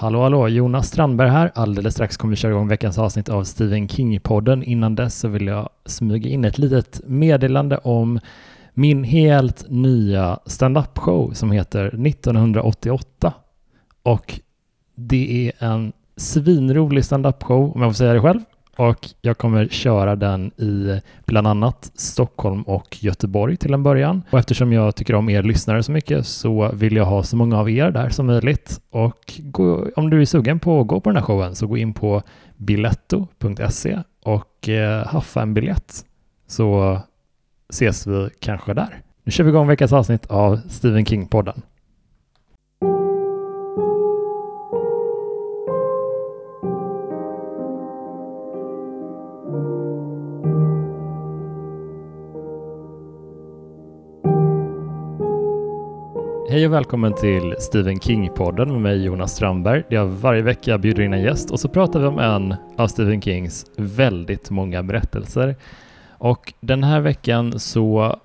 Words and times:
Hallå 0.00 0.22
hallå, 0.22 0.48
Jonas 0.48 0.88
Strandberg 0.88 1.28
här. 1.28 1.50
Alldeles 1.54 1.94
strax 1.94 2.16
kommer 2.16 2.30
vi 2.30 2.36
köra 2.36 2.52
igång 2.52 2.68
veckans 2.68 2.98
avsnitt 2.98 3.28
av 3.28 3.44
Stephen 3.44 3.88
King-podden. 3.88 4.62
Innan 4.62 4.94
dess 4.94 5.18
så 5.18 5.28
vill 5.28 5.46
jag 5.46 5.68
smyga 5.86 6.30
in 6.30 6.44
ett 6.44 6.58
litet 6.58 7.00
meddelande 7.04 7.78
om 7.78 8.20
min 8.74 9.04
helt 9.04 9.64
nya 9.68 10.38
stand-up-show 10.46 11.32
som 11.32 11.50
heter 11.50 11.86
1988. 11.86 13.32
Och 14.02 14.40
det 14.94 15.48
är 15.48 15.64
en 15.64 15.92
svinrolig 16.16 17.04
stand-up-show, 17.04 17.72
om 17.74 17.82
jag 17.82 17.90
får 17.90 17.96
säga 17.96 18.12
det 18.12 18.20
själv. 18.20 18.40
Och 18.80 19.08
jag 19.20 19.38
kommer 19.38 19.66
köra 19.66 20.16
den 20.16 20.46
i 20.46 21.00
bland 21.26 21.46
annat 21.46 21.92
Stockholm 21.94 22.62
och 22.62 22.96
Göteborg 23.00 23.56
till 23.56 23.74
en 23.74 23.82
början. 23.82 24.22
Och 24.30 24.38
eftersom 24.38 24.72
jag 24.72 24.96
tycker 24.96 25.14
om 25.14 25.28
er 25.28 25.42
lyssnare 25.42 25.82
så 25.82 25.92
mycket 25.92 26.26
så 26.26 26.70
vill 26.72 26.96
jag 26.96 27.04
ha 27.04 27.22
så 27.22 27.36
många 27.36 27.58
av 27.58 27.70
er 27.70 27.90
där 27.90 28.08
som 28.08 28.26
möjligt. 28.26 28.80
Och 28.90 29.32
gå, 29.38 29.86
om 29.96 30.10
du 30.10 30.20
är 30.20 30.24
sugen 30.24 30.60
på 30.60 30.80
att 30.80 30.86
gå 30.86 31.00
på 31.00 31.10
den 31.10 31.16
här 31.16 31.24
showen 31.24 31.54
så 31.54 31.66
gå 31.66 31.76
in 31.76 31.94
på 31.94 32.22
biletto.se 32.56 33.98
och 34.22 34.68
eh, 34.68 35.06
haffa 35.06 35.42
en 35.42 35.54
biljett. 35.54 36.04
Så 36.46 36.98
ses 37.68 38.06
vi 38.06 38.28
kanske 38.40 38.74
där. 38.74 39.02
Nu 39.24 39.32
kör 39.32 39.44
vi 39.44 39.50
igång 39.50 39.68
veckans 39.68 39.92
avsnitt 39.92 40.26
av 40.26 40.60
Stephen 40.68 41.04
King-podden. 41.04 41.62
Hej 56.50 56.66
och 56.66 56.72
välkommen 56.72 57.14
till 57.14 57.54
Stephen 57.58 58.00
King-podden 58.00 58.72
med 58.72 58.80
mig 58.80 59.04
Jonas 59.04 59.36
Strandberg. 59.36 59.82
Det 59.90 59.96
är 59.96 60.04
varje 60.04 60.42
vecka 60.42 60.70
jag 60.70 60.80
bjuder 60.80 61.02
in 61.02 61.12
en 61.12 61.22
gäst 61.22 61.50
och 61.50 61.60
så 61.60 61.68
pratar 61.68 62.00
vi 62.00 62.06
om 62.06 62.18
en 62.18 62.54
av 62.76 62.88
Stephen 62.88 63.22
Kings 63.22 63.66
väldigt 63.76 64.50
många 64.50 64.82
berättelser. 64.82 65.56
Och 66.10 66.52
den 66.60 66.84
här 66.84 67.00
veckan 67.00 67.58
så 67.58 68.18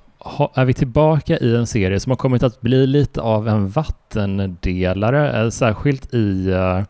är 0.53 0.66
vi 0.66 0.73
tillbaka 0.73 1.38
i 1.38 1.55
en 1.55 1.67
serie 1.67 1.99
som 1.99 2.09
har 2.09 2.17
kommit 2.17 2.44
att 2.44 2.61
bli 2.61 2.88
lite 2.88 3.22
av 3.22 3.47
en 3.47 3.69
vattendelare, 3.69 5.42
eh, 5.42 5.49
särskilt 5.49 6.14
i 6.14 6.52
eh, 6.52 6.81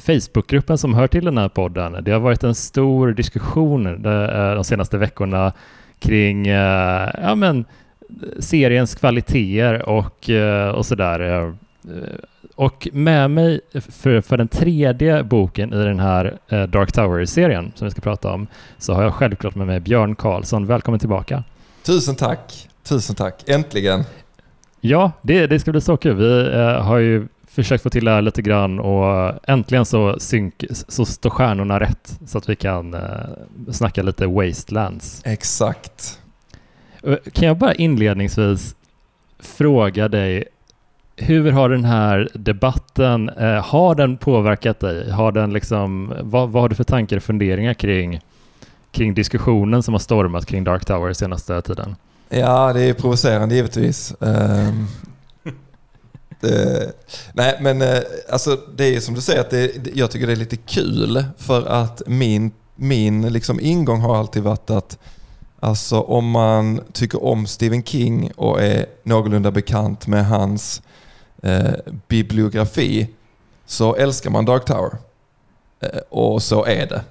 Facebookgruppen 0.00 0.78
som 0.78 0.94
hör 0.94 1.06
till 1.06 1.24
den 1.24 1.38
här 1.38 1.48
podden. 1.48 2.04
Det 2.04 2.10
har 2.10 2.20
varit 2.20 2.44
en 2.44 2.54
stor 2.54 3.12
diskussion 3.12 3.86
eh, 3.86 4.54
de 4.54 4.64
senaste 4.64 4.98
veckorna 4.98 5.52
kring 5.98 6.46
ja, 6.46 7.34
men, 7.36 7.64
seriens 8.38 8.94
kvaliteter 8.94 9.88
och, 9.88 10.30
och 10.74 10.86
sådär. 10.86 11.52
Och 12.54 12.88
med 12.92 13.30
mig 13.30 13.60
för, 13.72 14.20
för 14.20 14.36
den 14.36 14.48
tredje 14.48 15.22
boken 15.22 15.72
i 15.72 15.84
den 15.84 16.00
här 16.00 16.38
Dark 16.66 16.92
Tower-serien 16.92 17.72
som 17.74 17.84
vi 17.84 17.90
ska 17.90 18.00
prata 18.00 18.32
om 18.32 18.46
så 18.78 18.94
har 18.94 19.02
jag 19.02 19.14
självklart 19.14 19.54
med 19.54 19.66
mig 19.66 19.80
Björn 19.80 20.14
Karlsson. 20.14 20.66
Välkommen 20.66 21.00
tillbaka. 21.00 21.44
Tusen 21.82 22.16
tack. 22.16 22.68
Tusen 22.82 23.16
tack. 23.16 23.48
Äntligen. 23.48 24.04
Ja, 24.80 25.12
det, 25.22 25.46
det 25.46 25.58
ska 25.58 25.70
bli 25.70 25.80
så 25.80 25.96
kul. 25.96 26.16
Vi 26.16 26.50
eh, 26.54 26.82
har 26.82 26.98
ju 26.98 27.28
försökt 27.46 27.82
få 27.82 27.90
till 27.90 28.04
det 28.04 28.10
här 28.10 28.22
lite 28.22 28.42
grann 28.42 28.78
och 28.78 29.34
äntligen 29.48 29.84
så, 29.84 30.20
synk, 30.20 30.64
så 30.70 31.04
står 31.04 31.30
stjärnorna 31.30 31.80
rätt 31.80 32.18
så 32.26 32.38
att 32.38 32.48
vi 32.48 32.56
kan 32.56 32.94
eh, 32.94 33.00
snacka 33.72 34.02
lite 34.02 34.26
Wastelands. 34.26 35.22
Exakt. 35.24 36.20
Kan 37.32 37.48
jag 37.48 37.56
bara 37.56 37.74
inledningsvis 37.74 38.74
fråga 39.38 40.08
dig 40.08 40.44
hur 41.18 41.52
har 41.52 41.68
den 41.68 41.84
här 41.84 42.28
debatten, 42.34 43.28
eh, 43.28 43.64
har 43.64 43.94
den 43.94 44.16
påverkat 44.16 44.80
dig? 44.80 45.10
Har 45.10 45.32
den 45.32 45.52
liksom, 45.52 46.14
vad, 46.20 46.50
vad 46.50 46.62
har 46.62 46.68
du 46.68 46.74
för 46.74 46.84
tankar 46.84 47.16
och 47.16 47.22
funderingar 47.22 47.74
kring, 47.74 48.20
kring 48.90 49.14
diskussionen 49.14 49.82
som 49.82 49.94
har 49.94 49.98
stormat 49.98 50.46
kring 50.46 50.64
Dark 50.64 50.84
Tower 50.84 51.12
senaste 51.12 51.62
tiden? 51.62 51.96
Ja, 52.28 52.72
det 52.72 52.82
är 52.82 52.94
provocerande 52.94 53.54
givetvis. 53.54 54.14
Um, 54.18 54.86
det, 56.40 56.92
nej, 57.32 57.58
men 57.60 57.82
uh, 57.82 57.98
alltså, 58.32 58.58
det 58.76 58.96
är 58.96 59.00
som 59.00 59.14
du 59.14 59.20
säger, 59.20 59.40
att 59.40 59.50
det, 59.50 59.86
jag 59.94 60.10
tycker 60.10 60.26
det 60.26 60.32
är 60.32 60.36
lite 60.36 60.56
kul 60.56 61.24
för 61.38 61.66
att 61.66 62.02
min, 62.06 62.52
min 62.76 63.32
liksom 63.32 63.60
ingång 63.60 64.00
har 64.00 64.16
alltid 64.16 64.42
varit 64.42 64.70
att 64.70 64.98
alltså, 65.60 66.00
om 66.00 66.30
man 66.30 66.80
tycker 66.92 67.24
om 67.24 67.46
Stephen 67.46 67.82
King 67.82 68.32
och 68.36 68.62
är 68.62 68.86
någorlunda 69.02 69.50
bekant 69.50 70.06
med 70.06 70.26
hans 70.26 70.82
eh, 71.42 71.72
bibliografi 72.08 73.08
så 73.66 73.94
älskar 73.94 74.30
man 74.30 74.44
Dark 74.44 74.64
Tower. 74.64 74.98
Eh, 75.80 76.00
och 76.08 76.42
så 76.42 76.64
är 76.64 76.86
det. 76.86 77.04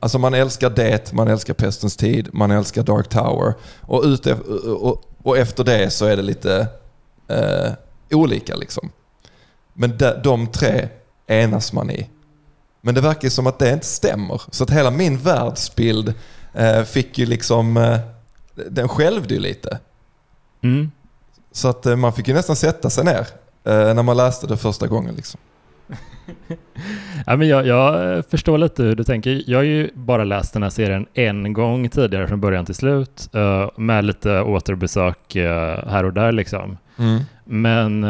Alltså 0.00 0.18
man 0.18 0.34
älskar 0.34 0.70
det, 0.70 1.12
man 1.12 1.28
älskar 1.28 1.54
Pestens 1.54 1.96
tid, 1.96 2.28
man 2.32 2.50
älskar 2.50 2.82
Dark 2.82 3.08
Tower. 3.08 3.54
Och, 3.80 4.02
ute, 4.04 4.34
och, 4.34 5.02
och 5.22 5.38
efter 5.38 5.64
det 5.64 5.90
så 5.90 6.04
är 6.04 6.16
det 6.16 6.22
lite 6.22 6.68
eh, 7.28 7.72
olika 8.10 8.56
liksom. 8.56 8.90
Men 9.72 9.98
de, 9.98 10.14
de 10.24 10.46
tre 10.46 10.88
enas 11.26 11.72
man 11.72 11.90
i. 11.90 12.10
Men 12.80 12.94
det 12.94 13.00
verkar 13.00 13.28
som 13.28 13.46
att 13.46 13.58
det 13.58 13.72
inte 13.72 13.86
stämmer. 13.86 14.42
Så 14.50 14.64
att 14.64 14.70
hela 14.70 14.90
min 14.90 15.18
världsbild 15.18 16.14
fick 16.86 17.18
ju 17.18 17.26
liksom, 17.26 17.76
eh, 17.76 17.98
den 18.70 18.88
skälvde 18.88 19.34
ju 19.34 19.40
lite. 19.40 19.78
Mm. 20.62 20.90
Så 21.52 21.68
att 21.68 21.86
eh, 21.86 21.96
man 21.96 22.12
fick 22.12 22.28
ju 22.28 22.34
nästan 22.34 22.56
sätta 22.56 22.90
sig 22.90 23.04
ner 23.04 23.26
eh, 23.64 23.94
när 23.94 24.02
man 24.02 24.16
läste 24.16 24.46
det 24.46 24.56
första 24.56 24.86
gången. 24.86 25.14
Liksom 25.14 25.40
ja, 27.26 27.36
men 27.36 27.48
jag, 27.48 27.66
jag, 27.66 28.24
förstår 28.26 28.58
lite 28.58 28.82
hur 28.82 28.96
du 28.96 29.04
tänker. 29.04 29.42
Jag 29.46 29.58
har 29.58 29.64
ju 29.64 29.90
bara 29.94 30.24
läst 30.24 30.52
den 30.52 30.62
här 30.62 30.70
serien 30.70 31.06
en 31.14 31.52
gång 31.52 31.88
tidigare 31.88 32.28
från 32.28 32.40
början 32.40 32.66
till 32.66 32.74
slut 32.74 33.28
med 33.76 34.04
lite 34.04 34.40
återbesök 34.40 35.34
här 35.86 36.04
och 36.04 36.12
där 36.12 36.32
liksom. 36.32 36.78
Mm. 36.98 37.20
Men 37.44 38.06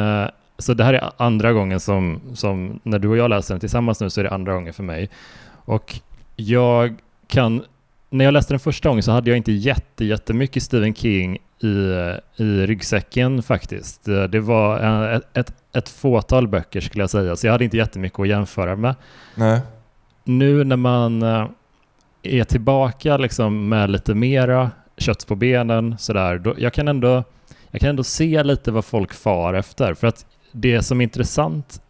så 0.58 0.74
det 0.74 0.84
här 0.84 0.94
är 0.94 1.10
andra 1.16 1.52
gången 1.52 1.80
som, 1.80 2.20
som 2.34 2.80
när 2.82 2.98
du 2.98 3.08
och 3.08 3.16
jag 3.16 3.30
läser 3.30 3.54
den 3.54 3.60
tillsammans 3.60 4.00
nu 4.00 4.10
så 4.10 4.20
är 4.20 4.24
det 4.24 4.30
andra 4.30 4.54
gången 4.54 4.72
för 4.72 4.82
mig. 4.82 5.10
Och 5.64 6.00
jag 6.36 6.96
kan, 7.26 7.64
när 8.10 8.24
jag 8.24 8.32
läste 8.32 8.52
den 8.52 8.60
första 8.60 8.88
gången 8.88 9.02
så 9.02 9.12
hade 9.12 9.30
jag 9.30 9.36
inte 9.36 9.52
jätte, 9.52 10.04
jättemycket 10.04 10.62
Stephen 10.62 10.94
King 10.94 11.38
i, 11.60 11.66
i 12.36 12.66
ryggsäcken 12.66 13.42
faktiskt. 13.42 14.04
Det 14.04 14.40
var 14.40 14.80
ett, 15.10 15.36
ett, 15.36 15.52
ett 15.72 15.88
fåtal 15.88 16.48
böcker 16.48 16.80
skulle 16.80 17.02
jag 17.02 17.10
säga, 17.10 17.36
så 17.36 17.46
jag 17.46 17.52
hade 17.52 17.64
inte 17.64 17.76
jättemycket 17.76 18.20
att 18.20 18.28
jämföra 18.28 18.76
med. 18.76 18.94
Nej. 19.34 19.60
Nu 20.24 20.64
när 20.64 20.76
man 20.76 21.22
eh, 21.22 21.46
är 22.22 22.44
tillbaka 22.44 23.16
liksom 23.16 23.68
med 23.68 23.90
lite 23.90 24.14
mera 24.14 24.70
kött 24.98 25.26
på 25.26 25.34
benen 25.34 25.98
sådär, 25.98 26.38
då, 26.38 26.54
jag, 26.58 26.72
kan 26.72 26.88
ändå, 26.88 27.24
jag 27.70 27.80
kan 27.80 27.90
ändå 27.90 28.04
se 28.04 28.42
lite 28.42 28.70
vad 28.70 28.84
folk 28.84 29.12
far 29.12 29.54
efter. 29.54 29.94
För 29.94 30.06
att 30.06 30.26
det 30.52 30.82
som 30.82 31.00
är 31.00 31.02
intressant 31.02 31.82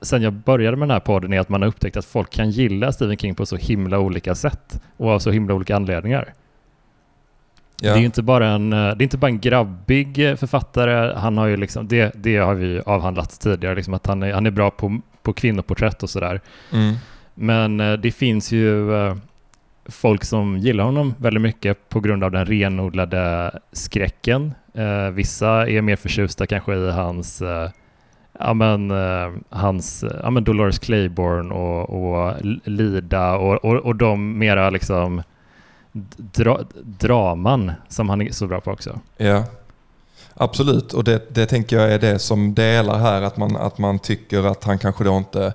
sen 0.00 0.22
jag 0.22 0.32
började 0.32 0.76
med 0.76 0.88
den 0.88 0.94
här 0.94 1.00
podden 1.00 1.32
är 1.32 1.40
att 1.40 1.48
man 1.48 1.62
har 1.62 1.68
upptäckt 1.68 1.96
att 1.96 2.04
folk 2.04 2.30
kan 2.30 2.50
gilla 2.50 2.92
Stephen 2.92 3.16
King 3.16 3.34
på 3.34 3.46
så 3.46 3.56
himla 3.56 3.98
olika 3.98 4.34
sätt 4.34 4.80
och 4.96 5.10
av 5.10 5.18
så 5.18 5.30
himla 5.30 5.54
olika 5.54 5.76
anledningar. 5.76 6.34
Ja. 7.80 7.92
Det 7.92 8.00
är 8.00 8.04
inte 8.04 8.22
bara 8.22 8.48
en, 8.48 8.72
eh, 8.72 8.78
det 8.78 9.02
är 9.02 9.02
inte 9.02 9.18
bara 9.18 9.26
en 9.28 9.40
grabbig 9.40 10.28
eh, 10.28 10.36
författare. 10.36 11.14
Han 11.16 11.38
har 11.38 11.46
ju 11.46 11.56
liksom, 11.56 11.88
det, 11.88 12.12
det 12.14 12.36
har 12.36 12.54
vi 12.54 12.80
avhandlat 12.86 13.40
tidigare, 13.40 13.74
liksom 13.74 13.94
att 13.94 14.06
han 14.06 14.22
är, 14.22 14.32
han 14.32 14.46
är 14.46 14.50
bra 14.50 14.70
på, 14.70 15.00
på 15.22 15.32
kvinnoporträtt 15.32 16.02
och 16.02 16.10
sådär. 16.10 16.40
Mm. 16.72 16.94
Men 17.34 17.80
eh, 17.80 17.92
det 17.92 18.10
finns 18.10 18.52
ju 18.52 18.90
folk 19.86 20.24
som 20.24 20.58
gillar 20.58 20.84
honom 20.84 21.14
väldigt 21.18 21.42
mycket 21.42 21.88
på 21.88 22.00
grund 22.00 22.24
av 22.24 22.30
den 22.30 22.46
renodlade 22.46 23.52
skräcken. 23.72 24.54
vissa 25.12 25.68
är 25.68 25.82
mer 25.82 25.96
förtjusta 25.96 26.46
kanske 26.46 26.74
i 26.74 26.90
hans 26.90 27.42
ja 28.38 28.54
men, 28.54 28.90
eh, 28.90 29.32
hans, 29.48 30.04
ja 30.22 30.30
men 30.30 30.44
Dolores 30.44 30.78
Claiborne 30.78 31.54
och, 31.54 31.90
och 31.90 32.34
Lida 32.64 33.36
och, 33.36 33.64
och, 33.64 33.76
och 33.76 33.96
de 33.96 34.38
mera 34.38 34.70
liksom 34.70 35.22
dra 36.16 36.60
draman 36.82 37.72
som 37.88 38.08
han 38.08 38.22
är 38.22 38.32
så 38.32 38.46
bra 38.46 38.60
på 38.60 38.70
också. 38.70 39.00
Ja, 39.16 39.44
absolut. 40.34 40.92
Och 40.92 41.04
det, 41.04 41.34
det 41.34 41.46
tänker 41.46 41.76
jag 41.76 41.92
är 41.92 41.98
det 41.98 42.18
som 42.18 42.54
delar 42.54 42.98
här, 42.98 43.22
att 43.22 43.36
man, 43.36 43.56
att 43.56 43.78
man 43.78 43.98
tycker 43.98 44.44
att 44.44 44.64
han 44.64 44.78
kanske 44.78 45.04
då 45.04 45.16
inte 45.16 45.52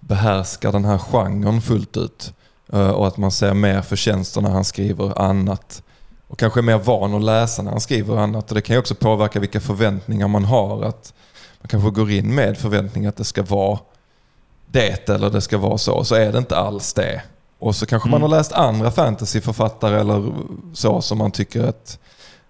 behärskar 0.00 0.72
den 0.72 0.84
här 0.84 0.98
genren 0.98 1.60
fullt 1.60 1.96
ut. 1.96 2.32
Eh, 2.72 2.90
och 2.90 3.06
att 3.06 3.16
man 3.16 3.30
ser 3.30 3.54
mer 3.54 3.82
förtjänster 3.82 4.40
när 4.40 4.50
han 4.50 4.64
skriver 4.64 5.22
annat. 5.22 5.82
Och 6.28 6.38
kanske 6.38 6.60
är 6.60 6.62
mer 6.62 6.78
van 6.78 7.14
att 7.14 7.22
läsa 7.22 7.62
när 7.62 7.70
han 7.70 7.80
skriver 7.80 8.16
annat. 8.16 8.50
Och 8.50 8.54
det 8.54 8.62
kan 8.62 8.74
ju 8.74 8.80
också 8.80 8.94
påverka 8.94 9.40
vilka 9.40 9.60
förväntningar 9.60 10.28
man 10.28 10.44
har. 10.44 10.84
Att 10.84 11.14
man 11.60 11.68
kanske 11.68 11.90
går 11.90 12.10
in 12.10 12.34
med 12.34 12.58
förväntningar 12.58 13.08
att 13.08 13.16
det 13.16 13.24
ska 13.24 13.42
vara 13.42 13.78
det 14.66 15.08
eller 15.08 15.30
det 15.30 15.40
ska 15.40 15.58
vara 15.58 15.78
så. 15.78 16.04
Så 16.04 16.14
är 16.14 16.32
det 16.32 16.38
inte 16.38 16.56
alls 16.56 16.92
det. 16.92 17.22
Och 17.58 17.76
så 17.76 17.86
kanske 17.86 18.08
mm. 18.08 18.20
man 18.20 18.30
har 18.30 18.38
läst 18.38 18.52
andra 18.52 18.90
fantasyförfattare 18.90 20.00
eller 20.00 20.32
så 20.72 21.00
som 21.00 21.18
man 21.18 21.30
tycker 21.30 21.64
att 21.64 21.98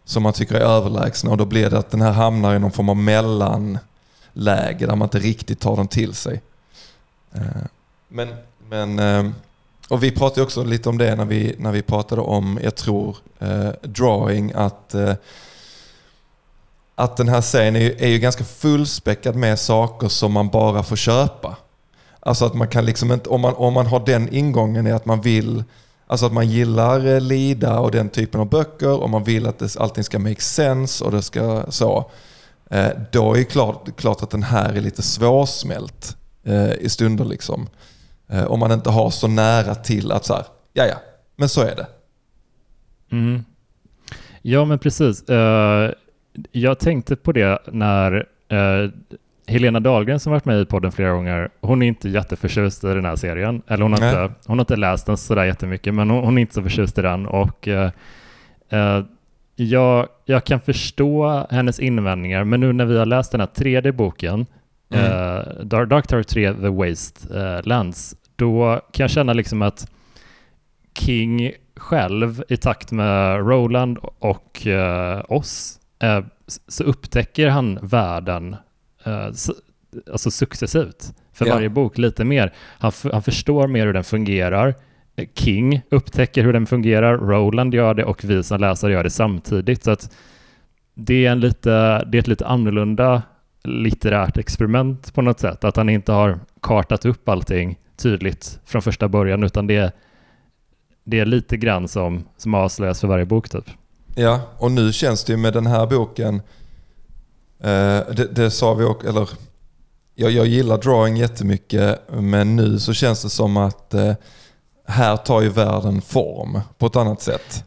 som 0.04 0.22
man 0.22 0.32
tycker 0.32 0.54
är 0.54 0.60
överlägsna 0.60 1.30
och 1.30 1.36
då 1.36 1.44
blir 1.44 1.70
det 1.70 1.78
att 1.78 1.90
den 1.90 2.00
här 2.00 2.12
hamnar 2.12 2.54
i 2.54 2.58
någon 2.58 2.72
form 2.72 2.88
av 2.88 2.96
mellanläge 2.96 4.86
där 4.86 4.96
man 4.96 5.06
inte 5.06 5.18
riktigt 5.18 5.60
tar 5.60 5.76
den 5.76 5.88
till 5.88 6.14
sig. 6.14 6.40
Eh, 7.34 7.42
men, 8.08 8.34
men, 8.68 8.98
eh, 8.98 9.32
och 9.88 10.02
vi 10.02 10.10
pratade 10.10 10.42
också 10.42 10.64
lite 10.64 10.88
om 10.88 10.98
det 10.98 11.16
när 11.16 11.24
vi, 11.24 11.54
när 11.58 11.72
vi 11.72 11.82
pratade 11.82 12.20
om, 12.20 12.58
jag 12.62 12.74
tror, 12.74 13.16
eh, 13.38 13.70
drawing, 13.82 14.52
att, 14.54 14.94
eh, 14.94 15.14
att 17.00 17.16
den 17.16 17.28
här 17.28 17.40
serien 17.40 17.76
är 17.76 17.80
ju, 17.80 17.96
är 17.98 18.08
ju 18.08 18.18
ganska 18.18 18.44
fullspäckad 18.44 19.36
med 19.36 19.58
saker 19.58 20.08
som 20.08 20.32
man 20.32 20.48
bara 20.48 20.82
får 20.82 20.96
köpa. 20.96 21.56
Alltså 22.20 22.44
att 22.44 22.54
man 22.54 22.68
kan 22.68 22.84
liksom 22.84 23.12
inte, 23.12 23.28
om 23.28 23.40
man, 23.40 23.54
om 23.54 23.74
man 23.74 23.86
har 23.86 24.06
den 24.06 24.34
ingången 24.34 24.86
i 24.86 24.92
att 24.92 25.06
man 25.06 25.20
vill, 25.20 25.64
alltså 26.06 26.26
att 26.26 26.32
man 26.32 26.48
gillar 26.48 27.06
eh, 27.06 27.20
Lida 27.20 27.78
och 27.78 27.90
den 27.90 28.08
typen 28.08 28.40
av 28.40 28.48
böcker 28.48 29.02
och 29.02 29.10
man 29.10 29.24
vill 29.24 29.46
att 29.46 29.58
det, 29.58 29.76
allting 29.76 30.04
ska 30.04 30.18
make 30.18 30.40
sense 30.40 31.04
och 31.04 31.10
det 31.10 31.22
ska 31.22 31.64
så. 31.68 32.10
Eh, 32.70 32.88
då 33.12 33.34
är 33.34 33.38
det 33.38 33.44
klart, 33.44 33.96
klart 33.96 34.22
att 34.22 34.30
den 34.30 34.42
här 34.42 34.72
är 34.72 34.80
lite 34.80 35.02
svårsmält 35.02 36.16
eh, 36.44 36.72
i 36.72 36.88
stunder 36.88 37.24
liksom. 37.24 37.68
Om 38.46 38.60
man 38.60 38.72
inte 38.72 38.90
har 38.90 39.10
så 39.10 39.28
nära 39.28 39.74
till 39.74 40.12
att 40.12 40.24
så 40.24 40.34
här, 40.34 40.44
ja 40.72 40.86
ja, 40.86 40.96
men 41.36 41.48
så 41.48 41.60
är 41.60 41.76
det. 41.76 41.86
Mm. 43.12 43.44
Ja, 44.42 44.64
men 44.64 44.78
precis. 44.78 45.24
Jag 46.52 46.78
tänkte 46.78 47.16
på 47.16 47.32
det 47.32 47.58
när 47.72 48.26
uh, 48.52 48.90
Helena 49.46 49.80
Dahlgren 49.80 50.20
som 50.20 50.32
varit 50.32 50.44
med 50.44 50.60
i 50.60 50.64
podden 50.64 50.92
flera 50.92 51.12
gånger, 51.12 51.48
hon 51.60 51.82
är 51.82 51.86
inte 51.86 52.08
jätteförtjust 52.08 52.84
i 52.84 52.86
den 52.86 53.04
här 53.04 53.16
serien. 53.16 53.62
Eller 53.66 53.82
hon 53.82 53.92
har, 53.92 54.06
inte, 54.08 54.34
hon 54.46 54.58
har 54.58 54.62
inte 54.62 54.76
läst 54.76 55.06
den 55.06 55.16
sådär 55.16 55.44
jättemycket, 55.44 55.94
men 55.94 56.10
hon, 56.10 56.24
hon 56.24 56.38
är 56.38 56.42
inte 56.42 56.54
så 56.54 56.62
förtjust 56.62 56.98
i 56.98 57.02
den. 57.02 57.26
Och 57.26 57.68
uh, 57.68 59.04
jag, 59.56 60.08
jag 60.24 60.44
kan 60.44 60.60
förstå 60.60 61.46
hennes 61.50 61.80
invändningar, 61.80 62.44
men 62.44 62.60
nu 62.60 62.72
när 62.72 62.84
vi 62.84 62.98
har 62.98 63.06
läst 63.06 63.32
den 63.32 63.40
här 63.40 63.48
tredje 63.48 63.92
boken, 63.92 64.46
mm. 64.94 65.68
Dark, 65.68 65.88
Dark 65.88 66.06
Tower 66.06 66.22
3, 66.22 66.54
The 66.54 66.68
Waste 66.68 67.62
Lands, 67.64 68.16
då 68.36 68.80
kan 68.92 69.04
jag 69.04 69.10
känna 69.10 69.32
liksom 69.32 69.62
att 69.62 69.90
King 70.98 71.52
själv 71.76 72.42
i 72.48 72.56
takt 72.56 72.92
med 72.92 73.38
Roland 73.48 73.98
och 74.18 74.66
uh, 74.66 75.22
oss 75.28 75.79
uh, 76.04 76.26
så 76.68 76.84
upptäcker 76.84 77.48
han 77.48 77.78
världen 77.82 78.56
uh, 79.06 79.26
alltså 80.12 80.30
successivt 80.30 81.14
för 81.32 81.46
ja. 81.46 81.54
varje 81.54 81.68
bok 81.68 81.98
lite 81.98 82.24
mer. 82.24 82.52
Han, 82.78 82.92
han 83.12 83.22
förstår 83.22 83.66
mer 83.66 83.86
hur 83.86 83.92
den 83.92 84.04
fungerar. 84.04 84.74
King 85.34 85.82
upptäcker 85.90 86.44
hur 86.44 86.52
den 86.52 86.66
fungerar, 86.66 87.18
Roland 87.18 87.74
gör 87.74 87.94
det 87.94 88.04
och 88.04 88.24
vi 88.24 88.42
som 88.42 88.60
läsare 88.60 88.92
gör 88.92 89.04
det 89.04 89.10
samtidigt. 89.10 89.84
Så 89.84 89.90
att 89.90 90.16
det 90.94 91.26
är, 91.26 91.32
en 91.32 91.40
lite, 91.40 92.04
det 92.04 92.18
är 92.18 92.20
ett 92.20 92.28
lite 92.28 92.46
annorlunda 92.46 93.22
litterärt 93.64 94.36
experiment 94.36 95.14
på 95.14 95.22
något 95.22 95.40
sätt. 95.40 95.64
Att 95.64 95.76
han 95.76 95.88
inte 95.88 96.12
har 96.12 96.38
kartat 96.60 97.04
upp 97.04 97.28
allting 97.28 97.78
tydligt 97.96 98.60
från 98.64 98.82
första 98.82 99.08
början 99.08 99.42
utan 99.42 99.66
det 99.66 99.76
är, 99.76 99.92
det 101.04 101.20
är 101.20 101.26
lite 101.26 101.56
grann 101.56 101.88
som, 101.88 102.24
som 102.36 102.54
avslöjas 102.54 103.00
för 103.00 103.08
varje 103.08 103.24
bok 103.24 103.48
typ. 103.48 103.70
Ja, 104.20 104.40
och 104.58 104.70
nu 104.70 104.92
känns 104.92 105.24
det 105.24 105.32
ju 105.32 105.36
med 105.36 105.52
den 105.52 105.66
här 105.66 105.86
boken, 105.86 106.34
eh, 107.60 108.00
det, 108.14 108.34
det, 108.34 108.50
sa 108.50 108.74
vi 108.74 108.84
också, 108.84 109.08
eller 109.08 109.28
jag, 110.14 110.30
jag 110.30 110.46
gillar 110.46 110.78
drawing 110.78 111.16
jättemycket 111.16 112.00
men 112.12 112.56
nu 112.56 112.78
så 112.78 112.92
känns 112.92 113.22
det 113.22 113.30
som 113.30 113.56
att 113.56 113.94
eh, 113.94 114.12
här 114.86 115.16
tar 115.16 115.40
ju 115.40 115.48
världen 115.48 116.02
form 116.02 116.60
på 116.78 116.86
ett 116.86 116.96
annat 116.96 117.22
sätt. 117.22 117.64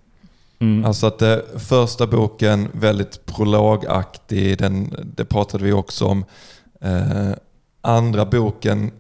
Mm. 0.60 0.86
Alltså 0.86 1.08
att 1.08 1.20
det, 1.20 1.34
eh, 1.34 1.60
första 1.60 2.08
boken 2.08 2.70
väldigt 2.74 3.26
prologaktig, 3.26 4.58
den, 4.58 4.96
det 5.16 5.26
pratade 5.26 5.64
vi 5.64 5.72
också 5.72 6.06
om. 6.06 6.26
Eh, 6.82 7.32
andra 7.82 8.26
boken 8.26 8.92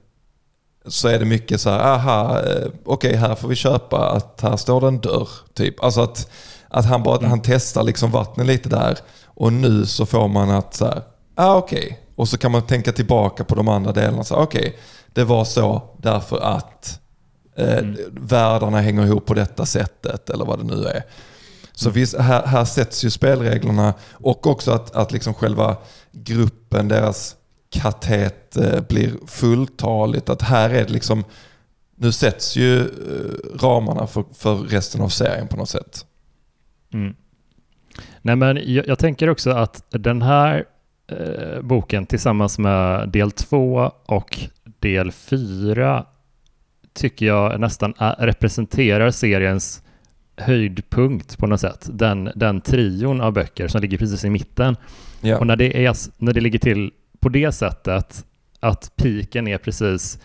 så 0.85 1.07
är 1.07 1.19
det 1.19 1.25
mycket 1.25 1.61
så 1.61 1.69
här, 1.69 1.79
aha, 1.79 2.39
eh, 2.39 2.67
okej 2.85 3.09
okay, 3.09 3.15
här 3.15 3.35
får 3.35 3.47
vi 3.47 3.55
köpa 3.55 4.09
att 4.09 4.41
här 4.41 4.57
står 4.57 4.81
det 4.81 4.87
en 4.87 4.99
dörr. 4.99 5.29
Typ. 5.53 5.83
Alltså 5.83 6.01
att, 6.01 6.29
att 6.73 6.85
han 6.85 7.03
bara 7.03 7.17
mm. 7.17 7.29
han 7.29 7.41
testar 7.41 7.83
liksom 7.83 8.11
vattnet 8.11 8.47
lite 8.47 8.69
där 8.69 8.97
och 9.25 9.53
nu 9.53 9.85
så 9.85 10.05
får 10.05 10.27
man 10.27 10.49
att 10.49 10.73
så 10.73 10.85
här, 10.85 11.01
ah, 11.35 11.55
okej. 11.55 11.79
Okay. 11.79 11.97
Och 12.15 12.27
så 12.27 12.37
kan 12.37 12.51
man 12.51 12.61
tänka 12.61 12.91
tillbaka 12.91 13.43
på 13.43 13.55
de 13.55 13.67
andra 13.67 13.91
delarna. 13.91 14.23
Okej, 14.31 14.61
okay, 14.61 14.73
det 15.13 15.23
var 15.23 15.45
så 15.45 15.81
därför 15.97 16.39
att 16.39 16.99
eh, 17.55 17.77
mm. 17.77 17.97
världarna 18.11 18.81
hänger 18.81 19.05
ihop 19.05 19.25
på 19.25 19.33
detta 19.33 19.65
sättet 19.65 20.29
eller 20.29 20.45
vad 20.45 20.59
det 20.59 20.75
nu 20.75 20.85
är. 20.85 21.03
Så 21.73 21.89
mm. 21.89 21.93
visst, 21.93 22.17
här, 22.17 22.45
här 22.45 22.65
sätts 22.65 23.03
ju 23.03 23.09
spelreglerna 23.09 23.93
och 24.11 24.47
också 24.47 24.71
att, 24.71 24.95
att 24.95 25.11
liksom 25.11 25.33
själva 25.33 25.77
gruppen, 26.11 26.87
deras 26.87 27.35
katet 27.69 28.57
eh, 28.57 28.81
blir 28.81 29.13
fulltaligt. 29.27 30.29
Att 30.29 30.41
här 30.41 30.69
är 30.69 30.85
det 30.85 30.93
liksom, 30.93 31.23
nu 31.95 32.11
sätts 32.11 32.55
ju 32.55 32.79
eh, 32.79 33.59
ramarna 33.61 34.07
för, 34.07 34.23
för 34.33 34.55
resten 34.55 35.01
av 35.01 35.09
serien 35.09 35.47
på 35.47 35.57
något 35.57 35.69
sätt. 35.69 36.05
Mm. 36.93 37.15
Nej 38.21 38.35
men 38.35 38.59
jag, 38.73 38.87
jag, 38.87 38.99
tänker 38.99 39.29
också 39.29 39.51
att 39.51 39.85
den 39.89 40.21
här 40.21 40.65
eh, 41.07 41.61
boken 41.61 42.05
tillsammans 42.05 42.59
med 42.59 43.09
del 43.09 43.31
två 43.31 43.91
och 44.05 44.39
del 44.79 45.11
fyra 45.11 46.05
tycker 46.93 47.25
jag 47.25 47.59
nästan 47.59 47.93
är, 47.97 48.15
representerar 48.15 49.11
seriens 49.11 49.83
höjdpunkt 50.37 51.37
på 51.37 51.47
något 51.47 51.59
sätt. 51.59 51.89
Den, 51.91 52.29
den 52.35 52.61
trion 52.61 53.21
av 53.21 53.33
böcker 53.33 53.67
som 53.67 53.81
ligger 53.81 53.97
precis 53.97 54.25
i 54.25 54.29
mitten. 54.29 54.75
Ja. 55.21 55.37
Och 55.37 55.47
när 55.47 55.55
det, 55.55 55.85
är, 55.85 55.95
när 56.17 56.33
det 56.33 56.41
ligger 56.41 56.59
till 56.59 56.91
på 57.19 57.29
det 57.29 57.51
sättet 57.51 58.25
att 58.59 58.91
piken 58.95 59.47
är 59.47 59.57
precis 59.57 60.19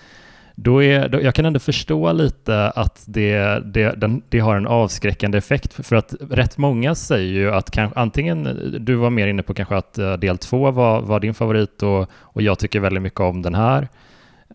då 0.60 0.82
är, 0.82 1.08
då, 1.08 1.22
jag 1.22 1.34
kan 1.34 1.44
ändå 1.44 1.60
förstå 1.60 2.12
lite 2.12 2.70
att 2.70 3.02
det, 3.06 3.62
det, 3.64 3.92
den, 4.00 4.22
det 4.28 4.38
har 4.38 4.56
en 4.56 4.66
avskräckande 4.66 5.38
effekt 5.38 5.86
för 5.86 5.96
att 5.96 6.14
rätt 6.30 6.58
många 6.58 6.94
säger 6.94 7.32
ju 7.32 7.54
att 7.54 7.70
kanske, 7.70 8.00
antingen 8.00 8.44
du 8.80 8.94
var 8.94 9.10
mer 9.10 9.26
inne 9.26 9.42
på 9.42 9.54
kanske 9.54 9.76
att 9.76 9.98
eh, 9.98 10.12
del 10.12 10.38
två 10.38 10.70
var, 10.70 11.00
var 11.00 11.20
din 11.20 11.34
favorit 11.34 11.82
och, 11.82 12.08
och 12.12 12.42
jag 12.42 12.58
tycker 12.58 12.80
väldigt 12.80 13.02
mycket 13.02 13.20
om 13.20 13.42
den 13.42 13.54
här. 13.54 13.88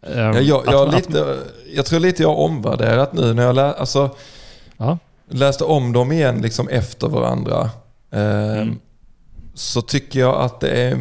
Ja, 0.01 0.39
jag, 0.39 0.63
jag, 0.65 0.87
att, 0.87 0.95
lite, 0.95 1.37
jag 1.75 1.85
tror 1.85 1.99
lite 1.99 2.21
jag 2.21 2.29
har 2.29 2.35
omvärderat 2.35 3.13
nu 3.13 3.33
när 3.33 3.43
jag 3.43 3.55
lä, 3.55 3.73
alltså, 3.73 4.15
läste 5.29 5.63
om 5.63 5.93
dem 5.93 6.11
igen 6.11 6.41
liksom 6.41 6.67
efter 6.67 7.07
varandra. 7.07 7.69
Eh, 8.11 8.61
mm. 8.61 8.79
Så 9.53 9.81
tycker 9.81 10.19
jag 10.19 10.41
att 10.41 10.59
det 10.59 10.69
är 10.69 10.97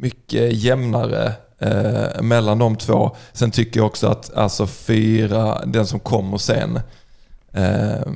mycket 0.00 0.52
jämnare 0.52 1.32
eh, 1.60 2.22
mellan 2.22 2.58
de 2.58 2.76
två. 2.76 3.16
Sen 3.32 3.50
tycker 3.50 3.80
jag 3.80 3.86
också 3.86 4.06
att 4.06 4.34
alltså 4.34 4.66
fyra, 4.66 5.64
den 5.66 5.86
som 5.86 6.00
kommer 6.00 6.38
sen, 6.38 6.80
eh, 7.52 8.12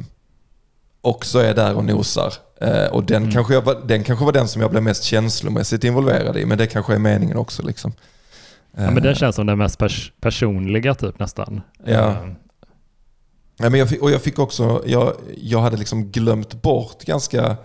också 1.01 1.39
är 1.39 1.55
där 1.55 1.75
och 1.75 1.85
nosar. 1.85 2.33
Eh, 2.61 2.87
och 2.87 3.05
den, 3.05 3.23
mm. 3.23 3.35
kanske 3.35 3.55
jag, 3.55 3.77
den 3.87 4.05
kanske 4.05 4.25
var 4.25 4.33
den 4.33 4.49
som 4.49 4.63
jag 4.63 4.71
blev 4.71 4.83
mest 4.83 5.05
känslomässigt 5.05 5.85
involverad 5.85 6.37
i, 6.37 6.47
men 6.47 6.59
det 6.59 6.67
kanske 6.67 6.95
är 6.95 6.99
meningen 6.99 7.37
också. 7.37 7.63
Liksom. 7.63 7.93
Ja, 8.77 8.91
men 8.91 8.95
den 8.95 9.13
eh. 9.13 9.15
känns 9.15 9.37
som 9.37 9.47
den 9.47 9.59
mest 9.59 9.79
pers 9.79 10.13
personliga 10.21 10.95
typ 10.95 11.19
nästan. 11.19 11.61
Ja. 11.85 12.11
Eh. 12.11 12.17
ja 13.57 13.71
men 13.71 13.75
jag 13.75 13.89
fick, 13.89 14.03
och 14.03 14.11
jag 14.11 14.23
fick 14.23 14.39
också, 14.39 14.83
jag, 14.87 15.13
jag 15.37 15.61
hade 15.61 15.77
liksom 15.77 16.11
glömt 16.11 16.63
bort 16.63 17.05
ganska 17.05 17.57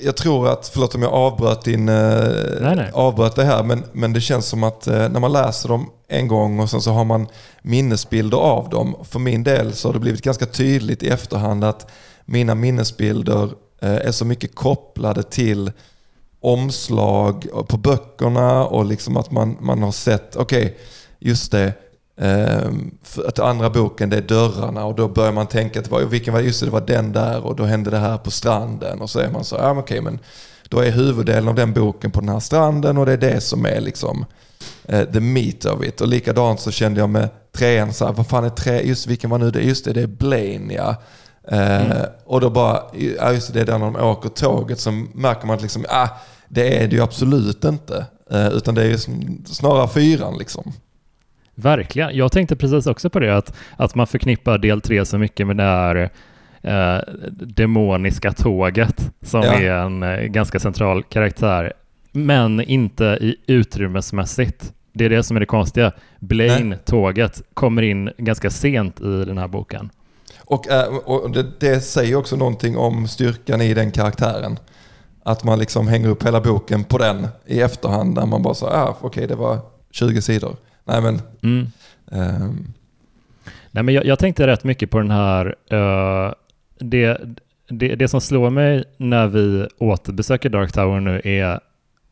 jag 0.00 0.16
tror 0.16 0.48
att, 0.48 0.68
förlåt 0.68 0.94
om 0.94 1.02
jag 1.02 1.12
avbröt, 1.12 1.64
din, 1.64 1.88
eh, 1.88 2.24
nej, 2.60 2.76
nej. 2.76 2.90
avbröt 2.92 3.36
det 3.36 3.44
här, 3.44 3.62
men, 3.62 3.84
men 3.92 4.12
det 4.12 4.20
känns 4.20 4.46
som 4.46 4.62
att 4.64 4.86
eh, 4.86 5.08
när 5.08 5.20
man 5.20 5.32
läser 5.32 5.68
dem 5.68 5.90
en 6.08 6.28
gång 6.28 6.60
och 6.60 6.70
sen 6.70 6.80
så 6.80 6.90
har 6.90 7.04
man 7.04 7.26
minnesbilder 7.62 8.38
av 8.38 8.68
dem. 8.68 8.96
För 9.04 9.18
min 9.18 9.44
del 9.44 9.72
så 9.72 9.88
har 9.88 9.92
det 9.92 9.98
blivit 9.98 10.22
ganska 10.22 10.46
tydligt 10.46 11.02
i 11.02 11.08
efterhand 11.08 11.64
att 11.64 11.90
mina 12.24 12.54
minnesbilder 12.54 13.44
eh, 13.80 13.94
är 13.94 14.12
så 14.12 14.24
mycket 14.24 14.54
kopplade 14.54 15.22
till 15.22 15.72
omslag 16.40 17.46
på 17.68 17.76
böckerna 17.76 18.64
och 18.64 18.84
liksom 18.84 19.16
att 19.16 19.30
man, 19.30 19.56
man 19.60 19.82
har 19.82 19.92
sett, 19.92 20.36
okej, 20.36 20.64
okay, 20.64 20.76
just 21.18 21.52
det, 21.52 21.72
att 23.26 23.38
andra 23.38 23.70
boken 23.70 24.10
det 24.10 24.16
är 24.16 24.22
dörrarna 24.22 24.84
och 24.84 24.94
då 24.94 25.08
börjar 25.08 25.32
man 25.32 25.46
tänka 25.46 25.80
att 25.80 26.12
vilken 26.12 26.34
var, 26.34 26.40
just 26.40 26.60
det, 26.60 26.66
det 26.66 26.72
var 26.72 26.80
den 26.80 27.12
där 27.12 27.46
och 27.46 27.56
då 27.56 27.64
hände 27.64 27.90
det 27.90 27.98
här 27.98 28.18
på 28.18 28.30
stranden 28.30 29.00
och 29.00 29.10
så 29.10 29.18
är 29.18 29.30
man 29.30 29.44
så, 29.44 29.56
ja 29.56 29.70
okej 29.70 29.80
okay, 29.82 30.00
men 30.00 30.18
då 30.68 30.80
är 30.80 30.90
huvuddelen 30.90 31.48
av 31.48 31.54
den 31.54 31.72
boken 31.72 32.10
på 32.10 32.20
den 32.20 32.28
här 32.28 32.40
stranden 32.40 32.98
och 32.98 33.06
det 33.06 33.12
är 33.12 33.16
det 33.16 33.40
som 33.40 33.66
är 33.66 33.80
liksom 33.80 34.24
uh, 34.92 35.04
the 35.04 35.20
meat 35.20 35.64
of 35.64 35.84
it. 35.84 36.00
Och 36.00 36.08
likadant 36.08 36.60
så 36.60 36.70
kände 36.70 37.00
jag 37.00 37.08
med 37.08 37.28
trean, 37.52 37.92
så 37.92 38.06
här, 38.06 38.12
vad 38.12 38.26
fan 38.26 38.44
är 38.44 38.50
tre, 38.50 38.82
just 38.82 39.06
vilken 39.06 39.30
var 39.30 39.38
nu 39.38 39.50
det, 39.50 39.62
just 39.62 39.84
det, 39.84 39.92
det 39.92 40.02
är 40.02 40.06
Blaine 40.06 40.70
ja. 40.70 40.96
Uh, 41.52 41.58
mm. 41.58 41.96
Och 42.24 42.40
då 42.40 42.50
bara, 42.50 42.82
ja 43.18 43.32
just 43.32 43.52
det, 43.52 43.54
det 43.54 43.60
är 43.60 43.66
där 43.66 43.78
när 43.78 43.90
de 43.90 43.96
åker 43.96 44.28
tåget 44.28 44.80
så 44.80 44.90
märker 45.14 45.46
man 45.46 45.56
att 45.56 45.62
liksom, 45.62 45.84
ah, 45.88 46.08
det 46.48 46.82
är 46.82 46.88
det 46.88 46.96
ju 46.96 47.02
absolut 47.02 47.64
inte. 47.64 48.06
Uh, 48.32 48.48
utan 48.48 48.74
det 48.74 48.82
är 48.82 48.88
ju 48.88 48.98
snarare 49.46 49.88
fyran 49.88 50.38
liksom. 50.38 50.72
Verkligen. 51.54 52.16
Jag 52.16 52.32
tänkte 52.32 52.56
precis 52.56 52.86
också 52.86 53.10
på 53.10 53.18
det, 53.18 53.36
att, 53.36 53.56
att 53.76 53.94
man 53.94 54.06
förknippar 54.06 54.58
del 54.58 54.80
tre 54.80 55.04
så 55.04 55.18
mycket 55.18 55.46
med 55.46 55.56
det 55.56 55.62
här 55.62 56.10
eh, 56.62 56.98
demoniska 57.30 58.32
tåget 58.32 59.10
som 59.22 59.42
ja. 59.42 59.52
är 59.52 59.70
en 59.70 60.02
eh, 60.02 60.20
ganska 60.20 60.60
central 60.60 61.02
karaktär, 61.02 61.72
men 62.12 62.60
inte 62.60 63.04
i 63.04 63.36
utrymmesmässigt. 63.46 64.72
det 64.92 65.04
är 65.04 65.10
det 65.10 65.22
som 65.22 65.36
är 65.36 65.40
det 65.40 65.46
konstiga. 65.46 65.92
Blaine, 66.20 66.76
tåget, 66.84 67.42
kommer 67.54 67.82
in 67.82 68.10
ganska 68.18 68.50
sent 68.50 69.00
i 69.00 69.24
den 69.24 69.38
här 69.38 69.48
boken. 69.48 69.90
Och, 70.44 70.68
eh, 70.68 70.96
och 70.96 71.30
det, 71.30 71.60
det 71.60 71.80
säger 71.80 72.16
också 72.16 72.36
någonting 72.36 72.76
om 72.76 73.08
styrkan 73.08 73.60
i 73.60 73.74
den 73.74 73.90
karaktären. 73.90 74.58
Att 75.22 75.44
man 75.44 75.58
liksom 75.58 75.88
hänger 75.88 76.08
upp 76.08 76.26
hela 76.26 76.40
boken 76.40 76.84
på 76.84 76.98
den 76.98 77.28
i 77.46 77.60
efterhand 77.60 78.14
när 78.14 78.26
man 78.26 78.42
bara 78.42 78.54
sa, 78.54 78.66
ah, 78.66 78.88
okej 78.88 79.06
okay, 79.06 79.26
det 79.26 79.34
var 79.34 79.58
20 79.90 80.22
sidor. 80.22 80.56
Nej 80.84 81.02
men... 81.02 81.20
Mm. 81.42 81.66
ehm, 82.10 82.66
Nej, 83.70 83.84
men 83.84 83.94
jag, 83.94 84.04
jag 84.06 84.18
tänkte 84.18 84.46
rätt 84.46 84.64
mycket 84.64 84.90
på 84.90 84.98
den 84.98 85.10
här, 85.10 85.54
eh, 85.70 86.32
det, 86.78 87.20
det, 87.68 87.94
det 87.94 88.08
som 88.08 88.20
slår 88.20 88.50
mig 88.50 88.84
när 88.96 89.26
vi 89.26 89.68
återbesöker 89.78 90.48
Dark 90.48 90.72
Tower 90.72 91.00
nu 91.00 91.20
är 91.24 91.60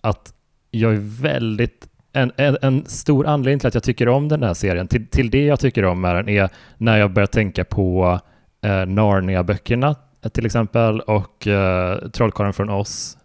att 0.00 0.34
jag 0.70 0.92
är 0.92 1.22
väldigt 1.22 1.88
en, 2.12 2.32
en, 2.36 2.56
en 2.62 2.86
stor 2.86 3.26
anledning 3.26 3.58
till 3.58 3.68
att 3.68 3.74
jag 3.74 3.82
tycker 3.82 4.08
om 4.08 4.28
den 4.28 4.42
här 4.42 4.54
serien, 4.54 4.88
till, 4.88 5.06
till 5.06 5.30
det 5.30 5.44
jag 5.44 5.60
tycker 5.60 5.84
om 5.84 6.00
med 6.00 6.16
den, 6.16 6.28
är 6.28 6.48
när 6.78 6.98
jag 6.98 7.12
börjar 7.12 7.26
tänka 7.26 7.64
på 7.64 8.20
eh, 8.62 8.86
Narnia-böckerna 8.86 9.96
till 10.32 10.46
exempel 10.46 11.00
och 11.00 11.46
eh, 11.46 11.98
Trollkarlen 12.08 12.52
från 12.52 12.70
oss 12.70 13.18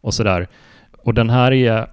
och 0.00 0.14
sådär. 0.14 0.48
Och 0.98 1.14
den 1.14 1.30
här 1.30 1.52
är, 1.52 1.86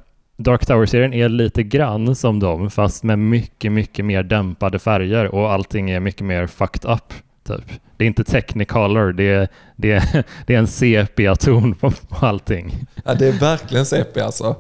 Dark 0.44 0.66
Tower-serien 0.66 1.14
är 1.14 1.30
lite 1.30 1.64
grann 1.64 2.16
som 2.16 2.40
dem, 2.40 2.70
fast 2.70 3.04
med 3.04 3.20
mycket, 3.20 3.72
mycket 3.72 4.06
mer 4.06 4.24
dämpade 4.24 4.80
färger 4.80 5.36
och 5.36 5.52
allting 5.52 5.90
är 5.90 6.00
mycket 6.00 6.26
mer 6.26 6.48
fucked 6.48 6.92
up. 6.92 7.14
Typ. 7.44 7.80
Det 7.98 8.04
är 8.06 8.08
inte 8.08 8.24
technicolor, 8.24 9.14
det 9.14 9.30
är, 9.30 9.48
det 9.76 9.92
är, 9.92 10.24
det 10.46 10.56
är 10.56 10.60
en 10.60 10.68
sepia-ton 10.68 11.76
på, 11.76 11.92
på 11.92 12.26
allting. 12.26 12.86
ja, 13.06 13.14
det 13.14 13.28
är 13.28 13.40
verkligen 13.40 13.86
CP 13.86 14.22
alltså. 14.22 14.56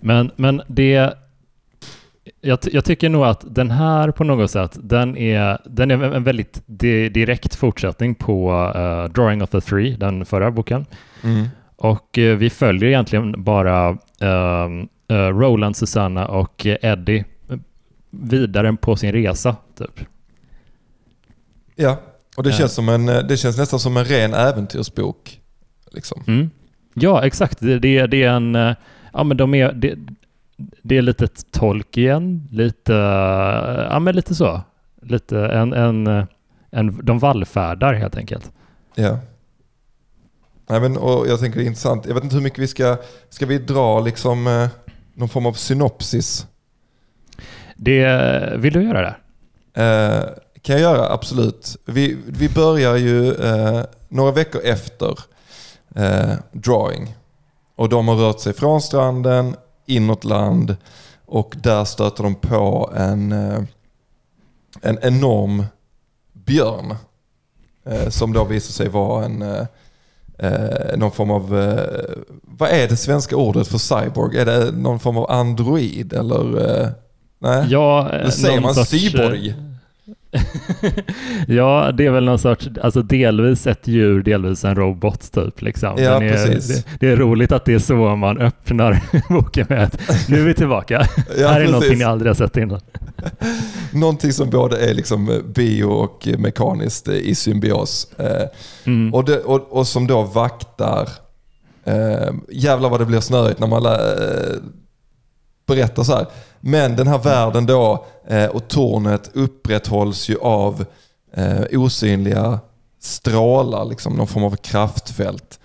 Men, 0.00 0.30
men 0.36 0.62
det... 0.68 1.14
Jag, 2.40 2.58
jag 2.72 2.84
tycker 2.84 3.08
nog 3.08 3.24
att 3.24 3.44
den 3.54 3.70
här 3.70 4.10
på 4.10 4.24
något 4.24 4.50
sätt, 4.50 4.76
den 4.82 5.16
är, 5.16 5.58
den 5.64 5.90
är 5.90 6.02
en 6.02 6.24
väldigt 6.24 6.62
di- 6.66 7.08
direkt 7.08 7.54
fortsättning 7.54 8.14
på 8.14 8.52
eh, 8.76 9.12
Drawing 9.12 9.42
of 9.42 9.50
the 9.50 9.60
Three, 9.60 9.96
den 9.96 10.24
förra 10.24 10.50
boken. 10.50 10.86
Mm. 11.24 11.46
Och 11.76 12.18
eh, 12.18 12.36
vi 12.36 12.50
följer 12.50 12.88
egentligen 12.88 13.44
bara 13.44 13.98
ehm, 14.20 14.88
eh, 15.08 15.16
Roland, 15.16 15.76
Susanna 15.76 16.26
och 16.28 16.66
eh, 16.66 16.76
Eddie 16.82 17.24
vidare 18.10 18.76
på 18.80 18.96
sin 18.96 19.12
resa. 19.12 19.56
Typ. 19.78 20.00
Ja, 21.76 22.00
och 22.36 22.42
det 22.42 22.50
Ja. 22.50 22.56
känns, 22.56 22.74
som 22.74 22.88
en, 22.88 23.06
det 23.06 23.36
känns 23.36 23.58
nästan 23.58 23.78
som 23.80 23.96
en 23.96 24.04
ren 24.04 24.34
äventyrsbok. 24.34 25.40
Liksom. 25.92 26.22
Mm. 26.26 26.50
Ja, 26.94 27.26
exakt. 27.26 27.60
Det, 27.60 27.78
det, 27.78 28.06
det 28.06 28.22
är 28.22 28.30
en... 28.30 28.54
eh, 28.54 28.74
Ja, 29.12 29.24
men 29.24 29.36
de 29.36 29.54
är... 29.54 29.72
Det, 29.72 29.94
det 30.82 30.96
är 30.96 31.02
lite 31.02 31.26
Tolkien, 31.50 32.48
lite... 32.50 32.94
eh, 32.94 33.86
Ja, 33.90 33.98
men 33.98 34.16
lite 34.16 34.34
så. 34.34 34.60
Lite 35.02 35.46
en... 35.46 35.72
en, 35.72 36.06
eh, 36.06 36.24
en 36.70 37.00
de 37.02 37.18
vallfärdar 37.18 37.94
helt 37.94 38.16
enkelt. 38.16 38.52
Ja. 38.94 39.18
Nej, 40.66 40.80
men, 40.80 40.96
och 40.96 41.28
jag 41.28 41.40
tänker 41.40 41.58
det 41.58 41.64
är 41.64 41.66
intressant. 41.66 42.06
Jag 42.06 42.14
vet 42.14 42.24
inte 42.24 42.36
hur 42.36 42.42
mycket 42.42 42.58
vi 42.58 42.66
ska... 42.68 42.96
Ska 43.30 43.46
vi 43.46 43.58
dra 43.58 44.00
liksom 44.00 44.46
eh, 44.46 44.68
någon 45.14 45.28
form 45.28 45.46
av 45.46 45.52
synopsis? 45.52 46.46
Det, 47.76 48.52
vill 48.56 48.72
du 48.72 48.82
göra 48.82 49.00
det? 49.00 49.16
Eh, 49.82 50.24
kan 50.62 50.80
jag 50.80 50.80
göra, 50.80 51.12
absolut. 51.12 51.76
Vi, 51.84 52.18
vi 52.26 52.48
börjar 52.48 52.96
ju 52.96 53.34
eh, 53.34 53.82
några 54.08 54.32
veckor 54.32 54.60
efter 54.64 55.18
eh, 55.94 56.32
drawing. 56.52 57.14
Och 57.76 57.88
de 57.88 58.08
har 58.08 58.16
rört 58.16 58.40
sig 58.40 58.52
från 58.52 58.82
stranden, 58.82 59.56
inåt 59.86 60.24
land 60.24 60.76
och 61.26 61.54
där 61.62 61.84
stöter 61.84 62.22
de 62.22 62.34
på 62.34 62.90
en, 62.96 63.32
eh, 63.32 63.62
en 64.82 64.98
enorm 65.02 65.64
björn. 66.32 66.94
Eh, 67.86 68.08
som 68.08 68.32
då 68.32 68.44
visar 68.44 68.72
sig 68.72 68.88
vara 68.88 69.24
en 69.24 69.66
eh, 70.38 70.52
eh, 70.64 70.96
någon 70.98 71.10
form 71.10 71.30
av, 71.30 71.58
eh, 71.58 72.22
vad 72.42 72.68
är 72.70 72.88
det 72.88 72.96
svenska 72.96 73.36
ordet 73.36 73.68
för 73.68 73.78
cyborg? 73.78 74.38
Är 74.38 74.44
det 74.44 74.70
någon 74.72 74.98
form 75.00 75.16
av 75.16 75.30
android 75.30 76.12
eller? 76.12 76.70
Eh, 76.80 76.88
nej? 77.38 77.66
Ja, 77.70 78.08
eh, 78.12 78.20
Eller 78.20 78.30
säger 78.30 78.54
någon 78.54 78.62
man 78.62 78.74
sorts, 78.74 78.92
eh, 78.94 78.98
cyborg? 78.98 79.54
ja, 81.48 81.90
det 81.98 82.06
är 82.06 82.10
väl 82.10 82.24
någon 82.24 82.38
sorts, 82.38 82.68
alltså 82.82 83.02
delvis 83.02 83.66
ett 83.66 83.88
djur, 83.88 84.22
delvis 84.22 84.64
en 84.64 84.74
robot 84.74 85.32
typ. 85.32 85.62
Liksom. 85.62 85.94
Ja, 85.98 86.22
är, 86.22 86.30
precis. 86.30 86.84
Det, 86.84 86.90
det 87.00 87.12
är 87.12 87.16
roligt 87.16 87.52
att 87.52 87.64
det 87.64 87.74
är 87.74 87.78
så 87.78 87.94
man 88.16 88.38
öppnar 88.38 89.00
boken 89.28 89.66
med 89.68 89.82
att 89.82 90.00
nu 90.28 90.40
är 90.40 90.44
vi 90.44 90.54
tillbaka. 90.54 91.06
Ja, 91.38 91.48
här 91.48 91.54
är 91.54 91.58
precis. 91.58 91.70
någonting 91.72 91.98
ni 91.98 92.04
aldrig 92.04 92.30
har 92.30 92.34
sett 92.34 92.56
innan. 92.56 92.80
Någonting 93.92 94.32
som 94.32 94.50
både 94.50 94.90
är 94.90 94.94
liksom 94.94 95.42
bio 95.54 95.84
och 95.84 96.28
mekaniskt 96.38 97.08
i 97.08 97.34
symbios. 97.34 98.08
Eh, 98.18 98.46
Mm. 98.86 99.14
och, 99.14 99.24
det, 99.24 99.38
och, 99.38 99.72
och 99.78 99.86
som 99.86 100.06
då 100.06 100.22
vaktar, 100.22 101.08
eh, 101.84 102.32
jävlar 102.52 102.88
vad 102.90 103.00
det 103.00 103.04
blir 103.06 103.20
snöigt 103.20 103.60
när 103.60 103.66
man 103.66 103.82
lä- 103.82 104.12
eh, 104.14 104.56
berättar 105.66 106.02
så 106.02 106.16
här. 106.16 106.26
Men 106.66 106.96
den 106.96 107.06
här 107.06 107.18
världen 107.18 107.66
då 107.66 108.06
eh, 108.26 108.46
och 108.46 108.68
tornet 108.68 109.30
upprätthålls 109.34 110.28
ju 110.28 110.38
av 110.38 110.84
eh, 111.32 111.62
osynliga 111.72 112.60
strålar, 113.00 113.84
liksom 113.84 114.12
någon 114.12 114.26
form 114.26 114.44
av 114.44 114.56
kraftfält. 114.56 115.58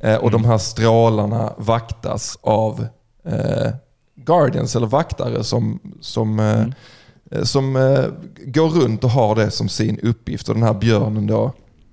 Eh, 0.00 0.16
och 0.16 0.30
de 0.30 0.44
här 0.44 0.58
strålarna 0.58 1.52
vaktas 1.56 2.38
av 2.42 2.86
guardians 4.16 4.76
eller 4.76 4.86
vaktare 4.86 5.44
som, 5.44 5.80
som, 6.00 6.40
Mm. 6.40 6.72
eh, 7.30 7.42
som 7.42 7.76
eh, 7.76 8.04
går 8.44 8.68
runt 8.68 9.04
och 9.04 9.10
har 9.10 9.34
det 9.34 9.50
som 9.50 9.68
sin 9.68 9.98
uppgift. 9.98 10.48
Och 10.48 10.54
den 10.54 10.64
här 10.64 10.74
björnen 10.74 11.26
då 11.26 11.52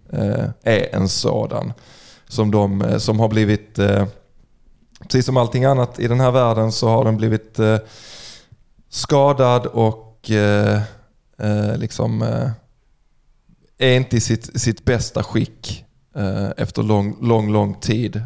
eh, 0.09 0.45
är 0.63 0.95
en 0.95 1.09
sådan. 1.09 1.73
Som, 2.27 2.51
de, 2.51 2.95
som 2.99 3.19
har 3.19 3.27
blivit, 3.27 3.79
precis 5.03 5.25
som 5.25 5.37
allting 5.37 5.65
annat 5.65 5.99
i 5.99 6.07
den 6.07 6.19
här 6.19 6.31
världen 6.31 6.71
så 6.71 6.87
har 6.87 7.05
den 7.05 7.17
blivit 7.17 7.59
skadad 8.89 9.65
och 9.65 10.31
eh, 10.31 10.81
eh, 11.39 11.77
liksom 11.77 12.21
eh, 12.21 12.49
är 13.77 13.95
inte 13.95 14.17
i 14.17 14.19
sitt, 14.19 14.61
sitt 14.61 14.85
bästa 14.85 15.23
skick 15.23 15.85
eh, 16.15 16.49
efter 16.57 16.83
lång, 16.83 17.17
lång, 17.21 17.51
lång 17.51 17.73
tid. 17.73 18.21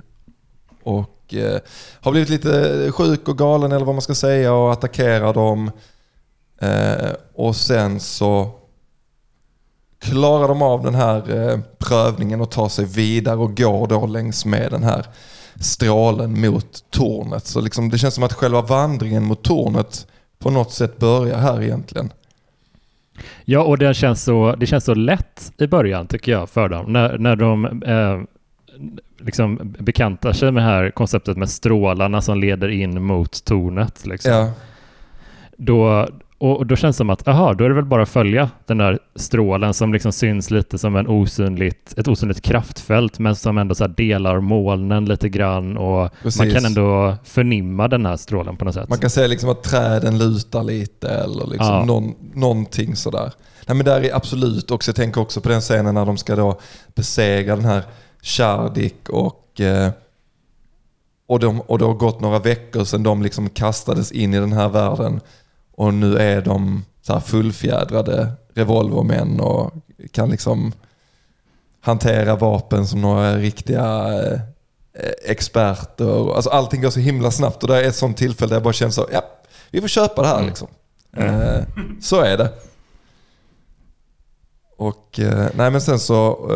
Och 0.84 1.34
eh, 1.34 1.60
har 2.02 2.12
blivit 2.12 2.30
lite 2.30 2.92
sjuk 2.92 3.28
och 3.28 3.38
galen 3.38 3.72
eller 3.72 3.86
vad 3.86 3.96
man 3.96 4.02
ska 4.02 4.16
säga 4.16 4.54
och 4.54 4.72
attackerar 4.72 5.34
dem. 5.34 5.72
Eh, 6.62 7.12
och 7.34 7.56
sen 7.56 8.00
så 8.00 8.52
klarar 10.00 10.48
de 10.48 10.62
av 10.62 10.84
den 10.84 10.96
här 10.96 11.50
eh, 11.50 11.60
prövningen 11.78 12.42
och 12.42 12.52
tar 12.52 12.70
sig 12.70 12.86
vidare 12.86 13.38
och 13.38 13.58
går 13.58 13.88
då 13.88 14.06
längs 14.06 14.46
med 14.46 14.72
den 14.72 14.84
här 14.84 15.06
strålen 15.60 16.42
mot 16.42 16.84
tornet. 16.90 17.48
Så 17.48 17.62
liksom, 17.62 17.90
det 17.90 17.98
känns 17.98 18.14
som 18.14 18.24
att 18.24 18.34
själva 18.34 18.62
vandringen 18.62 19.24
mot 19.24 19.44
tornet 19.44 20.08
på 20.42 20.50
något 20.50 20.72
sätt 20.72 20.98
börjar 21.00 21.38
här 21.38 21.62
egentligen. 21.62 22.10
Ja, 23.46 23.64
och 23.64 23.78
det 23.78 23.94
känns, 23.94 24.24
så, 24.24 24.56
det 24.56 24.66
känns 24.66 24.84
så 24.84 24.94
lätt 24.94 25.52
i 25.58 25.68
början 25.68 26.08
tycker 26.08 26.32
jag 26.32 26.50
för 26.50 26.70
dem. 26.70 26.94
När, 26.94 27.18
när 27.18 27.36
de 27.36 27.66
eh, 27.84 28.22
liksom 29.26 29.76
bekantar 29.80 30.34
sig 30.34 30.52
med 30.52 30.64
det 30.64 30.68
här 30.68 30.92
konceptet 30.92 31.38
med 31.38 31.50
strålarna 31.50 32.22
som 32.22 32.40
leder 32.40 32.70
in 32.70 33.04
mot 33.04 33.46
tornet. 33.46 34.06
Liksom. 34.06 34.32
Ja, 34.32 34.52
Då, 35.58 36.08
och 36.42 36.58
och 36.58 36.68
då 36.68 36.76
känns 36.76 36.96
det 36.96 36.98
som 36.98 37.10
att, 37.10 37.28
aha, 37.28 37.54
då 37.54 37.64
är 37.66 37.70
det 37.70 37.76
väl 37.76 37.86
bara 37.86 38.02
att 38.04 38.10
följa 38.10 38.50
den 38.66 38.78
där 38.78 39.00
strålen 39.16 39.74
som 39.74 39.94
liksom 39.94 40.12
syns 40.12 40.52
lite 40.52 40.78
som 40.78 40.96
en 40.96 41.08
osynligt, 41.08 41.94
ett 41.98 42.08
osynligt 42.08 42.42
kraftfält 42.42 43.20
men 43.20 43.36
som 43.36 43.58
ändå 43.58 43.76
så 43.76 43.88
delar 43.88 44.40
molnen 44.40 45.06
lite 45.06 45.30
grann 45.30 45.78
och 45.78 46.10
Precis. 46.24 46.40
man 46.40 46.52
kan 46.52 46.66
ändå 46.66 47.16
förnimma 47.24 47.88
den 47.88 48.06
här 48.06 48.18
strålen 48.18 48.58
på 48.58 48.66
något 48.66 48.74
sätt. 48.74 48.90
man 48.90 48.98
kan 49.00 49.10
säga 49.10 49.28
liksom 49.28 49.50
att 49.50 49.64
träden 49.64 50.18
lutar 50.18 50.64
lite 50.64 51.10
eller 51.10 51.46
liksom 51.48 51.68
Ja. 51.68 51.86
någon, 51.86 52.14
någonting 52.34 52.96
sådär. 52.96 53.32
Nej 53.68 53.78
men 53.78 53.86
där 53.86 54.02
är 54.02 54.16
absolut 54.16 54.72
också, 54.72 54.90
jag 54.90 54.96
tänker 54.96 55.22
också 55.22 55.42
på 55.42 55.50
den 55.50 55.62
scenen 55.62 55.96
när 55.96 56.06
de 56.06 56.18
ska 56.18 56.36
då 56.36 56.60
besegra 56.96 57.56
den 57.56 57.66
här 57.66 57.82
Shardik 58.24 59.10
och, 59.10 59.62
eh, 59.62 59.90
och, 61.28 61.40
de, 61.40 61.62
och 61.62 61.78
det 61.80 61.86
har 61.86 61.94
gått 61.94 62.22
några 62.22 62.40
veckor 62.40 62.84
sedan 62.84 63.04
de 63.04 63.22
liksom 63.22 63.50
kastades 63.50 64.12
in 64.12 64.34
i 64.34 64.40
den 64.40 64.54
här 64.54 64.70
världen. 64.70 65.20
Och 65.82 65.94
nu 65.94 66.18
är 66.18 66.42
de 66.42 66.86
så 67.02 67.14
här 67.14 67.20
fullfjädrade 67.20 68.32
revolvermän 68.54 69.40
och 69.40 69.74
kan 70.12 70.30
liksom 70.30 70.74
hantera 71.80 72.36
vapen 72.36 72.88
som 72.88 73.02
några 73.02 73.38
riktiga 73.38 74.14
eh, 74.24 74.40
experter. 75.26 76.36
Alltså 76.36 76.50
allting 76.50 76.82
går 76.82 76.90
så 76.90 77.00
himla 77.00 77.32
snabbt 77.32 77.64
och 77.64 77.70
det 77.70 77.84
är 77.84 77.88
ett 77.88 77.96
sånt 77.96 78.18
tillfälle 78.18 78.50
där 78.50 78.56
jag 78.56 78.64
bara 78.64 78.74
känner 78.74 78.92
så, 78.92 79.08
ja, 79.12 79.24
vi 79.72 79.82
får 79.82 79.88
köpa 79.88 80.22
det 80.22 80.28
här 80.28 80.46
liksom. 80.46 80.68
Eh, 81.18 81.64
så 82.02 82.22
är 82.22 82.38
det. 82.38 82.50
Och 84.78 85.20
eh, 85.20 85.50
nej 85.56 85.72
men 85.72 85.82
sen 85.82 86.00
så, 86.00 86.50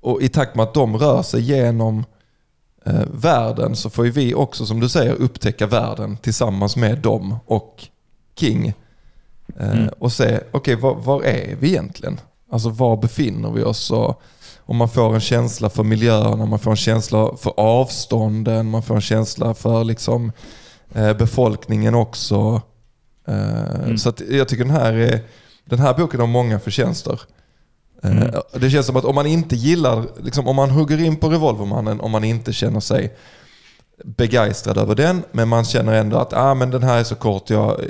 och 0.00 0.22
i 0.22 0.28
takt 0.28 0.54
med 0.54 0.62
att 0.62 0.74
de 0.74 0.96
rör 0.96 1.22
sig 1.22 1.40
genom 1.40 2.04
eh, 2.86 3.02
världen 3.12 3.76
så 3.76 3.90
får 3.90 4.04
ju 4.04 4.10
vi 4.10 4.34
också 4.34 4.66
som 4.66 4.80
du 4.80 4.88
säger 4.88 5.12
upptäcka 5.12 5.66
världen 5.66 6.16
tillsammans 6.16 6.76
med 6.76 6.98
dem 6.98 7.36
och 7.46 7.84
King. 8.36 8.66
Eh, 8.68 8.74
Mm. 9.72 9.88
Och 9.98 10.12
se, 10.12 10.40
okej 10.52 10.74
var, 10.76 10.94
var 10.94 11.22
är 11.22 11.56
vi 11.60 11.68
egentligen? 11.68 12.20
Alltså 12.52 12.68
var 12.68 12.96
befinner 12.96 13.50
vi 13.50 13.62
oss? 13.62 13.90
Och, 13.90 14.22
och 14.58 14.74
man 14.74 14.88
får 14.88 15.14
en 15.14 15.20
känsla 15.20 15.70
för 15.70 15.82
miljöerna, 15.82 16.46
man 16.46 16.58
får 16.58 16.70
en 16.70 16.76
känsla 16.76 17.36
för 17.36 17.52
avstånden, 17.56 18.70
man 18.70 18.82
får 18.82 18.94
en 18.94 19.00
känsla 19.00 19.54
för 19.54 19.84
liksom, 19.84 20.32
eh, 20.94 21.12
befolkningen 21.12 21.94
också. 21.94 22.62
Eh, 23.26 23.80
Mm. 23.84 23.98
Så 23.98 24.12
jag 24.30 24.48
tycker 24.48 24.64
den 24.64 24.74
här, 24.76 24.92
är, 24.92 25.20
den 25.64 25.78
här 25.78 25.94
boken 25.94 26.20
har 26.20 26.26
många 26.26 26.60
förtjänster. 26.60 27.20
Eh, 28.02 28.10
Mm. 28.10 28.30
Det 28.52 28.70
känns 28.70 28.86
som 28.86 28.96
att 28.96 29.04
om 29.04 29.14
man 29.14 29.26
inte 29.26 29.56
gillar, 29.56 30.04
liksom, 30.22 30.48
om 30.48 30.56
man 30.56 30.70
hugger 30.70 31.00
in 31.00 31.16
på 31.16 31.28
Revolvermannen, 31.28 32.00
om 32.00 32.10
man 32.10 32.24
inte 32.24 32.52
känner 32.52 32.80
sig 32.80 33.14
begeistrad 34.04 34.78
över 34.78 34.94
den, 34.94 35.22
men 35.32 35.48
man 35.48 35.64
känner 35.64 35.92
ändå 35.92 36.16
att 36.16 36.32
ah, 36.32 36.54
men 36.54 36.70
den 36.70 36.82
här 36.82 36.98
är 36.98 37.04
så 37.04 37.14
kort, 37.14 37.50
jag, 37.50 37.80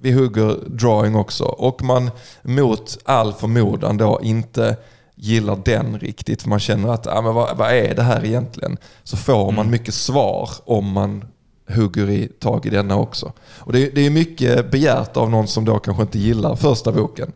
vi 0.00 0.12
hugger 0.12 0.56
drawing 0.66 1.16
också. 1.16 1.44
Och 1.44 1.82
man 1.82 2.10
mot 2.42 2.98
all 3.04 3.32
förmodan 3.32 3.96
då 3.96 4.20
inte 4.22 4.76
gillar 5.14 5.58
den 5.64 5.98
riktigt, 5.98 6.42
för 6.42 6.48
man 6.48 6.58
känner 6.60 6.88
att 6.88 7.06
ah, 7.06 7.22
men 7.22 7.34
vad, 7.34 7.56
vad 7.56 7.72
är 7.72 7.94
det 7.94 8.02
här 8.02 8.24
egentligen? 8.24 8.76
Så 9.04 9.16
får 9.16 9.44
man 9.52 9.54
Mm. 9.66 9.70
mycket 9.70 9.94
svar 9.94 10.50
om 10.64 10.92
man 10.92 11.24
hugger 11.74 12.10
i 12.10 12.28
tag 12.28 12.66
i 12.66 12.70
denna 12.70 12.96
också. 12.96 13.32
Och 13.58 13.72
det, 13.72 13.90
det 13.94 14.00
är 14.06 14.10
mycket 14.10 14.70
begärt 14.70 15.16
av 15.16 15.30
någon 15.30 15.48
som 15.48 15.64
då 15.64 15.78
kanske 15.78 16.02
inte 16.02 16.18
gillar 16.18 16.56
första 16.56 16.92
boken. 16.92 17.32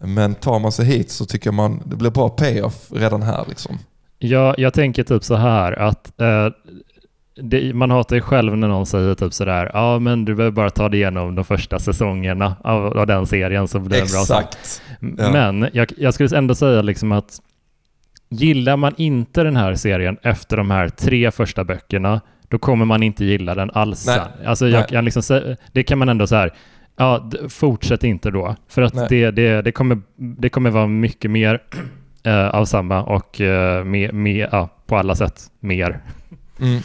Men 0.00 0.34
tar 0.34 0.58
man 0.58 0.72
sig 0.72 0.86
hit 0.86 1.10
så 1.10 1.24
tycker 1.24 1.52
man 1.52 1.82
det 1.86 1.96
blir 1.96 2.10
bra 2.10 2.28
payoff 2.28 2.92
redan 2.92 3.22
här. 3.22 3.44
Liksom. 3.48 3.78
Ja, 4.18 4.54
jag 4.58 4.74
tänker 4.74 5.04
typ 5.04 5.24
så 5.24 5.34
här 5.34 5.72
att 5.72 6.20
eh, 6.20 6.48
det, 7.42 7.74
man 7.74 7.90
hatar 7.90 8.16
ju 8.16 8.22
själv 8.22 8.56
när 8.56 8.68
någon 8.68 8.86
säger 8.86 9.14
typ 9.14 9.32
sådär, 9.32 9.70
ja 9.74 9.98
men 9.98 10.24
du 10.24 10.34
behöver 10.34 10.54
bara 10.54 10.70
ta 10.70 10.88
dig 10.88 11.00
igenom 11.00 11.34
de 11.34 11.44
första 11.44 11.78
säsongerna 11.78 12.56
av, 12.64 12.98
av 12.98 13.06
den 13.06 13.26
serien 13.26 13.68
så 13.68 13.78
blir 13.78 14.00
det 14.00 14.12
bra 14.12 14.24
sen." 14.24 14.38
Exakt. 14.38 14.82
Ja. 15.00 15.32
Men 15.32 15.68
jag, 15.72 15.92
jag 15.96 16.14
skulle 16.14 16.38
ändå 16.38 16.54
säga 16.54 16.82
liksom 16.82 17.12
att 17.12 17.40
gillar 18.28 18.76
man 18.76 18.94
inte 18.96 19.42
den 19.42 19.56
här 19.56 19.74
serien 19.74 20.16
efter 20.22 20.56
de 20.56 20.70
här 20.70 20.88
tre 20.88 21.30
första 21.30 21.64
böckerna, 21.64 22.20
då 22.48 22.58
kommer 22.58 22.84
man 22.84 23.02
inte 23.02 23.24
gilla 23.24 23.54
den 23.54 23.70
alls 23.70 24.06
Nej. 24.06 24.20
Alltså 24.46 24.68
jag 24.68 24.88
kan 24.88 25.04
liksom 25.04 25.54
det 25.72 25.82
kan 25.82 25.98
man 25.98 26.08
ändå 26.08 26.26
så 26.26 26.36
här, 26.36 26.52
ja, 26.98 27.30
fortsätt 27.48 28.04
inte 28.04 28.30
då. 28.30 28.56
För 28.68 28.82
att 28.82 29.08
det, 29.08 29.30
det, 29.30 29.62
det, 29.62 29.72
kommer, 29.72 30.00
det 30.16 30.48
kommer 30.48 30.70
vara 30.70 30.86
mycket 30.86 31.30
mer 31.30 31.62
eh, 32.22 32.48
av 32.48 32.64
samma 32.64 33.02
och 33.02 33.40
eh, 33.40 33.84
mer, 33.84 34.12
mer, 34.12 34.48
ja, 34.52 34.68
på 34.86 34.96
alla 34.96 35.14
sätt 35.14 35.50
mer. 35.60 36.00
Mm. 36.60 36.80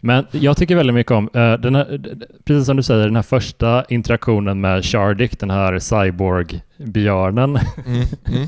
Men 0.00 0.26
jag 0.30 0.56
tycker 0.56 0.76
väldigt 0.76 0.94
mycket 0.94 1.12
om, 1.12 1.30
eh, 1.34 1.52
den 1.52 1.74
här, 1.74 2.00
precis 2.44 2.66
som 2.66 2.76
du 2.76 2.82
säger, 2.82 3.04
den 3.04 3.16
här 3.16 3.22
första 3.22 3.84
interaktionen 3.84 4.60
med 4.60 4.84
Shardik, 4.84 5.40
den 5.40 5.50
här 5.50 5.78
cyborg-björnen. 5.78 7.58
Mm. 7.86 8.06
Mm. 8.26 8.46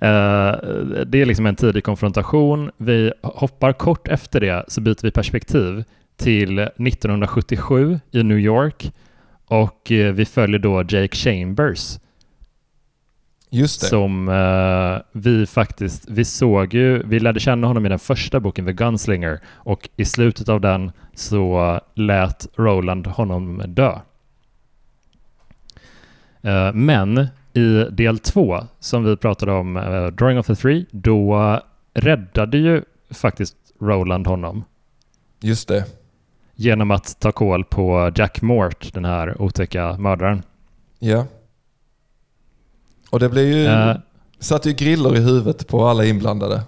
Det 1.10 1.20
är 1.20 1.26
liksom 1.26 1.46
en 1.46 1.56
tidig 1.56 1.84
konfrontation. 1.84 2.70
Vi 2.76 3.12
hoppar 3.22 3.72
kort 3.72 4.08
efter 4.08 4.40
det 4.40 4.64
så 4.68 4.80
byter 4.80 5.02
vi 5.02 5.10
perspektiv 5.10 5.84
till 6.16 6.58
1977 6.58 8.00
i 8.10 8.22
New 8.22 8.38
York 8.38 8.92
och 9.48 9.92
eh, 9.92 10.12
vi 10.12 10.24
följer 10.24 10.58
då 10.58 10.82
Jake 10.82 11.16
Chambers 11.16 11.98
Just 13.50 13.80
det. 13.80 13.86
som 13.86 14.28
eh, 14.28 15.02
vi 15.12 15.46
faktiskt, 15.46 16.04
vi 16.08 16.24
såg 16.24 16.74
ju, 16.74 17.02
vi 17.02 17.20
lärde 17.20 17.40
känna 17.40 17.66
honom 17.66 17.86
i 17.86 17.88
den 17.88 17.98
första 17.98 18.40
boken, 18.40 18.66
The 18.66 18.72
Gunslinger, 18.72 19.40
och 19.46 19.88
i 19.96 20.04
slutet 20.04 20.48
av 20.48 20.60
den 20.60 20.92
så 21.14 21.80
lät 21.94 22.46
Roland 22.56 23.06
honom 23.06 23.62
dö. 23.66 23.98
Eh, 26.42 26.72
men 26.72 27.28
i 27.52 27.84
del 27.90 28.18
två, 28.18 28.60
som 28.80 29.04
vi 29.04 29.16
pratade 29.16 29.52
om, 29.52 29.76
eh, 29.76 30.06
Drawing 30.06 30.38
of 30.38 30.46
the 30.46 30.54
Three, 30.54 30.86
då 30.90 31.60
räddade 31.94 32.58
ju 32.58 32.82
faktiskt 33.10 33.56
Roland 33.80 34.26
honom 34.26 34.64
Just 35.40 35.68
det. 35.68 35.84
Genom 36.60 36.90
att 36.90 37.20
ta 37.20 37.32
koll 37.32 37.64
på 37.64 38.12
Jack 38.14 38.42
Mort, 38.42 38.92
den 38.92 39.04
här 39.04 39.42
otäcka 39.42 39.96
mördaren. 39.98 40.42
Ja. 40.98 41.26
Och 43.10 43.20
det 43.20 43.28
blev 43.28 43.44
ju, 43.44 43.66
Eh, 43.66 43.96
satte 44.38 44.68
ju 44.68 44.74
griller 44.74 45.16
i 45.16 45.20
huvudet 45.20 45.68
på 45.68 45.86
alla 45.86 46.04
inblandade. 46.04 46.62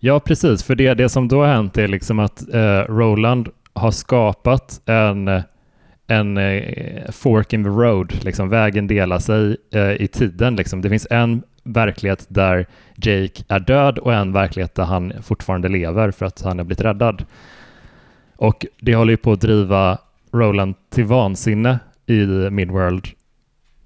Ja, 0.00 0.20
precis. 0.20 0.62
För 0.62 0.74
det, 0.74 0.94
det 0.94 1.08
som 1.08 1.28
då 1.28 1.40
har 1.40 1.46
hänt 1.46 1.78
är 1.78 1.88
liksom 1.88 2.18
att 2.18 2.54
eh, 2.54 2.80
Roland 2.88 3.48
har 3.72 3.90
skapat 3.90 4.80
en, 4.86 5.42
en 6.06 6.36
eh, 6.36 7.10
fork 7.10 7.52
in 7.52 7.64
the 7.64 7.70
road. 7.70 8.24
Liksom, 8.24 8.48
vägen 8.48 8.86
delar 8.86 9.18
sig 9.18 9.56
i 9.98 10.08
tiden. 10.08 10.56
Liksom. 10.56 10.82
Det 10.82 10.88
finns 10.88 11.06
en 11.10 11.42
verklighet 11.64 12.26
där 12.28 12.66
Jake 12.96 13.44
är 13.48 13.60
död 13.60 13.98
och 13.98 14.14
en 14.14 14.32
verklighet 14.32 14.74
där 14.74 14.84
han 14.84 15.12
fortfarande 15.22 15.68
lever 15.68 16.10
för 16.10 16.26
att 16.26 16.42
han 16.42 16.58
har 16.58 16.64
blivit 16.64 16.84
räddad. 16.84 17.24
Och 18.38 18.66
det 18.80 18.94
håller 18.94 19.10
ju 19.10 19.16
på 19.16 19.32
att 19.32 19.40
driva 19.40 19.98
Roland 20.32 20.74
till 20.90 21.04
vansinne 21.04 21.78
i 22.06 22.26
Midworld. 22.50 23.06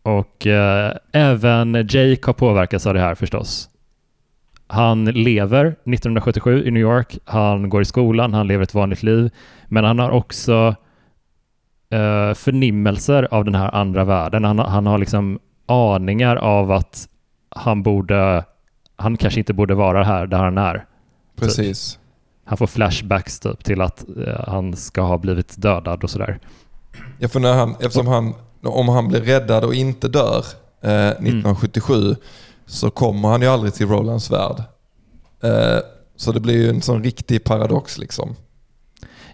Och 0.03 0.47
eh, 0.47 0.97
även 1.13 1.75
Jake 1.75 2.21
har 2.23 2.33
påverkats 2.33 2.87
av 2.87 2.95
det 2.95 3.01
här 3.01 3.15
förstås. 3.15 3.69
Han 4.67 5.05
lever 5.05 5.67
1977 5.67 6.65
i 6.65 6.71
New 6.71 6.83
York. 6.83 7.19
Han 7.25 7.71
går 7.71 7.83
i 7.83 7.85
skolan, 7.85 8.35
han 8.35 8.49
lever 8.49 8.63
ett 8.63 8.75
vanligt 8.75 9.03
liv. 9.03 9.31
Men 9.69 9.85
han 9.85 9.99
har 9.99 10.11
också 10.11 10.75
eh, 11.91 12.35
förnimmelser 12.35 13.29
av 13.31 13.45
den 13.45 13.55
här 13.55 13.75
andra 13.75 14.05
världen. 14.05 14.45
Han, 14.45 14.59
han 14.59 14.87
har 14.87 14.99
liksom 14.99 15.39
aningar 15.67 16.37
av 16.37 16.73
att 16.73 17.09
han 17.49 17.83
borde, 17.83 18.45
han 18.97 19.17
kanske 19.17 19.41
inte 19.41 19.53
borde 19.53 19.75
vara 19.75 20.05
här 20.05 20.27
där 20.27 20.39
han 20.39 20.59
är. 20.59 20.85
Precis. 21.37 21.99
Han 22.45 22.59
får 22.59 22.67
flashbacks 22.67 23.41
typ 23.41 23.65
till 23.65 23.81
att 23.81 24.05
eh, 24.27 24.45
han 24.47 24.77
ska 24.77 25.03
ha 25.03 25.19
blivit 25.19 25.63
dödad 25.63 26.05
och 26.05 26.11
sådär. 26.11 26.39
Ja, 27.19 27.29
för 27.29 27.41
när 27.41 27.55
han, 27.55 27.71
eftersom 27.81 28.07
han, 28.07 28.35
om 28.63 28.89
han 28.89 29.09
blir 29.09 29.21
räddad 29.21 29.65
och 29.65 29.75
inte 29.75 30.09
dör 30.09 30.45
eh, 30.81 31.09
1977 31.09 32.17
så 32.67 32.91
kommer 32.91 33.29
han 33.29 33.43
ju 33.43 33.49
aldrig 33.49 33.75
till 33.75 33.87
Rolands 33.87 34.31
värld. 34.31 34.63
Eh, 35.43 35.79
så 36.17 36.33
det 36.33 36.41
blir 36.41 36.63
ju 36.63 36.69
en 36.69 36.83
sån 36.83 37.05
riktig 37.05 37.45
paradox 37.45 37.99
liksom. 37.99 38.37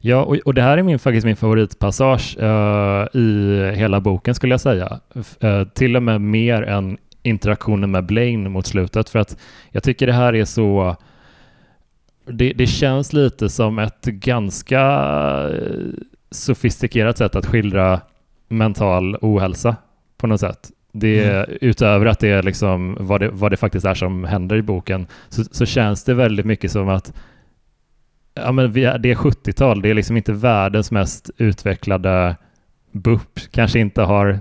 Ja, 0.01 0.23
och, 0.23 0.37
och 0.37 0.55
det 0.55 0.63
här 0.63 0.79
är 0.79 0.83
min, 0.83 0.99
faktiskt 0.99 1.27
min 1.27 1.37
favoritpassage 1.37 2.37
eh, 2.39 3.21
i 3.21 3.73
hela 3.77 4.01
boken 4.01 4.35
skulle 4.35 4.53
jag 4.53 4.61
säga. 4.61 5.01
Eh, 5.41 5.65
till 5.65 5.97
och 5.97 6.03
med 6.03 6.21
mer 6.21 6.63
än 6.63 6.99
interaktionen 7.23 7.91
med 7.91 8.07
Blaine 8.07 8.51
mot 8.51 8.67
slutet. 8.67 9.09
För 9.09 9.19
att 9.19 9.37
jag 9.71 9.83
tycker 9.83 10.07
det 10.07 10.13
här 10.13 10.35
är 10.35 10.45
så... 10.45 10.97
Det, 12.33 12.53
det 12.53 12.67
känns 12.67 13.13
lite 13.13 13.49
som 13.49 13.79
ett 13.79 14.05
ganska 14.05 14.81
eh, 15.49 15.87
sofistikerat 16.31 17.19
sätt 17.19 17.37
att 17.37 17.47
skildra 17.47 18.01
mental 18.49 19.17
ohälsa 19.21 19.77
på 20.19 20.27
något 20.27 20.41
sätt. 20.41 20.71
Det, 20.93 21.25
Mm. 21.25 21.59
Utöver 21.61 22.07
att 22.07 22.19
det 22.19 22.29
är 22.29 22.43
liksom 22.43 22.97
vad 23.01 23.21
det, 23.21 23.29
vad 23.29 23.53
det 23.53 23.57
faktiskt 23.57 23.87
är 23.87 23.95
som 23.95 24.25
händer 24.25 24.57
i 24.57 24.63
boken 24.63 25.07
så, 25.29 25.45
så 25.45 25.67
känns 25.67 26.05
det 26.05 26.15
väldigt 26.15 26.47
mycket 26.47 26.73
som 26.73 26.89
att 26.89 27.13
ja, 28.35 28.53
men 28.53 28.73
vi 28.73 28.85
är, 28.85 28.99
det 28.99 29.11
är 29.11 29.15
70-tal, 29.15 29.83
det 29.83 29.91
är 29.91 29.95
liksom 29.95 30.17
inte 30.17 30.33
världens 30.33 30.91
mest 30.91 31.31
utvecklade 31.37 32.37
BUP, 32.93 33.41
kanske 33.51 33.79
inte 33.79 34.03
har 34.03 34.41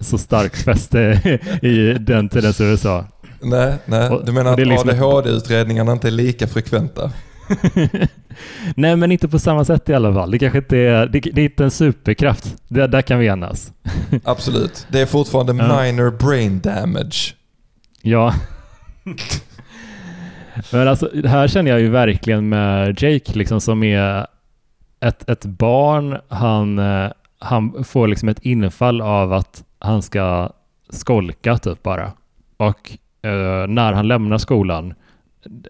så 0.00 0.18
starkt 0.18 0.64
fäste 0.64 1.20
i 1.62 1.92
den 2.00 2.28
tidens 2.28 2.60
USA. 2.60 3.04
Nej, 3.44 3.74
nej. 3.86 4.20
Du 4.24 4.32
menar 4.32 4.52
att 4.52 4.58
liksom- 4.58 4.88
ADHD-utredningarna 4.88 5.92
inte 5.92 6.08
är 6.08 6.12
lika 6.12 6.46
frekventa? 6.46 7.12
Nej, 8.76 8.96
men 8.96 9.12
inte 9.12 9.28
på 9.28 9.38
samma 9.38 9.64
sätt 9.64 9.88
i 9.88 9.94
alla 9.94 10.14
fall. 10.14 10.30
Det 10.30 10.38
kanske 10.38 10.58
inte 10.58 10.78
är, 10.78 11.06
det, 11.06 11.20
det 11.20 11.40
är 11.40 11.44
inte 11.44 11.64
en 11.64 11.70
superkraft. 11.70 12.56
Det, 12.68 12.86
där 12.86 13.02
kan 13.02 13.18
vi 13.18 13.26
enas. 13.26 13.72
Absolut. 14.24 14.86
Det 14.88 15.00
är 15.00 15.06
fortfarande 15.06 15.52
minor 15.52 16.10
brain 16.10 16.60
damage. 16.60 17.34
Ja. 18.02 18.34
Men 20.72 20.88
alltså, 20.88 21.10
här 21.24 21.48
känner 21.48 21.70
jag 21.70 21.80
ju 21.80 21.88
verkligen 21.88 22.48
med 22.48 23.02
Jake 23.02 23.32
liksom 23.38 23.60
som 23.60 23.82
är 23.82 24.26
ett, 25.00 25.30
ett 25.30 25.44
barn. 25.44 26.18
Han, 26.28 26.78
eh, 26.78 27.10
han 27.38 27.84
får 27.84 28.08
liksom 28.08 28.28
ett 28.28 28.42
infall 28.42 29.00
av 29.00 29.32
att 29.32 29.64
han 29.78 30.02
ska 30.02 30.50
skolka 30.90 31.58
typ 31.58 31.82
bara. 31.82 32.12
Och 32.56 32.98
eh, 33.24 33.66
när 33.68 33.92
han 33.92 34.08
lämnar 34.08 34.38
skolan 34.38 34.94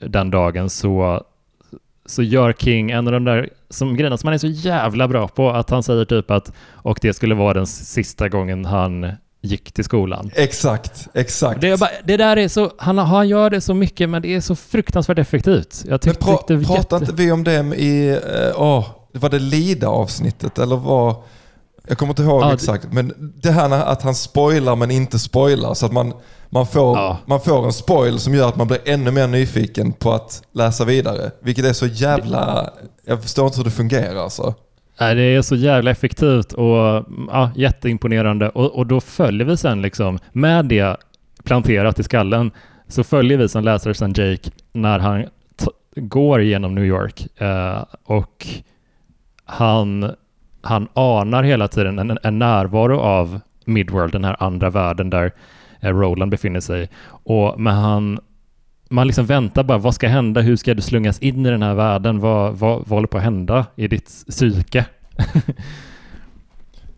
den 0.01 0.31
dagen 0.31 0.71
så, 0.71 1.25
så 2.07 2.23
gör 2.23 2.53
King 2.53 2.90
en 2.90 3.07
av 3.07 3.12
de 3.12 3.25
där 3.25 3.51
som 3.71 3.97
grejerna 3.97 4.17
som 4.17 4.27
han 4.27 4.35
är 4.35 4.38
så 4.38 4.47
jävla 4.47 5.09
bra 5.09 5.29
på. 5.29 5.51
Att 5.51 5.71
han 5.71 5.83
säger 5.83 6.05
typ 6.05 6.31
att 6.31 6.53
och 6.73 6.99
det 7.03 7.14
skulle 7.14 7.35
vara 7.35 7.55
den 7.55 7.67
sista 7.67 8.29
gången 8.29 8.64
han 8.64 9.12
gick 9.40 9.73
till 9.73 9.85
skolan. 9.85 10.31
Exakt, 10.35 11.09
exakt. 11.14 11.61
Det, 11.61 11.81
bara, 11.81 11.90
det 12.05 12.17
där 12.17 12.37
är 12.37 12.49
så, 12.49 12.73
han, 12.79 12.99
han 12.99 13.29
gör 13.29 13.51
det 13.51 13.61
så 13.61 13.75
mycket 13.75 14.09
men 14.09 14.23
det 14.23 14.35
är 14.35 14.40
så 14.40 14.57
fruktansvärt 14.57 15.19
effektivt. 15.19 15.83
Jag 15.85 15.90
Men 15.90 15.99
tyckte 15.99 16.25
pra, 16.25 16.38
det 16.49 16.57
var 16.57 16.64
pratar 16.64 16.97
jätte... 17.01 17.12
inte 17.12 17.23
vi 17.23 17.33
om 17.33 17.45
det 17.45 17.77
i, 17.77 18.11
eh, 18.11 18.62
åh, 18.62 18.87
var 19.12 19.31
det 19.31 19.38
Lida-avsnittet 19.38 20.59
eller 20.59 20.77
vad? 20.77 21.17
Jag 21.88 21.99
kommer 21.99 22.11
inte 22.12 22.23
ihåg 22.23 22.42
det- 22.42 22.53
exakt. 22.53 22.92
Men 22.92 23.33
det 23.42 23.51
här 23.51 23.70
att 23.92 24.03
han 24.03 24.14
spoilar 24.14 24.77
men 24.77 24.90
inte 24.90 25.18
spoilar. 25.18 25.75
Så 25.75 25.87
att 25.87 25.92
man, 25.92 26.12
man, 26.49 26.66
får, 26.66 26.99
Ja. 26.99 27.18
man 27.27 27.40
får 27.40 27.64
en 27.66 27.73
spoil 27.73 28.18
som 28.18 28.35
gör 28.35 28.49
att 28.49 28.57
man 28.57 28.66
blir 28.66 28.79
ännu 28.85 29.11
mer 29.11 29.27
nyfiken 29.29 29.92
på 29.92 30.12
att 30.12 30.42
läsa 30.53 30.85
vidare. 30.85 31.31
Vilket 31.42 31.64
är 31.64 31.73
så 31.73 31.87
jävla... 31.87 32.70
Jag 33.07 33.23
förstår 33.23 33.47
inte 33.47 33.59
hur 33.59 33.64
det 33.64 33.70
fungerar 33.70 34.16
alltså. 34.16 34.55
Nej, 35.01 35.14
det 35.14 35.23
är 35.23 35.42
så 35.42 35.57
jävla 35.57 35.90
effektivt 35.90 36.53
och 36.53 37.05
ja, 37.31 37.51
jätteimponerande. 37.57 38.49
Och, 38.49 38.73
och 38.77 38.87
då 38.87 39.01
följer 39.01 39.47
vi 39.47 39.57
sen 39.57 39.83
liksom, 39.83 40.18
med 40.33 40.64
det 40.66 40.97
planterat 41.44 41.99
i 41.99 42.03
skallen, 42.03 42.51
så 42.88 43.05
följer 43.05 43.38
vi 43.38 43.49
som 43.49 43.64
läsare 43.64 43.94
sen 43.94 44.12
Jake 44.16 44.51
när 44.73 44.99
han 44.99 45.25
går 45.97 46.42
genom 46.42 46.75
New 46.75 46.85
York. 46.85 47.40
Eh, 47.40 47.85
och 48.05 48.47
han, 49.44 50.11
han 50.64 50.88
anar 50.94 51.42
hela 51.42 51.68
tiden 51.68 51.98
en, 51.98 52.18
en 52.22 52.38
närvaro 52.38 53.00
av 53.00 53.40
Midworld, 53.64 54.12
den 54.12 54.24
här 54.24 54.37
andra 54.42 54.70
världen 54.70 55.11
där 55.11 55.33
eh, 55.81 55.90
Roland 55.90 56.31
befinner 56.31 56.61
sig. 56.61 56.90
Och, 57.07 57.61
men 57.61 57.74
han, 57.74 58.20
man 58.88 59.07
liksom 59.07 59.27
väntar 59.27 59.62
bara, 59.62 59.79
vad 59.79 59.94
ska 59.94 60.09
hända? 60.09 60.40
Hur 60.40 60.57
ska 60.57 60.74
du 60.74 60.83
slungas 60.83 61.18
in 61.18 61.46
i 61.46 61.50
den 61.50 61.62
här 61.62 61.74
världen? 61.74 62.20
Vad, 62.20 62.55
vad, 62.55 62.79
vad 62.79 62.88
håller 62.88 63.09
på 63.09 63.18
att 63.18 63.24
hända 63.24 63.66
i 63.77 63.88
ditt 63.88 64.24
psyke? 64.29 64.87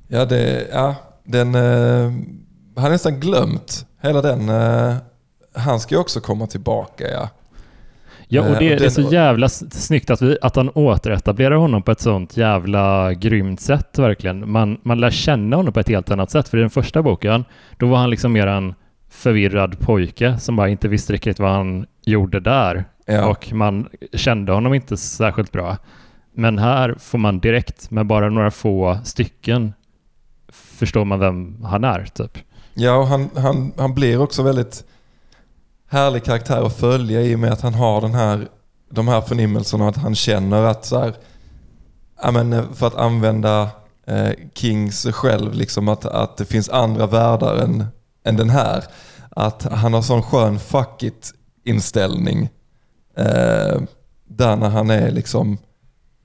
Ja, 0.09 0.25
det, 0.25 0.69
ja 0.73 0.95
den... 1.25 1.55
Eh, 1.55 2.13
han 2.75 2.85
har 2.85 2.91
nästan 2.91 3.21
glömt 3.21 3.87
hela 4.01 4.23
den... 4.23 4.49
Eh, 4.49 4.95
han 5.55 5.81
ska 5.81 5.95
ju 5.95 6.01
också 6.01 6.21
komma 6.21 6.47
tillbaka 6.47 7.05
ja. 7.09 7.29
Ja, 8.29 8.43
och 8.43 8.49
Eh, 8.49 8.59
det 8.59 8.75
och 8.75 8.81
är 8.83 8.89
så 8.89 9.01
jävla 9.01 9.49
snyggt 9.49 10.11
att, 10.11 10.23
vi, 10.23 10.39
att 10.43 10.57
han 10.57 10.71
återetablerar 10.75 11.57
honom 11.57 11.83
på 11.83 11.91
ett 11.93 12.01
sånt 12.01 12.37
jävla 12.37 13.15
grymt 13.15 13.61
sätt 13.61 13.99
verkligen. 13.99 14.51
Man, 14.51 14.79
man 14.83 15.01
lär 15.01 15.11
känna 15.11 15.57
honom 15.57 15.73
på 15.73 15.81
ett 15.81 15.89
helt 15.89 16.11
annat 16.11 16.31
sätt. 16.31 16.49
För 16.49 16.59
i 16.59 16.61
den 16.61 16.71
första 16.71 17.03
boken, 17.03 17.45
då 17.77 17.87
var 17.87 17.99
han 17.99 18.11
liksom 18.11 18.33
mer 18.33 18.47
en 18.47 18.75
förvirrad 19.11 19.79
pojke 19.79 20.39
som 20.39 20.57
bara 20.57 20.69
inte 20.69 20.89
visste 20.89 21.13
riktigt 21.13 21.39
vad 21.39 21.51
han 21.51 21.87
gjorde 22.05 22.41
där. 22.41 22.85
ja. 23.07 23.27
Och 23.27 23.53
man 23.53 23.89
kände 24.13 24.53
honom 24.53 24.75
inte 24.75 24.97
särskilt 24.97 25.53
bra. 25.53 25.77
Men 26.35 26.59
här 26.59 26.95
får 26.99 27.19
man 27.19 27.41
direkt, 27.41 27.91
med 27.91 28.07
bara 28.07 28.29
några 28.31 28.51
få 28.51 28.99
stycken, 29.05 29.73
förstår 30.53 31.05
man 31.05 31.19
vem 31.19 31.65
han 31.65 31.85
är, 31.85 32.05
typ. 32.05 32.39
Ja, 32.75 32.97
och 32.97 33.07
han, 33.07 33.31
han, 33.37 33.73
han 33.79 33.95
blir 33.95 34.21
också 34.21 34.43
väldigt 34.43 34.85
härlig 35.89 36.25
karaktär 36.25 36.67
att 36.67 36.77
följa 36.77 37.23
i 37.23 37.35
och 37.35 37.39
med 37.39 37.53
att 37.53 37.61
han 37.61 37.75
har 37.75 38.01
den 38.01 38.15
här, 38.15 38.49
de 38.91 39.09
här 39.09 39.21
förnimmelserna 39.21 39.89
att 39.89 39.97
han 39.97 40.15
känner 40.15 40.63
att 40.63 40.85
så 40.85 40.99
här, 40.99 41.17
ja, 42.23 42.31
men 42.31 42.53
eh, 42.53 42.65
för 42.75 42.87
att 42.87 42.95
använda 42.95 43.69
eh, 44.07 44.31
Kings 44.55 45.07
själv, 45.13 45.55
liksom 45.55 45.89
att, 45.89 46.07
att 46.07 46.37
det 46.37 46.45
finns 46.45 46.69
andra 46.69 47.07
världar 47.07 47.57
än, 47.57 47.85
än 48.25 48.37
den 48.37 48.51
här. 48.51 48.85
Att 49.31 49.63
han 49.63 49.95
har 49.95 50.03
sån 50.03 50.23
skön 50.23 50.59
fuck 50.59 51.03
it 51.03 51.33
inställning. 51.65 52.49
Eh, 53.17 53.81
där 54.29 54.57
när 54.57 54.69
han 54.69 54.91
är 54.91 55.11
liksom 55.11 55.59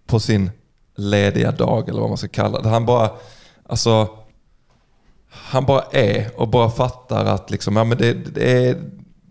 på 0.07 0.19
sin 0.19 0.51
lediga 0.95 1.51
dag 1.51 1.89
eller 1.89 1.99
vad 1.99 2.09
man 2.09 2.17
ska 2.17 2.27
kalla 2.27 2.61
det. 2.61 2.69
Han 2.69 2.85
bara, 2.85 3.09
alltså 3.69 4.07
han 5.29 5.65
bara 5.65 5.83
är 5.91 6.39
och 6.39 6.47
bara 6.47 6.69
fattar 6.69 7.25
att 7.25 7.49
liksom, 7.49 7.75
ja, 7.75 7.83
men 7.83 7.97
det, 7.97 8.13
det, 8.13 8.67
är, 8.67 8.77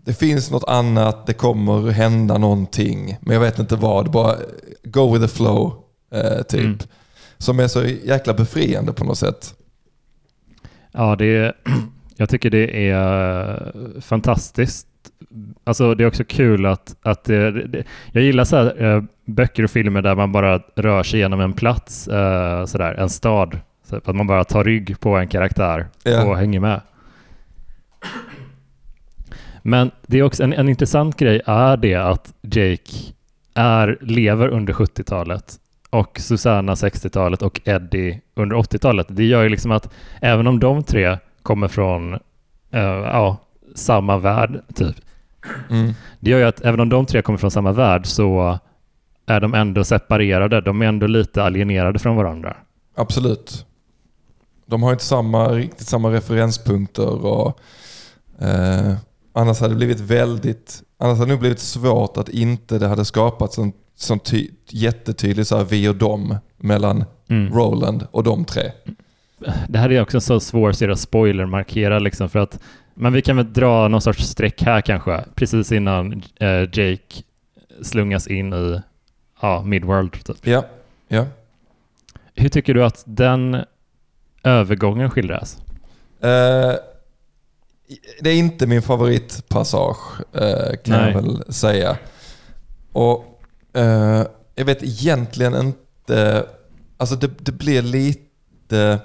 det 0.03 0.13
finns 0.13 0.51
något 0.51 0.63
annat, 0.67 1.27
det 1.27 1.33
kommer 1.33 1.89
hända 1.91 2.37
någonting. 2.37 3.17
Men 3.21 3.33
jag 3.33 3.41
vet 3.41 3.59
inte 3.59 3.75
vad, 3.75 4.11
bara 4.11 4.35
go 4.83 5.13
with 5.13 5.25
the 5.25 5.37
flow 5.37 5.73
eh, 6.13 6.41
typ. 6.43 6.59
Mm. 6.65 6.77
Som 7.37 7.59
är 7.59 7.67
så 7.67 7.83
jäkla 7.83 8.33
befriande 8.33 8.93
på 8.93 9.03
något 9.03 9.17
sätt. 9.17 9.55
Ja, 10.91 11.15
det 11.15 11.25
är, 11.25 11.53
jag 12.15 12.29
tycker 12.29 12.49
det 12.49 12.89
är 12.89 13.71
fantastiskt. 14.01 14.87
Alltså 15.63 15.95
det 15.95 16.03
är 16.03 16.07
också 16.07 16.23
kul 16.23 16.65
att, 16.65 16.95
att 17.01 17.23
det, 17.23 17.67
det, 17.67 17.83
jag 18.11 18.23
gillar 18.23 18.43
så 18.43 18.55
här, 18.55 18.83
eh, 18.83 19.03
böcker 19.25 19.63
och 19.63 19.71
filmer 19.71 20.01
där 20.01 20.15
man 20.15 20.31
bara 20.31 20.57
rör 20.75 21.03
sig 21.03 21.19
genom 21.19 21.41
en 21.41 21.53
plats, 21.53 22.07
eh, 22.07 22.65
sådär, 22.65 22.93
en 22.93 23.09
stad. 23.09 23.59
Så 23.89 23.95
att 23.95 24.15
man 24.15 24.27
bara 24.27 24.43
tar 24.43 24.63
rygg 24.63 24.99
på 24.99 25.17
en 25.17 25.27
karaktär 25.27 25.87
Ja. 26.03 26.25
och 26.25 26.37
hänger 26.37 26.59
med. 26.59 26.81
Men 29.61 29.91
det 30.07 30.19
är 30.19 30.23
också 30.23 30.43
en, 30.43 30.53
en 30.53 30.69
intressant 30.69 31.17
grej 31.17 31.41
är 31.45 31.77
det 31.77 31.95
att 31.95 32.33
Jake 32.41 32.91
är, 33.53 33.97
lever 34.01 34.47
under 34.47 34.73
70-talet 34.73 35.59
och 35.89 36.19
Susanna 36.19 36.75
60-talet 36.75 37.41
och 37.41 37.61
Eddie 37.65 38.21
under 38.35 38.55
80-talet. 38.55 39.07
Det 39.09 39.23
gör 39.23 39.43
ju 39.43 39.49
liksom 39.49 39.71
att 39.71 39.93
även 40.21 40.47
om 40.47 40.59
de 40.59 40.83
tre 40.83 41.17
kommer 41.43 41.67
från 41.67 42.13
eh, 42.71 42.81
ja, 42.81 43.37
samma 43.75 44.17
värld, 44.17 44.61
typ. 44.75 44.95
Mm. 45.69 45.93
Det 46.19 46.31
gör 46.31 46.39
ju 46.39 46.45
att 46.45 46.61
även 46.61 46.79
om 46.79 46.89
de 46.89 47.05
tre 47.05 47.21
kommer 47.21 47.37
från 47.37 47.51
samma 47.51 47.71
värld 47.71 48.05
så 48.05 48.59
är 49.25 49.39
de 49.39 49.53
ändå 49.53 49.83
separerade. 49.83 50.61
De 50.61 50.81
är 50.81 50.85
ändå 50.85 51.07
lite 51.07 51.43
alienerade 51.43 51.99
från 51.99 52.15
varandra. 52.15 52.57
Absolut. 52.95 53.65
De 54.65 54.83
har 54.83 54.91
inte 54.91 55.03
samma, 55.03 55.49
riktigt 55.49 55.87
samma 55.87 56.11
referenspunkter 56.11 57.25
och 57.25 57.59
eh, 58.39 58.93
annars 59.33 59.59
hade 59.59 59.73
det 59.73 59.77
blivit 59.77 59.99
väldigt, 59.99 60.83
annars 60.97 61.19
hade 61.19 61.31
det 61.31 61.37
blivit 61.37 61.59
svårt 61.59 62.17
att 62.17 62.29
inte 62.29 62.79
det 62.79 62.87
hade 62.87 63.05
skapats 63.05 63.57
en 63.57 63.73
sån 63.95 64.19
ty, 64.19 64.47
jättetydlig 64.69 65.47
så 65.47 65.57
här, 65.57 65.63
vi 65.63 65.89
och 65.89 65.95
dem 65.95 66.37
mellan 66.57 67.05
Mm. 67.31 67.53
Roland 67.53 68.07
och 68.11 68.23
de 68.23 68.45
tre. 68.45 68.71
Det 69.67 69.79
här 69.79 69.91
är 69.91 70.01
också 70.01 70.17
en 70.17 70.21
så 70.21 70.39
svår 70.39 70.71
serie 70.71 70.93
att 70.93 70.99
spoilermarkera 70.99 71.99
liksom 71.99 72.29
för 72.29 72.39
att 72.39 72.59
men 72.93 73.13
vi 73.13 73.21
kan 73.21 73.37
väl 73.37 73.53
dra 73.53 73.87
någon 73.87 74.01
sorts 74.01 74.23
streck 74.23 74.61
här 74.61 74.81
kanske 74.81 75.23
precis 75.35 75.71
innan 75.71 76.23
eh, 76.39 76.61
Jake 76.61 77.23
slungas 77.81 78.27
in 78.27 78.53
i 78.53 78.81
ja, 79.41 79.63
Midworld. 79.65 80.23
Typ. 80.25 80.47
Ja, 80.47 80.65
ja. 81.07 81.25
Hur 82.35 82.49
tycker 82.49 82.73
du 82.73 82.83
att 82.83 83.03
den 83.05 83.63
övergången 84.43 85.09
skildras? 85.09 85.57
Eh, 86.21 86.75
det 88.21 88.29
är 88.29 88.35
inte 88.35 88.67
min 88.67 88.81
favoritpassage 88.81 90.21
eh, 90.33 90.75
kan 90.83 90.99
Nej. 90.99 91.11
jag 91.11 91.21
väl 91.21 91.53
säga. 91.53 91.97
Och 92.91 93.41
eh, 93.73 94.25
jag 94.55 94.65
vet 94.65 94.83
egentligen 94.83 95.55
inte, 95.55 96.45
alltså 96.97 97.15
det, 97.15 97.29
det 97.39 97.51
blir 97.51 97.81
lite, 97.81 98.99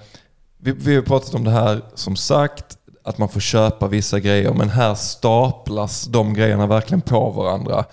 vi, 0.58 0.72
vi 0.72 0.94
har 0.94 1.02
pratat 1.02 1.34
om 1.34 1.44
det 1.44 1.50
här 1.50 1.82
som 1.94 2.16
sagt, 2.16 2.78
att 3.04 3.18
man 3.18 3.28
får 3.28 3.40
köpa 3.40 3.88
vissa 3.88 4.20
grejer, 4.20 4.52
men 4.52 4.68
här 4.70 4.94
staplas 4.94 6.04
de 6.04 6.34
grejerna 6.34 6.66
verkligen 6.66 7.00
på 7.00 7.30
varandra. 7.30 7.84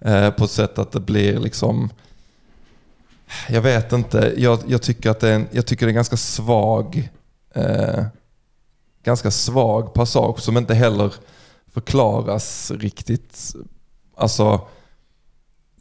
Eh, 0.00 0.30
på 0.30 0.44
ett 0.44 0.50
sätt 0.50 0.78
att 0.78 0.92
det 0.92 1.00
blir 1.00 1.38
liksom, 1.38 1.90
jag 3.48 3.62
vet 3.62 3.92
inte, 3.92 4.34
jag, 4.36 4.58
jag, 4.66 4.82
tycker, 4.82 5.10
att 5.10 5.20
det 5.20 5.28
är 5.28 5.34
en, 5.34 5.48
jag 5.50 5.66
tycker 5.66 5.86
det 5.86 5.88
är 5.88 5.92
en 5.92 5.94
ganska 5.94 6.16
svag 6.16 7.08
eh, 7.54 8.04
ganska 9.04 9.30
svag 9.30 9.94
passage 9.94 10.40
som 10.40 10.56
inte 10.56 10.74
heller 10.74 11.14
förklaras 11.72 12.70
riktigt. 12.70 13.54
Alltså, 14.16 14.60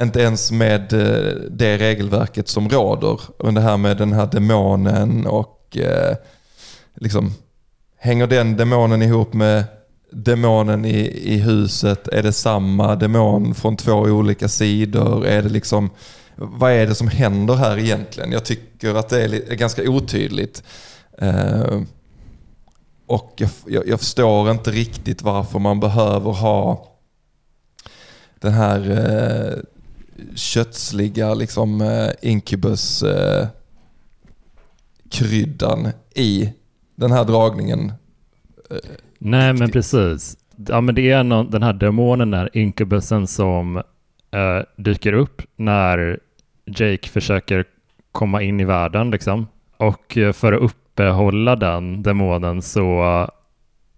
inte 0.02 0.20
ens 0.20 0.52
med 0.52 0.94
eh, 0.94 1.36
det 1.50 1.78
regelverket 1.78 2.48
som 2.48 2.70
råder. 2.70 3.20
Och 3.38 3.54
det 3.54 3.62
här 3.62 3.78
med 3.78 3.98
den 3.98 4.14
här 4.14 4.28
demonen 4.28 5.28
och 5.28 5.78
eh, 5.78 6.16
liksom, 6.96 7.34
hänger 7.98 8.28
den 8.28 8.58
demonen 8.58 9.02
ihop 9.02 9.34
med 9.34 9.64
demonen 10.12 10.86
i, 10.86 11.00
i 11.34 11.38
huset? 11.38 12.08
Är 12.08 12.24
det 12.24 12.34
samma 12.34 12.96
demon 12.96 13.56
från 13.56 13.78
två 13.78 13.94
olika 13.94 14.48
sidor? 14.48 15.26
Är 15.26 15.42
det 15.42 15.50
liksom, 15.50 15.90
vad 16.36 16.72
är 16.72 16.88
det 16.88 16.96
som 16.96 17.08
händer 17.08 17.56
här 17.56 17.78
egentligen? 17.78 18.32
Jag 18.32 18.46
tycker 18.46 18.96
att 18.96 19.10
det 19.10 19.24
är, 19.24 19.52
är 19.52 19.56
ganska 19.56 19.90
otydligt. 19.90 20.64
Eh, 21.18 21.82
och 23.14 23.34
jag, 23.38 23.50
jag, 23.68 23.88
jag 23.88 24.00
förstår 24.00 24.52
inte 24.52 24.72
riktigt 24.72 25.22
varför 25.22 25.60
man 25.60 25.80
behöver 25.80 26.32
ha 26.32 26.88
den 28.40 28.54
här 28.54 28.92
eh, 28.92 29.60
kötsliga 30.36 31.34
liksom, 31.34 31.82
eh, 31.82 32.10
incubus 32.22 33.04
eh, 33.04 33.48
kryddan 35.10 35.88
i 36.16 36.54
den 36.96 37.12
här 37.12 37.24
dragningen. 37.24 37.94
Nej, 39.18 39.54
men 39.54 39.72
precis. 39.72 40.38
Ja, 40.68 40.82
men 40.82 40.96
det 40.96 41.12
är 41.12 41.24
någon, 41.24 41.52
den 41.52 41.64
här 41.64 41.74
demonen, 41.74 42.32
den 42.32 42.40
här 42.40 42.50
inkubusen 42.54 43.28
som 43.28 43.78
eh, 44.32 44.62
dyker 44.78 45.14
upp 45.14 45.42
när 45.56 46.20
Jake 46.66 47.10
försöker 47.10 47.66
komma 48.12 48.42
in 48.42 48.60
i 48.60 48.66
världen 48.66 49.12
liksom. 49.12 49.48
Och 49.78 50.18
eh, 50.18 50.32
för 50.34 50.54
att 50.54 50.62
uppehålla 50.94 51.56
den 51.56 52.04
demonen 52.04 52.62
så 52.62 53.02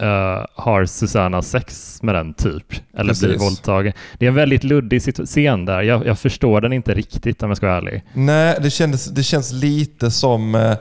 eh, 0.02 0.46
har 0.56 0.86
Susanna 0.86 1.42
sex 1.42 2.00
med 2.04 2.16
den 2.16 2.34
typ. 2.34 2.74
Eller 2.94 3.14
blir 3.20 3.30
Precis. 3.30 3.42
våldtagen. 3.42 3.94
Det 4.20 4.26
är 4.26 4.30
en 4.30 4.36
väldigt 4.36 4.64
luddig 4.64 5.02
scen 5.26 5.66
där. 5.66 5.82
Jag, 5.82 6.06
jag 6.06 6.20
förstår 6.20 6.62
den 6.62 6.74
inte 6.74 6.94
riktigt 6.94 7.44
om 7.44 7.50
jag 7.50 7.58
ska 7.58 7.66
vara 7.68 7.78
ärlig. 7.78 8.04
Nej, 8.14 8.58
det, 8.62 8.70
kändes, 8.70 9.06
det 9.06 9.24
känns 9.24 9.52
lite 9.54 10.12
som 10.12 10.56
eh, 10.56 10.74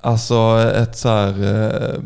alltså 0.00 0.58
ett 0.76 0.96
så 0.96 1.08
här... 1.08 1.28
Eh, 1.42 2.00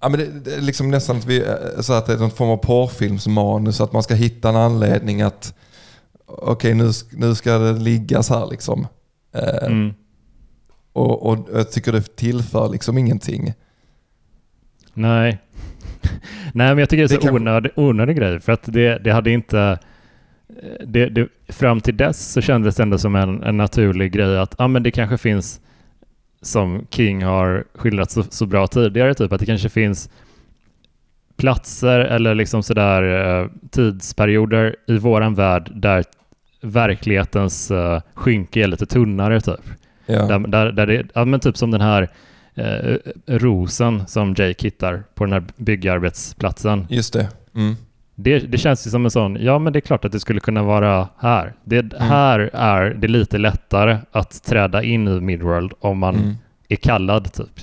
ja, 0.00 0.08
men 0.08 0.20
det, 0.20 0.26
det 0.44 0.54
är 0.54 0.60
liksom 0.60 0.90
nästan 0.90 1.16
att, 1.16 1.24
vi, 1.26 1.44
så 1.80 1.92
att 1.92 2.06
det 2.06 2.12
är 2.12 2.18
någon 2.18 2.30
form 2.30 2.50
av 2.50 2.56
porrfilmsmanus. 2.56 3.80
Att 3.80 3.92
man 3.92 4.02
ska 4.02 4.14
hitta 4.14 4.48
en 4.48 4.56
anledning 4.56 5.22
att 5.22 5.54
okej 6.26 6.74
nu, 6.74 6.86
sk- 6.88 7.14
nu 7.16 7.34
ska 7.34 7.58
det 7.58 7.72
liggas 7.72 8.30
här 8.30 8.46
liksom. 8.50 8.86
Eh, 9.34 9.66
Mm. 9.66 9.94
Och, 10.94 11.26
och 11.30 11.48
jag 11.52 11.70
tycker 11.72 11.92
det 11.92 12.16
tillför 12.16 12.68
liksom 12.68 12.98
ingenting. 12.98 13.52
Nej. 14.94 15.38
Nej, 16.52 16.68
men 16.68 16.78
jag 16.78 16.88
tycker 16.88 17.02
det 17.02 17.06
är 17.06 17.08
Det 17.08 17.14
så 17.14 17.20
kanske- 17.20 17.36
onödig, 17.40 17.72
onödig 17.76 18.16
grej. 18.16 18.40
För 18.40 18.52
att 18.52 18.62
det, 18.64 18.98
det 19.04 19.10
hade 19.12 19.30
inte... 19.30 19.58
eh, 20.48 20.86
Det, 20.86 21.06
det, 21.08 21.28
fram 21.48 21.80
till 21.80 21.96
dess 21.96 22.32
så 22.32 22.40
kändes 22.40 22.76
det 22.76 22.82
ändå 22.82 22.98
som 22.98 23.14
en, 23.16 23.42
en 23.42 23.56
naturlig 23.56 24.12
grej 24.12 24.38
att 24.38 24.54
ah, 24.60 24.68
men 24.68 24.82
det 24.82 24.90
kanske 24.90 25.18
finns, 25.18 25.60
som 26.42 26.86
King 26.90 27.22
har 27.22 27.64
skildrat 27.74 28.10
så, 28.10 28.22
så 28.22 28.46
bra 28.46 28.66
tidigare, 28.66 29.14
typ 29.14 29.32
att 29.32 29.40
det 29.40 29.46
kanske 29.46 29.68
finns 29.68 30.10
platser 31.36 31.98
eller 32.00 32.34
liksom 32.34 32.62
sådär 32.62 33.02
eh, 33.42 33.48
tidsperioder 33.70 34.76
i 34.86 34.98
våran 34.98 35.34
värld 35.34 35.70
där 35.74 36.04
verklighetens 36.62 37.70
eh, 37.70 38.00
skynke 38.14 38.60
är 38.62 38.66
lite 38.66 38.86
tunnare 38.86 39.40
typ. 39.40 39.60
Ja. 40.06 40.22
Där, 40.26 40.38
där, 40.38 40.72
där 40.72 40.86
det, 40.86 41.06
ja, 41.14 41.24
men 41.24 41.40
typ 41.40 41.56
som 41.56 41.70
den 41.70 41.80
här 41.80 42.10
eh, 42.54 42.96
rosen 43.26 44.06
som 44.06 44.28
Jake 44.38 44.64
hittar 44.66 45.04
på 45.14 45.24
den 45.24 45.32
här 45.32 45.44
byggarbetsplatsen. 45.56 46.86
Just 46.90 47.12
det. 47.12 47.28
Mm. 47.54 47.76
Det, 48.16 48.38
det 48.38 48.58
känns 48.58 48.86
ju 48.86 48.90
som 48.90 49.04
en 49.04 49.10
sån, 49.10 49.36
ja 49.40 49.58
men 49.58 49.72
det 49.72 49.78
är 49.78 49.80
klart 49.80 50.04
att 50.04 50.12
det 50.12 50.20
skulle 50.20 50.40
kunna 50.40 50.62
vara 50.62 51.08
här. 51.18 51.54
Det, 51.64 51.92
Här 51.98 52.50
är 52.52 52.94
det 52.94 53.08
lite 53.08 53.38
lättare 53.38 53.98
att 54.12 54.44
träda 54.44 54.82
in 54.82 55.08
i 55.08 55.20
Midworld 55.20 55.72
om 55.80 55.98
man 55.98 56.14
Mm. 56.14 56.34
är 56.68 56.76
kallad 56.76 57.32
typ. 57.32 57.60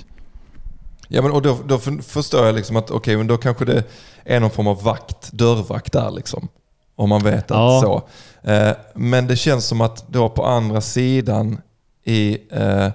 Ja, 1.08 1.22
men 1.22 1.30
och 1.30 1.42
då, 1.42 1.58
då 1.66 1.78
för- 1.78 2.02
förstår 2.02 2.46
jag 2.46 2.54
liksom 2.54 2.76
att 2.76 2.90
okej, 2.90 3.16
men 3.16 3.26
då 3.26 3.36
kanske 3.36 3.64
det 3.64 3.84
är 4.24 4.40
någon 4.40 4.50
form 4.50 4.66
av 4.66 4.82
vakt, 4.82 5.32
dörrvakt 5.32 5.92
där 5.92 6.10
liksom. 6.10 6.48
Om 6.96 7.08
man 7.08 7.22
vet 7.24 7.50
att 7.50 7.50
Ja. 7.50 7.80
så. 7.84 8.02
Eh, 8.50 8.72
men 8.94 9.26
det 9.26 9.36
känns 9.36 9.66
som 9.66 9.80
att 9.80 10.08
då 10.08 10.28
på 10.28 10.44
andra 10.46 10.80
sidan 10.80 11.60
i... 12.04 12.38
Eh, 12.50 12.88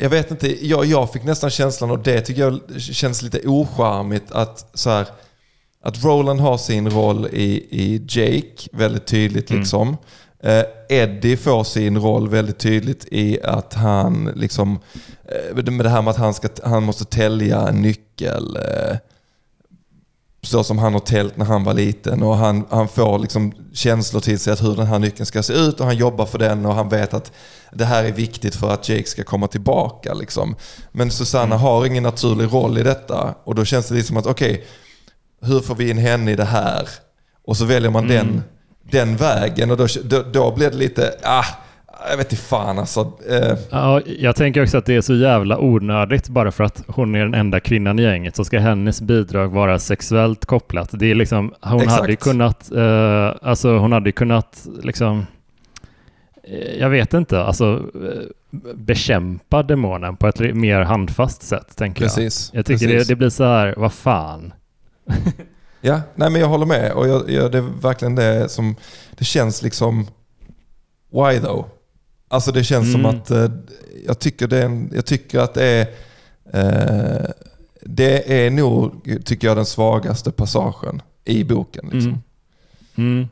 jag 0.00 0.10
vet 0.10 0.30
inte, 0.30 0.66
jag, 0.66 0.84
jag 0.84 1.12
fick 1.12 1.24
nästan 1.24 1.50
känslan 1.50 1.90
och 1.90 1.98
det 1.98 2.20
tycker 2.20 2.40
jag 2.42 2.80
känns 2.80 3.22
lite 3.22 3.48
ocharmigt 3.48 4.32
att 4.32 4.70
så 4.74 4.90
här, 4.90 5.06
att 5.82 6.04
Roland 6.04 6.40
har 6.40 6.58
sin 6.58 6.90
roll 6.90 7.26
i, 7.32 7.66
i 7.70 8.02
Jake 8.08 8.68
väldigt 8.72 9.06
tydligt 9.06 9.50
Mm. 9.50 9.60
liksom. 9.60 9.96
Eh, 10.42 10.62
Eddie 10.88 11.36
får 11.36 11.64
sin 11.64 11.98
roll 11.98 12.28
väldigt 12.28 12.58
tydligt 12.58 13.06
i 13.10 13.42
att 13.42 13.74
han 13.74 14.32
liksom, 14.36 14.78
eh, 15.56 15.72
med 15.72 15.86
det 15.86 15.90
här 15.90 16.02
med 16.02 16.10
att 16.10 16.16
han, 16.16 16.34
ska, 16.34 16.48
han 16.64 16.82
måste 16.82 17.04
tälja 17.04 17.68
en 17.68 17.82
nyckel. 17.82 18.56
Eh, 18.56 18.96
så 20.42 20.64
som 20.64 20.78
han 20.78 20.92
har 20.92 21.00
tält 21.00 21.36
när 21.36 21.44
han 21.44 21.64
var 21.64 21.74
liten 21.74 22.22
och 22.22 22.36
han, 22.36 22.66
han 22.70 22.88
får 22.88 23.18
liksom 23.18 23.52
känslor 23.72 24.20
till 24.20 24.38
sig 24.38 24.52
att 24.52 24.62
hur 24.62 24.76
den 24.76 24.86
här 24.86 24.98
nyckeln 24.98 25.26
ska 25.26 25.42
se 25.42 25.52
ut 25.52 25.80
och 25.80 25.86
han 25.86 25.96
jobbar 25.96 26.26
för 26.26 26.38
den 26.38 26.66
och 26.66 26.74
han 26.74 26.88
vet 26.88 27.14
att 27.14 27.32
det 27.72 27.84
här 27.84 28.04
är 28.04 28.12
viktigt 28.12 28.54
för 28.54 28.70
att 28.70 28.88
Jake 28.88 29.08
ska 29.08 29.24
komma 29.24 29.46
tillbaka. 29.46 30.14
Liksom. 30.14 30.56
Men 30.92 31.10
Susanna 31.10 31.56
har 31.56 31.86
ingen 31.86 32.02
naturlig 32.02 32.52
roll 32.52 32.78
i 32.78 32.82
detta 32.82 33.34
och 33.44 33.54
då 33.54 33.64
känns 33.64 33.88
det 33.88 33.94
lite 33.94 34.06
som 34.06 34.16
att 34.16 34.26
okej, 34.26 34.66
hur 35.42 35.60
får 35.60 35.74
vi 35.74 35.90
in 35.90 35.98
henne 35.98 36.30
i 36.32 36.36
det 36.36 36.44
här? 36.44 36.88
Och 37.44 37.56
så 37.56 37.64
väljer 37.64 37.90
man 37.90 38.08
den, 38.08 38.42
den 38.90 39.16
vägen 39.16 39.70
och 39.70 39.76
då, 39.76 39.86
då, 40.04 40.22
då 40.22 40.54
blir 40.54 40.70
det 40.70 40.76
lite, 40.76 41.14
ah, 41.22 41.44
jag 42.10 42.16
vet 42.16 42.32
inte 42.32 42.42
fan 42.44 42.78
alltså. 42.78 43.12
Eh, 43.28 43.58
Ja, 43.70 44.00
jag 44.06 44.36
tänker 44.36 44.62
också 44.62 44.78
att 44.78 44.86
det 44.86 44.94
är 44.94 45.00
så 45.00 45.14
jävla 45.14 45.58
onödigt 45.58 46.28
bara 46.28 46.50
för 46.52 46.64
att 46.64 46.84
hon 46.86 47.14
är 47.14 47.18
den 47.18 47.34
enda 47.34 47.60
kvinnan 47.60 47.98
i 47.98 48.02
gänget 48.02 48.36
så 48.36 48.44
ska 48.44 48.58
hennes 48.58 49.00
bidrag 49.00 49.48
vara 49.48 49.78
sexuellt 49.78 50.46
kopplat. 50.46 50.88
Det 50.92 51.10
är 51.10 51.14
liksom, 51.14 51.54
hon 51.60 51.80
Exakt. 51.80 52.00
hade 52.00 52.16
kunnat, 52.16 52.72
eh, 52.72 53.32
alltså 53.42 53.78
hon 53.78 53.92
hade 53.92 54.12
kunnat 54.12 54.66
liksom, 54.82 55.26
eh, 56.42 56.78
jag 56.80 56.90
vet 56.90 57.14
inte, 57.14 57.42
alltså 57.42 57.82
eh, 57.94 58.60
bekämpa 58.74 59.62
demonen 59.62 60.16
på 60.16 60.28
ett 60.28 60.40
mer 60.40 60.80
handfast 60.80 61.42
sätt 61.42 61.76
tänker 61.76 62.02
jag. 62.02 62.14
precis. 62.14 62.50
Jag 62.54 62.66
tycker 62.66 62.88
det, 62.88 63.08
det 63.08 63.16
blir 63.16 63.30
så 63.30 63.44
här, 63.44 63.74
vad 63.76 63.92
fan. 63.92 64.52
Ja, 65.80 66.00
nej 66.14 66.30
men 66.30 66.40
jag 66.40 66.48
håller 66.48 66.66
med. 66.66 66.92
Och 66.92 67.08
jag, 67.08 67.30
jag, 67.30 67.52
det 67.52 67.58
är 67.58 67.82
verkligen 67.82 68.14
det 68.14 68.48
som... 68.48 68.76
Det 69.10 69.24
känns 69.24 69.62
liksom... 69.62 70.06
Why 71.10 71.40
though? 71.40 71.66
Alltså 72.28 72.52
det 72.52 72.64
känns 72.64 72.92
som 72.92 73.00
Mm. 73.00 73.16
att... 73.16 73.30
Eh, 73.30 73.50
jag, 74.06 74.18
tycker 74.18 74.46
det 74.46 74.62
är 74.62 74.88
jag 74.92 75.06
tycker 75.06 75.38
att 75.38 75.54
det 75.54 75.64
är... 75.64 75.86
Eh, 76.52 77.30
det 77.82 78.46
är 78.46 78.50
nog, 78.50 79.16
tycker 79.24 79.48
jag, 79.48 79.56
den 79.56 79.66
svagaste 79.66 80.30
passagen 80.30 81.02
i 81.24 81.44
boken. 81.44 81.88
Liksom. 81.92 82.10
Mm. 82.10 83.12
Mm. 83.12 83.28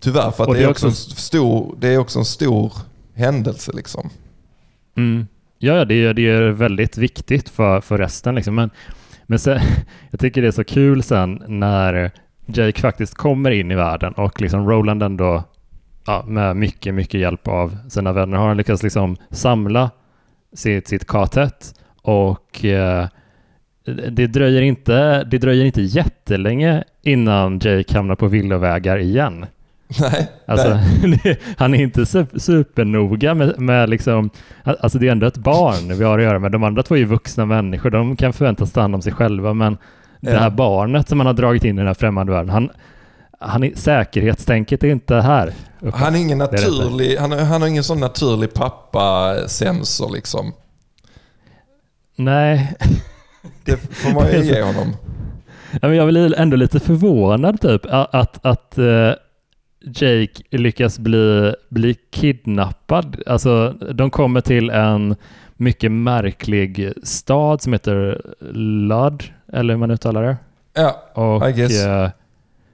Tyvärr, 0.00 0.30
för 0.30 0.46
det, 0.46 0.52
det 0.52 0.62
är 0.62 0.70
också 0.70 0.86
en 0.86 0.92
stor, 0.92 1.76
det 1.80 1.88
är 1.88 1.98
också 1.98 2.18
en 2.18 2.24
stor 2.24 2.72
händelse. 3.14 3.72
Liksom. 3.74 4.10
Mm. 4.96 5.26
Ja, 5.58 5.74
ja, 5.74 5.84
det 5.84 5.94
är, 5.94 6.14
det 6.14 6.28
är 6.28 6.50
väldigt 6.50 6.98
viktigt 6.98 7.48
för, 7.48 7.80
för 7.80 7.98
resten. 7.98 8.34
Liksom. 8.34 8.54
Men, 8.54 8.70
men 9.26 9.38
sen, 9.38 9.60
jag 10.10 10.20
tycker 10.20 10.42
det 10.42 10.48
är 10.48 10.52
så 10.52 10.64
kul 10.64 11.02
sen 11.02 11.42
när 11.48 12.10
Jake 12.46 12.80
faktiskt 12.80 13.14
kommer 13.14 13.50
in 13.50 13.70
i 13.70 13.74
världen 13.74 14.12
och 14.12 14.40
liksom 14.40 14.68
Roland 14.68 15.02
ändå 15.02 15.44
ja, 16.06 16.24
med 16.26 16.56
mycket, 16.56 16.94
mycket 16.94 17.20
hjälp 17.20 17.48
av 17.48 17.76
sina 17.88 18.12
vänner 18.12 18.36
har 18.36 18.48
han 18.48 18.56
lyckats 18.56 18.82
liksom 18.82 19.16
samla 19.30 19.90
sitt, 20.52 20.88
sitt 20.88 21.06
kartett 21.06 21.74
och 22.02 22.64
eh, 22.64 23.06
det 24.10 24.26
dröjer, 24.26 24.62
inte, 24.62 25.24
det 25.24 25.38
dröjer 25.38 25.64
inte 25.64 25.82
jättelänge 25.82 26.84
innan 27.02 27.58
Jake 27.58 27.96
hamnar 27.96 28.14
på 28.14 28.26
villovägar 28.26 28.98
igen. 28.98 29.46
Nej, 30.00 30.30
Alltså, 30.46 30.68
nej. 31.02 31.20
det- 31.24 31.38
han 31.58 31.74
är 31.74 31.82
inte 31.82 32.00
sup- 32.00 32.38
supernoga 32.38 33.34
med, 33.34 33.60
med 33.60 33.90
liksom, 33.90 34.30
alltså 34.62 34.98
det 34.98 35.08
är 35.08 35.12
ändå 35.12 35.26
ett 35.26 35.36
barn 35.36 35.98
vi 35.98 36.04
har 36.04 36.18
att 36.18 36.24
göra 36.24 36.38
med. 36.38 36.52
De 36.52 36.64
andra 36.64 36.82
två 36.82 36.94
är 36.94 36.98
ju 36.98 37.04
vuxna 37.04 37.46
människor, 37.46 37.90
de 37.90 38.16
kan 38.16 38.32
förväntas 38.32 38.72
ta 38.72 38.80
hand 38.80 38.94
om 38.94 39.02
sig 39.02 39.12
själva, 39.12 39.54
men 39.54 39.76
det 40.20 40.30
Ja. 40.32 40.38
här 40.38 40.50
barnet 40.50 41.08
som 41.08 41.18
man 41.18 41.26
har 41.26 41.34
dragit 41.34 41.64
in 41.64 41.74
i 41.74 41.78
den 41.78 41.86
här 41.86 41.94
främmande 41.94 42.32
världen, 42.32 42.50
han, 42.50 42.68
han 43.44 43.64
är, 43.64 43.72
säkerhetstänket 43.74 44.84
är 44.84 44.88
inte 44.88 45.14
här. 45.16 45.52
uppe. 45.80 45.96
Han, 45.98 46.14
är 46.14 46.18
ingen 46.18 46.38
naturlig, 46.38 47.16
han, 47.16 47.32
han 47.32 47.60
har 47.62 47.68
ingen 47.68 47.84
sån 47.84 48.00
naturlig 48.00 48.54
pappa-sensor 48.54 50.12
liksom. 50.12 50.52
Nej, 52.16 52.74
Det 53.64 53.76
får 53.76 54.14
man 54.14 54.32
ju 54.32 54.44
ge 54.44 54.62
honom. 54.62 54.96
Ja, 55.72 55.88
men 55.88 55.94
jag 55.94 56.08
blir 56.08 56.34
ändå 56.38 56.56
lite 56.56 56.80
förvånad 56.80 57.60
typ 57.60 57.82
att, 57.88 58.46
att 58.46 58.78
eh, 58.78 59.10
Jake 59.84 60.42
lyckas 60.50 60.98
bli, 60.98 61.54
bli 61.68 61.94
kidnappad. 62.10 63.22
Alltså, 63.26 63.70
de 63.94 64.10
kommer 64.10 64.40
till 64.40 64.70
en 64.70 65.16
mycket 65.56 65.92
märklig 65.92 66.92
stad 67.02 67.62
som 67.62 67.72
heter 67.72 68.22
Ludd, 68.88 69.24
eller 69.52 69.74
hur 69.74 69.78
man 69.78 69.90
uttalar 69.90 70.22
det. 70.22 70.36
Ja, 70.74 71.02
Och, 71.14 71.48
I 71.48 71.52
guess. 71.52 71.84
eh, 71.84 72.10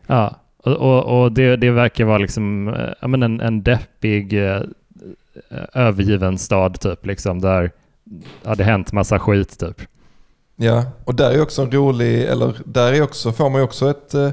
ja, 0.07 0.37
och, 0.63 0.73
och, 0.77 1.23
och 1.23 1.33
det, 1.33 1.57
det 1.57 1.71
verkar 1.71 2.05
vara 2.05 2.19
liksom, 2.19 2.69
eh, 2.69 2.93
ja, 3.01 3.09
men 3.09 3.23
en, 3.23 3.41
en 3.41 3.63
deppig, 3.63 4.47
eh, 4.49 4.61
övergiven 5.75 6.39
stad 6.39 6.81
typ, 6.81 7.07
liksom, 7.07 7.41
där 7.41 7.71
ja, 8.43 8.55
det 8.55 8.65
hänt 8.65 8.93
massa 8.93 9.19
skit 9.19 9.59
typ. 9.59 9.83
Ja, 10.57 10.85
och 11.05 11.15
där 11.15 11.31
är 11.31 11.43
också 11.43 11.63
en 11.63 11.71
rolig, 11.73 12.23
eller 12.25 12.55
där 12.65 12.93
är 12.93 13.03
också, 13.03 13.33
får 13.33 13.51
man 13.51 13.61
ju 13.61 13.65
också 13.65 13.91
ett, 13.91 14.15
eh, 14.15 14.31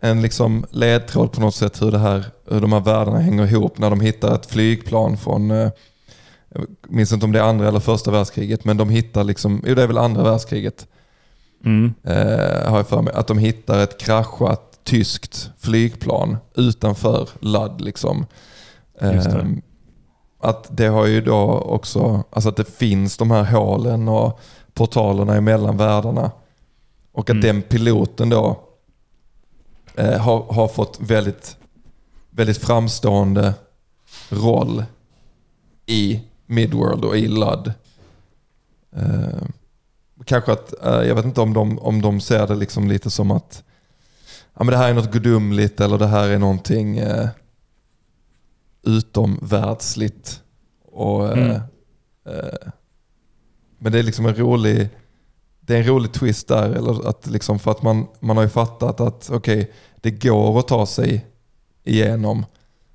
en 0.00 0.22
liksom 0.22 0.64
ledtråd 0.70 1.32
på 1.32 1.40
något 1.40 1.54
sätt 1.54 1.82
hur, 1.82 1.90
det 1.90 1.98
här, 1.98 2.24
hur 2.50 2.60
de 2.60 2.72
här 2.72 2.80
världarna 2.80 3.18
hänger 3.18 3.46
ihop 3.46 3.78
när 3.78 3.90
de 3.90 4.00
hittar 4.00 4.34
ett 4.34 4.46
flygplan 4.46 5.16
från, 5.16 5.50
eh, 5.50 5.70
jag 6.54 6.66
minns 6.88 7.12
inte 7.12 7.26
om 7.26 7.32
det 7.32 7.38
är 7.38 7.42
andra 7.42 7.68
eller 7.68 7.80
första 7.80 8.10
världskriget, 8.10 8.64
men 8.64 8.76
de 8.76 8.88
hittar 8.90 9.24
liksom, 9.24 9.62
jo 9.66 9.74
det 9.74 9.82
är 9.82 9.86
väl 9.86 9.98
andra 9.98 10.22
världskriget, 10.22 10.86
Mm. 11.64 11.94
eh, 12.04 12.70
har 12.70 12.76
jag 12.76 12.88
för 12.88 13.02
mig, 13.02 13.14
att 13.14 13.26
de 13.26 13.38
hittar 13.38 13.82
ett 13.82 14.00
kraschat 14.00 14.67
tyskt 14.88 15.50
flygplan 15.58 16.36
utanför 16.54 17.28
Ludd 17.40 17.80
liksom. 17.80 18.26
Det. 19.00 19.06
Ehm, 19.06 19.62
Att 20.40 20.68
det 20.76 20.86
har 20.86 21.06
ju 21.06 21.20
då 21.20 21.42
också, 21.50 22.24
alltså 22.30 22.48
att 22.48 22.56
det 22.56 22.64
finns 22.76 23.16
de 23.16 23.30
här 23.30 23.44
hålen 23.44 24.08
och 24.08 24.40
portalerna 24.74 25.36
emellan 25.36 25.76
världarna. 25.76 26.30
Och 27.12 27.30
att 27.30 27.34
Mm. 27.34 27.42
den 27.42 27.62
piloten 27.62 28.28
då 28.28 28.60
eh, 29.94 30.18
har, 30.20 30.52
har 30.52 30.68
fått 30.68 31.00
väldigt, 31.00 31.56
väldigt 32.30 32.58
framstående 32.58 33.54
roll 34.28 34.84
i 35.86 36.20
Midworld 36.46 37.04
och 37.04 37.16
i 37.16 37.28
Ludd. 37.28 37.72
Eh, 38.96 39.42
kanske 40.24 40.52
att, 40.52 40.84
eh, 40.84 41.02
jag 41.08 41.14
vet 41.14 41.24
inte 41.24 41.40
om 41.40 41.52
de, 41.54 41.78
om 41.78 42.02
de 42.02 42.20
ser 42.20 42.46
det 42.46 42.54
liksom 42.54 42.88
lite 42.88 43.10
som 43.10 43.30
att 43.30 43.62
ja, 44.58 44.64
men 44.64 44.66
det 44.72 44.76
här 44.76 44.90
är 44.90 44.94
något 44.94 45.12
gudomligt 45.12 45.80
eller 45.80 45.98
det 45.98 46.06
här 46.06 46.28
är 46.28 46.38
någonting 46.38 46.98
eh, 46.98 47.28
utomvärldsligt. 48.82 50.42
Och, 50.92 51.26
eh, 51.26 51.38
Mm. 51.38 51.50
eh, 52.26 52.68
men 53.78 53.92
det 53.92 53.98
är 53.98 54.02
liksom 54.02 54.26
en 54.26 54.34
rolig 54.34 54.88
det 55.60 55.74
är 55.74 55.78
en 55.78 55.86
rolig 55.86 56.12
twist 56.12 56.48
där. 56.48 56.70
Eller 56.70 57.08
att 57.08 57.26
liksom 57.26 57.58
för 57.58 57.70
att 57.70 57.82
man, 57.82 58.06
man 58.20 58.36
har 58.36 58.44
ju 58.44 58.50
fattat 58.50 59.00
att 59.00 59.30
okej, 59.32 59.72
det 60.00 60.10
går 60.10 60.58
att 60.58 60.68
ta 60.68 60.86
sig 60.86 61.26
igenom. 61.84 62.46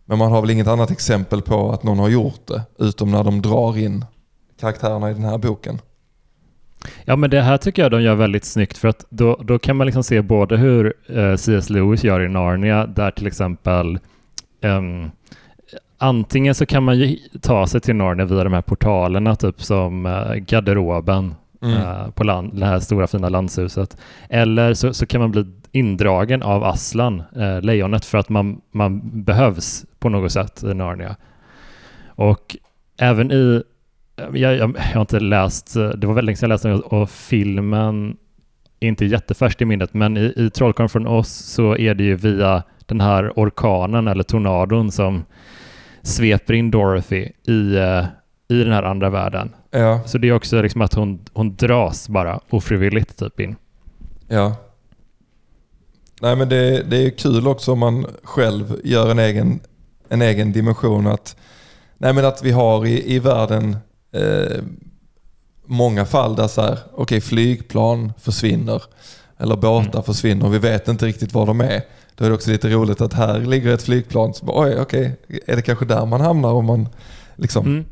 Men 0.06 0.18
man 0.18 0.32
har 0.32 0.42
väl 0.42 0.50
inget 0.50 0.68
annat 0.68 0.92
exempel 0.92 1.42
på 1.42 1.72
att 1.72 1.84
någon 1.84 2.00
har 2.00 2.10
gjort 2.10 2.48
det. 2.48 2.62
Utom 2.78 3.12
när 3.12 3.24
de 3.24 3.42
drar 3.42 3.78
in 3.78 4.06
karaktärerna 4.60 5.12
i 5.12 5.14
den 5.14 5.24
här 5.24 5.38
boken. 5.38 5.82
Ja, 7.06 7.16
men 7.16 7.30
det 7.30 7.42
här 7.42 7.58
tycker 7.58 7.82
jag 7.82 7.92
de 7.92 8.02
gör 8.02 8.16
väldigt 8.16 8.46
snyggt 8.46 8.78
för 8.78 8.88
att 8.88 9.06
då, 9.10 9.42
då 9.44 9.60
kan 9.60 9.76
man 9.76 9.88
liksom 9.88 10.04
se 10.04 10.22
både 10.22 10.58
hur 10.58 10.94
eh, 11.10 11.36
C.S. 11.36 11.70
Lewis 11.70 12.04
gör 12.04 12.22
i 12.22 12.30
Narnia, 12.30 12.86
där 12.86 13.12
till 13.12 13.28
exempel 13.28 14.00
ehm, 14.62 15.12
antingen 15.98 16.56
så 16.56 16.66
kan 16.66 16.84
man 16.84 17.00
ju 17.00 17.18
ta 17.42 17.68
sig 17.68 17.82
till 17.82 17.96
Narnia 17.96 18.26
via 18.26 18.44
de 18.44 18.54
här 18.54 18.62
portalerna, 18.62 19.36
typ 19.36 19.62
som 19.62 20.06
eh, 20.06 20.34
garderoben 20.34 21.36
Mm. 21.64 21.78
eh, 21.78 22.10
på 22.10 22.24
land, 22.24 22.60
det 22.60 22.66
här 22.66 22.80
stora 22.80 23.08
fina 23.08 23.30
landshuset. 23.30 23.98
Eller 24.30 24.74
så, 24.74 24.94
så 24.94 25.06
kan 25.06 25.22
man 25.22 25.32
bli 25.32 25.46
indragen 25.72 26.44
av 26.44 26.64
Aslan, 26.64 27.24
eh, 27.36 27.62
lejonet, 27.62 28.06
för 28.06 28.18
att 28.18 28.30
man, 28.30 28.62
man 28.72 29.24
behövs 29.24 29.86
på 30.00 30.10
något 30.10 30.32
sätt 30.32 30.64
i 30.64 30.74
Narnia. 30.74 31.16
Och 32.08 32.58
även 32.98 33.32
i, 33.32 33.64
jag, 34.16 34.38
jag, 34.38 34.58
jag 34.58 34.94
har 34.94 35.02
inte 35.02 35.20
läst, 35.20 35.76
eh, 35.76 35.90
det 35.90 36.08
var 36.08 36.14
väldigt 36.14 36.26
länge 36.26 36.38
sedan 36.38 36.50
jag 36.50 36.56
läste 36.56 36.68
den 36.68 36.82
och 36.82 37.10
filmen 37.10 38.18
är 38.80 38.88
inte 38.88 39.06
jättefärskt 39.06 39.62
i 39.62 39.66
minnet, 39.66 39.94
men 39.94 40.18
i, 40.18 40.34
i 40.36 40.50
Trollkarlen 40.50 40.90
från 40.90 41.08
oss 41.08 41.30
så 41.30 41.78
är 41.78 41.94
det 41.94 42.04
ju 42.04 42.16
via 42.16 42.64
den 42.86 43.02
här 43.02 43.32
orkanen 43.36 44.08
eller 44.08 44.24
tornadon 44.24 44.92
som 44.92 45.24
sveper 46.02 46.54
in 46.54 46.72
Dorothy 46.72 47.28
i, 47.48 47.76
eh, 47.76 48.06
i 48.48 48.64
den 48.64 48.72
här 48.74 48.84
andra 48.84 49.10
världen. 49.10 49.52
Ja, 49.72 50.02
Så 50.06 50.18
det 50.18 50.28
är 50.30 50.34
också 50.34 50.62
liksom 50.62 50.82
att 50.82 50.94
hon, 50.94 51.26
hon 51.34 51.56
dras 51.56 52.10
bara 52.10 52.40
ofrivilligt 52.50 53.18
typ 53.20 53.40
in. 53.40 53.56
ja. 54.28 54.56
Nej 56.22 56.36
men 56.36 56.50
det, 56.50 56.84
det 56.84 56.98
är 56.98 57.02
ju 57.02 57.12
kul 57.12 57.48
också 57.48 57.72
om 57.72 57.80
man 57.80 58.06
själv 58.24 58.80
gör 58.84 59.12
en 59.12 59.20
egen, 59.20 59.60
en 60.10 60.22
egen 60.22 60.52
dimension. 60.52 61.08
Att, 61.08 61.38
nej 61.98 62.14
men 62.14 62.26
att 62.26 62.44
vi 62.44 62.52
har 62.52 62.86
i, 62.86 63.16
i 63.16 63.20
världen 63.20 63.78
eh, 64.14 64.64
många 65.66 66.06
fall 66.06 66.36
där 66.36 66.48
så 66.48 66.62
här, 66.62 66.80
okej 66.94 67.22
flygplan 67.22 68.14
försvinner. 68.20 68.84
Eller 69.38 69.56
båtar 69.56 70.02
försvinner 70.02 70.46
och 70.46 70.54
vi 70.54 70.60
vet 70.60 70.88
inte 70.88 71.06
riktigt 71.06 71.34
var 71.34 71.46
de 71.46 71.62
är. 71.62 71.82
Då 72.16 72.26
är 72.26 72.30
det 72.30 72.36
också 72.36 72.52
lite 72.52 72.70
roligt 72.70 73.02
att 73.02 73.14
här 73.14 73.40
ligger 73.40 73.74
ett 73.74 73.84
flygplan. 73.84 74.34
Så 74.34 74.46
bara, 74.46 74.66
Oj, 74.66 74.78
okej, 74.80 75.20
är 75.46 75.56
det 75.56 75.62
kanske 75.62 75.86
där 75.86 76.06
man 76.06 76.22
hamnar 76.22 76.52
om 76.52 76.66
man 76.66 76.90
liksom... 77.36 77.66
Mm. 77.66 77.86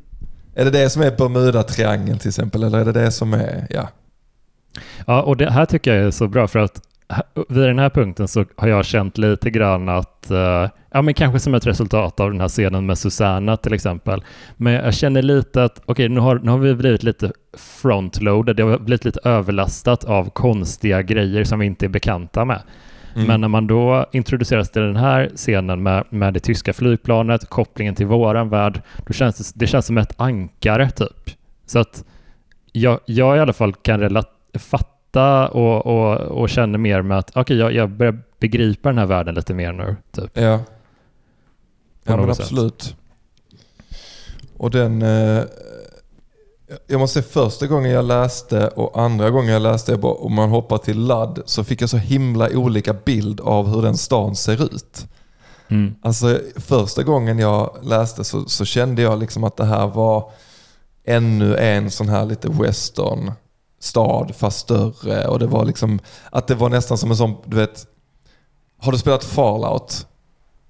Är 0.55 0.65
det 0.65 0.71
det 0.71 0.89
som 0.89 1.01
är 1.01 1.12
Bermuda-triangeln 1.12 2.17
till 2.17 2.27
exempel? 2.27 2.63
Eller 2.63 2.79
är 2.79 2.86
det 2.86 2.91
det 2.91 3.12
som 3.12 3.34
är, 3.34 3.67
ja. 3.69 3.89
Ja, 5.07 5.21
och 5.21 5.38
det 5.38 5.51
här 5.51 5.65
tycker 5.65 5.93
jag 5.95 6.05
är 6.05 6.12
så 6.12 6.27
bra 6.27 6.47
för 6.47 6.60
att 6.60 6.81
vid 7.50 7.63
den 7.63 7.80
här 7.80 7.89
punkten 7.89 8.28
så 8.28 8.45
har 8.56 8.67
jag 8.67 8.86
känt 8.86 9.17
lite 9.17 9.50
grann 9.50 9.89
att, 9.89 10.32
eh, 10.32 10.69
ja 10.91 11.02
men 11.02 11.13
kanske 11.13 11.39
som 11.39 11.54
ett 11.54 11.67
resultat 11.67 12.19
av 12.19 12.32
den 12.32 12.41
här 12.41 12.47
scenen 12.47 12.86
med 12.86 12.97
Susanna 12.97 13.58
till 13.58 13.74
exempel. 13.74 14.24
Men 14.58 14.74
jag 14.74 14.93
känner 14.93 15.21
lite 15.21 15.63
att, 15.63 15.82
okej 15.86 16.10
nu, 16.10 16.19
har, 16.19 16.39
nu 16.39 16.52
har 16.52 16.58
vi 16.58 16.76
blivit 16.76 17.04
lite 17.04 17.32
frontloaded, 17.58 18.56
det 18.56 18.63
har 18.63 18.80
blivit 18.80 19.06
lite 19.06 19.19
överlastat 19.24 20.04
av 20.04 20.30
konstiga 20.30 21.02
grejer 21.02 21.43
som 21.43 21.60
vi 21.60 21.65
inte 21.65 21.86
är 21.86 21.89
bekanta 21.89 22.45
med. 22.45 22.62
Mm. 23.15 23.28
Men 23.28 23.41
när 23.41 23.47
man 23.47 23.67
då 23.67 24.06
introduceras 24.12 24.71
till 24.71 24.82
den 24.82 24.95
här 24.95 25.30
scenen 25.36 25.84
med, 25.84 26.04
med 26.10 26.34
det 26.34 26.39
tyska 26.39 26.74
flygplanet, 26.74 27.50
kopplingen 27.50 27.95
till 27.95 28.08
våran 28.08 28.50
värld, 28.50 28.82
då 29.08 29.13
känns 29.13 29.54
det, 29.54 29.60
det 29.60 29.67
känns 29.67 29.86
som 29.86 29.97
ett 29.97 30.13
ankare 30.17 30.89
typ. 30.89 31.30
Så 31.65 31.80
att 31.80 32.06
jag, 32.71 33.00
jag 33.06 33.38
i 33.38 33.39
alla 33.39 33.54
fall 33.54 33.74
kan 33.74 34.00
relat- 34.00 34.60
fatta 34.60 34.90
och, 35.19 35.86
och, 35.86 36.17
och 36.17 36.50
känner 36.50 36.78
mer 36.78 37.02
med 37.02 37.17
att 37.17 37.32
okej, 37.36 37.58
jag, 37.58 37.74
jag 37.74 37.89
börjar 37.89 38.19
begripa 38.39 38.89
den 38.89 38.97
här 38.97 39.06
världen 39.06 39.36
lite 39.36 39.54
mer 39.54 39.74
nu. 39.74 39.95
Typ. 40.12 40.32
Ja, 40.34 40.60
ja 42.04 42.17
men 42.17 42.36
sätt. 42.36 42.43
absolut. 42.43 42.95
Och 44.58 44.71
den... 44.71 45.02
Eh, 45.02 45.43
jag 46.88 47.00
måste 47.00 47.21
säga 47.21 47.32
första 47.32 47.67
gången 47.67 47.91
jag 47.91 48.06
läste 48.06 48.67
och 48.67 49.02
andra 49.02 49.30
gången 49.30 49.54
jag 49.54 49.62
läste, 49.62 49.91
jag 49.91 50.00
bara, 50.00 50.13
om 50.13 50.34
man 50.34 50.50
hoppar 50.50 50.78
till 50.78 51.00
ladd, 51.00 51.41
så 51.45 51.63
fick 51.63 51.82
jag 51.82 51.89
så 51.89 51.97
himla 51.97 52.50
olika 52.50 52.93
bild 52.93 53.41
av 53.41 53.67
hur 53.67 53.82
den 53.82 53.97
stan 53.97 54.36
ser 54.36 54.63
ut. 54.76 55.08
Mm. 55.67 55.95
Alltså 56.02 56.39
första 56.56 57.04
gången 57.04 57.39
jag 57.39 57.78
läste 57.82 58.24
så, 58.24 58.45
så 58.45 58.65
kände 58.65 59.02
jag 59.02 59.19
liksom 59.19 59.43
att 59.43 59.58
det 59.58 59.65
här 59.65 59.88
var 59.88 60.32
ännu 61.06 61.56
en 61.56 61.91
sån 61.91 62.10
här 62.10 62.26
lite 62.26 62.50
western 62.50 63.32
stad 63.82 64.36
fast 64.36 64.60
större 64.60 65.28
och 65.28 65.39
det 65.39 65.48
var 65.48 65.65
liksom 65.65 66.00
att 66.30 66.48
det 66.48 66.56
var 66.56 66.70
nästan 66.70 66.98
som 66.98 67.12
en 67.12 67.17
sån, 67.17 67.36
du 67.46 67.58
vet, 67.58 67.88
har 68.80 68.91
du 68.91 68.98
spelat 68.98 69.24
Fallout? 69.24 70.08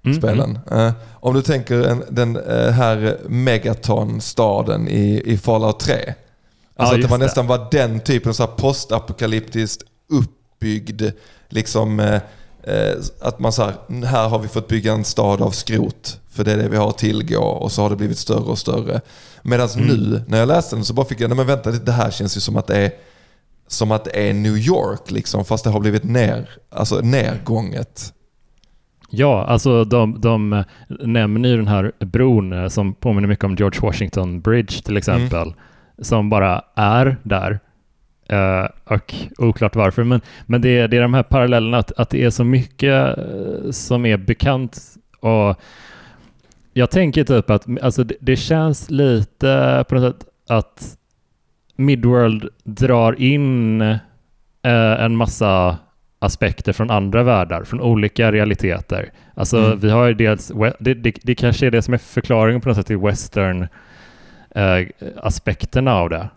Mm, 0.04 0.18
spelen. 0.18 0.58
Eh, 0.70 0.92
om 1.12 1.34
du 1.34 1.42
tänker 1.42 1.82
en, 1.82 2.04
den 2.10 2.36
eh, 2.36 2.70
här 2.70 3.18
Megaton-staden 3.28 4.88
i, 4.88 5.22
i 5.24 5.38
Fallout 5.38 5.80
3. 5.80 5.94
Alltså 5.94 6.14
Ja, 6.76 6.94
att 6.94 7.02
det 7.02 7.08
var 7.08 7.18
nästan 7.18 7.46
var 7.46 7.68
den 7.70 8.00
typen 8.00 8.34
här 8.38 8.46
postapokalyptiskt 8.46 9.82
uppbyggd, 10.08 11.02
liksom 11.48 12.00
eh, 12.00 12.20
att 13.20 13.38
man 13.38 13.52
så 13.52 13.62
här, 13.62 14.04
här 14.04 14.28
har 14.28 14.38
vi 14.38 14.48
fått 14.48 14.68
bygga 14.68 14.92
en 14.92 15.04
stad 15.04 15.42
av 15.42 15.50
skrot 15.50 16.18
för 16.30 16.44
det 16.44 16.52
är 16.52 16.56
det 16.56 16.68
vi 16.68 16.76
har 16.76 16.88
att 16.88 16.98
tillgå 16.98 17.40
och 17.40 17.72
så 17.72 17.82
har 17.82 17.90
det 17.90 17.96
blivit 17.96 18.18
större 18.18 18.50
och 18.50 18.58
större. 18.58 19.00
Medan 19.42 19.68
Mm. 19.76 19.86
nu 19.86 20.22
när 20.28 20.38
jag 20.38 20.48
läste 20.48 20.76
den 20.76 20.84
så 20.84 20.94
bara 20.94 21.06
fick 21.06 21.20
jag, 21.20 21.28
nej 21.28 21.36
men 21.36 21.46
vänta 21.46 21.70
det 21.70 21.92
här 21.92 22.10
känns 22.10 22.36
ju 22.36 22.40
som 22.40 22.56
att 22.56 22.66
det 22.66 22.76
är 22.76 22.90
som 23.68 23.90
att 23.92 24.04
det 24.04 24.28
är 24.28 24.34
New 24.34 24.56
York 24.56 25.10
liksom, 25.10 25.44
fast 25.44 25.64
det 25.64 25.70
har 25.70 25.80
blivit 25.80 26.04
ner, 26.04 26.50
alltså 26.70 27.00
nergånget. 27.00 28.12
Ja, 29.10 29.44
alltså 29.44 29.84
de, 29.84 30.20
de 30.20 30.64
nämner 31.00 31.48
ju 31.48 31.56
den 31.56 31.68
här 31.68 31.92
bron 31.98 32.52
eh, 32.52 32.68
som 32.68 32.94
påminner 32.94 33.28
mycket 33.28 33.44
om 33.44 33.54
George 33.54 33.80
Washington 33.80 34.40
Bridge 34.40 34.82
till 34.82 34.96
exempel, 34.96 35.54
som 36.02 36.30
bara 36.30 36.62
är 36.76 37.16
där. 37.22 37.60
Eh, 38.32 38.66
och 38.84 39.14
oklart 39.38 39.76
varför, 39.76 40.04
men, 40.04 40.20
men 40.46 40.60
det, 40.62 40.78
är, 40.78 40.88
det 40.88 40.96
är 40.96 41.02
de 41.02 41.14
här 41.14 41.22
parallellerna 41.22 41.78
att, 41.78 41.92
att 41.92 42.10
det 42.10 42.24
är 42.24 42.30
så 42.30 42.44
mycket 42.44 43.18
eh, 43.18 43.70
som 43.70 44.06
är 44.06 44.16
bekant. 44.16 44.78
Och 45.20 45.60
jag 46.72 46.90
tänker 46.90 47.24
typ 47.24 47.50
att 47.50 47.66
alltså, 47.82 48.04
det, 48.04 48.14
det 48.20 48.36
känns 48.36 48.90
lite 48.90 49.84
på 49.88 49.94
något 49.94 50.14
sätt 50.14 50.28
att 50.48 50.96
Midworld 51.76 52.48
drar 52.64 53.20
in 53.20 53.82
eh, 53.82 54.00
en 55.04 55.16
massa 55.16 55.78
aspekter 56.18 56.72
från 56.72 56.90
andra 56.90 57.22
världar, 57.22 57.64
från 57.64 57.80
olika 57.80 58.32
realiteter. 58.32 59.12
Alltså 59.34 59.58
Mm. 59.58 59.78
vi 59.78 59.90
har 59.90 60.06
ju 60.06 60.14
dels, 60.14 60.52
det, 60.78 60.94
det, 60.94 61.14
det 61.22 61.34
kanske 61.34 61.66
är 61.66 61.70
det 61.70 61.82
som 61.82 61.94
är 61.94 61.98
förklaringen 61.98 62.60
på 62.60 62.68
något 62.68 62.76
sätt 62.76 62.86
till 62.86 62.98
western 62.98 63.66
eh, 64.54 64.86
aspekterna 65.22 65.94
av 65.94 66.10
det. 66.10 66.28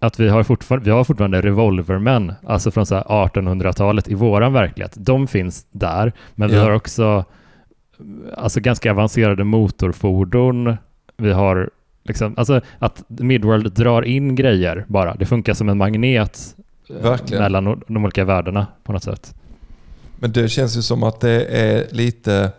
Att 0.00 0.20
vi 0.20 0.28
har, 0.28 0.42
fortfarande, 0.42 0.84
vi 0.84 0.90
har 0.90 1.04
fortfarande 1.04 1.40
revolvermän, 1.42 2.34
alltså 2.46 2.70
från 2.70 2.86
så 2.86 2.94
här 2.94 3.02
1800-talet 3.02 4.08
i 4.08 4.14
våran 4.14 4.52
verklighet. 4.52 4.94
De 4.96 5.26
finns 5.26 5.66
där, 5.70 6.12
men 6.34 6.50
vi 6.50 6.56
Ja. 6.56 6.62
har 6.62 6.70
också 6.70 7.24
alltså 8.36 8.60
ganska 8.60 8.90
avancerade 8.90 9.44
motorfordon. 9.44 10.76
Vi 11.16 11.32
har 11.32 11.70
liksom, 12.04 12.34
alltså 12.36 12.60
att 12.78 13.04
Midworld 13.08 13.72
drar 13.72 14.02
in 14.02 14.34
grejer 14.34 14.84
bara. 14.88 15.14
Det 15.14 15.26
funkar 15.26 15.54
som 15.54 15.68
en 15.68 15.78
magnet 15.78 16.56
eh, 16.90 16.96
Verkligen. 16.96 17.42
mellan 17.42 17.82
de 17.86 18.04
olika 18.04 18.24
världarna 18.24 18.66
på 18.84 18.92
något 18.92 19.02
sätt. 19.04 19.34
Men 20.18 20.32
det 20.32 20.48
känns 20.48 20.76
ju 20.76 20.82
som 20.82 21.02
att 21.02 21.20
det 21.20 21.44
är 21.44 21.86
lite... 21.94 22.52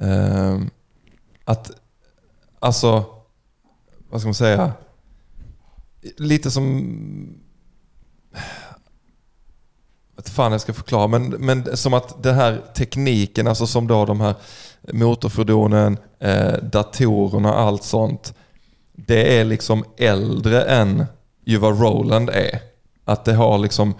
ehm, 0.00 0.70
att... 1.44 1.70
Alltså... 2.58 3.04
Vad 4.10 4.20
ska 4.20 4.28
man 4.28 4.34
säga? 4.34 4.72
Lite 6.16 6.50
som... 6.50 7.34
Jag 10.16 10.22
vet 10.22 10.28
fan 10.28 10.52
jag 10.52 10.60
ska 10.60 10.72
förklara, 10.72 11.06
men, 11.06 11.28
men 11.30 11.76
som 11.76 11.94
att 11.94 12.22
den 12.22 12.34
här 12.34 12.62
tekniken, 12.74 13.46
alltså 13.46 13.66
som 13.66 13.86
då 13.86 14.04
de 14.04 14.20
här 14.20 14.34
motorfordonen, 14.92 15.98
eh, 16.18 16.52
datorerna 16.52 17.52
och 17.52 17.60
allt 17.60 17.82
sånt. 17.82 18.34
Det 18.92 19.38
är 19.38 19.44
liksom 19.44 19.84
äldre 19.96 20.62
än 20.62 21.06
ju 21.44 21.56
vad 21.56 21.80
Roland 21.80 22.30
är. 22.30 22.60
Att 23.04 23.24
det 23.24 23.34
har 23.34 23.58
liksom... 23.58 23.94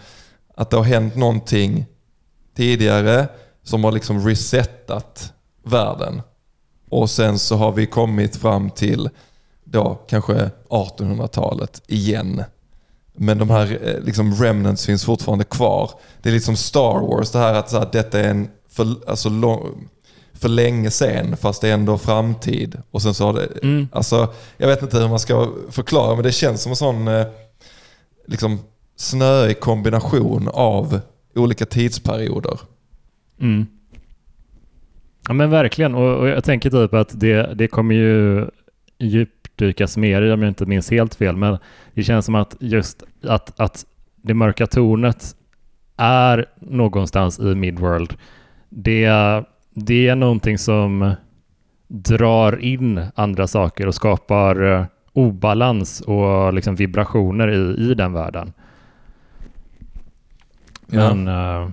Att 0.55 0.71
det 0.71 0.77
har 0.77 0.85
hänt 0.85 1.17
någonting 1.17 1.87
tidigare 2.57 3.29
som 3.63 3.85
har 3.85 3.93
liksom 3.93 4.27
resetat 4.27 5.33
världen. 5.63 6.23
Och 6.89 7.11
sen 7.11 7.39
så 7.39 7.57
har 7.57 7.73
vi 7.73 7.87
kommit 7.87 8.37
fram 8.37 8.71
till 8.71 9.11
då 9.71 9.99
kanske 10.09 10.51
1800-talet 10.68 11.83
igen. 11.87 12.43
men 13.14 13.39
de 13.39 13.51
här 13.51 13.79
eh, 13.89 14.05
liksom 14.05 14.35
remnants 14.35 14.87
finns 14.87 15.05
fortfarande 15.05 15.45
kvar. 15.45 15.91
Det 16.23 16.29
är 16.29 16.33
liksom 16.33 16.57
Star 16.57 17.01
Wars, 17.01 17.31
det 17.31 17.39
här 17.39 17.55
att 17.55 17.71
så 17.71 17.79
här, 17.79 17.89
detta 17.93 18.21
är 18.21 18.29
en 18.31 18.49
för, 18.68 18.87
alltså, 19.11 19.29
lång, 19.29 19.89
för 20.35 20.49
länge 20.49 20.91
sen 20.91 21.37
fast 21.37 21.61
det 21.61 21.68
är 21.68 21.75
ändå 21.75 21.99
framtid. 21.99 22.83
Och 22.91 23.03
sen 23.03 23.14
så 23.14 23.25
har 23.27 23.33
det, 23.33 23.49
Mm. 23.62 23.89
alltså, 23.93 24.33
jag 24.57 24.68
vet 24.68 24.83
inte 24.83 24.99
hur 24.99 25.09
man 25.09 25.18
ska 25.21 25.53
förklara 25.71 26.14
men 26.14 26.25
det 26.25 26.33
känns 26.33 26.62
som 26.62 26.73
en 26.73 26.77
sån 26.77 27.09
eh, 27.09 27.27
liksom, 28.27 28.59
snöig 28.97 29.61
kombination 29.61 30.49
av 30.53 31.01
olika 31.35 31.66
tidsperioder. 31.66 32.61
Mm. 33.41 33.66
Ja 35.29 35.33
men 35.35 35.51
verkligen, 35.51 35.95
och, 35.95 36.18
och 36.18 36.29
jag 36.29 36.45
tänker 36.45 36.71
typ 36.71 36.95
att 36.95 37.21
det, 37.21 37.55
det 37.55 37.68
kommer 37.68 37.95
ju 37.95 38.47
djupdykas 38.99 39.39
mer 39.97 40.23
i 40.23 40.33
om 40.33 40.43
jag 40.43 40.51
inte 40.51 40.67
minns 40.67 40.91
helt 40.91 41.15
fel, 41.15 41.37
men 41.37 41.59
det 41.95 42.03
känns 42.03 42.25
som 42.25 42.35
att 42.35 42.57
just 42.61 43.03
att, 43.23 43.61
att 43.61 43.87
det 44.17 44.35
mörka 44.35 44.67
tornet 44.67 45.37
är 45.97 46.47
någonstans 46.61 47.39
i 47.39 47.55
Midworld. 47.55 48.15
Det, 48.69 49.09
det 49.75 50.09
är 50.09 50.15
någonting 50.15 50.59
som 50.59 51.15
drar 51.89 52.61
in 52.61 53.07
andra 53.15 53.47
saker 53.47 53.87
och 53.87 53.95
skapar 53.95 54.63
eh, 54.63 54.85
obalans 55.13 56.01
och 56.01 56.55
liksom 56.55 56.75
vibrationer 56.75 57.49
i, 57.49 57.91
i 57.91 57.95
den 57.95 58.13
världen. 58.13 58.53
Ja. 60.87 61.15
Men 61.15 61.29
eh, 61.29 61.71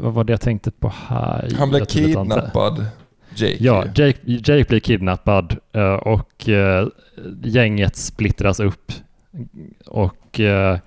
vad 0.00 0.12
var 0.12 0.24
det 0.24 0.32
jag 0.32 0.40
tänkte 0.40 0.70
på 0.70 0.92
här? 1.08 1.50
Han 1.58 1.70
blev 1.70 1.84
kidnappad, 1.84 2.86
Jake. 3.40 3.56
Ja, 3.64 3.84
Jake, 3.94 4.18
Jake 4.24 4.64
blir 4.68 4.80
kidnappad 4.80 5.56
eh, 5.72 5.92
och 5.92 6.48
eh, 6.48 6.88
gänget 7.42 7.96
splittras 7.96 8.60
upp. 8.60 8.92
Och 9.86 10.40
eh, 10.40 10.78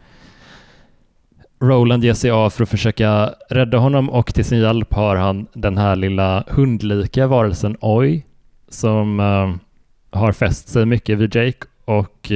Roland 1.60 2.04
ger 2.04 2.14
sig 2.14 2.32
av 2.32 2.50
för 2.50 2.64
att 2.64 2.70
försöka 2.70 3.34
rädda 3.50 3.78
honom 3.78 4.10
och 4.10 4.34
till 4.34 4.46
sin 4.46 4.60
hjälp 4.60 4.94
har 4.94 5.16
han 5.16 5.48
den 5.54 5.78
här 5.78 5.96
lilla 5.96 6.44
hundlika 6.48 7.28
varelsen 7.28 7.78
Oi 7.82 8.26
som 8.70 9.20
har 10.12 10.32
fäst 10.32 10.68
sig 10.70 10.86
mycket 10.86 11.18
vid 11.18 11.36
Jake 11.36 11.68
och 11.86 12.32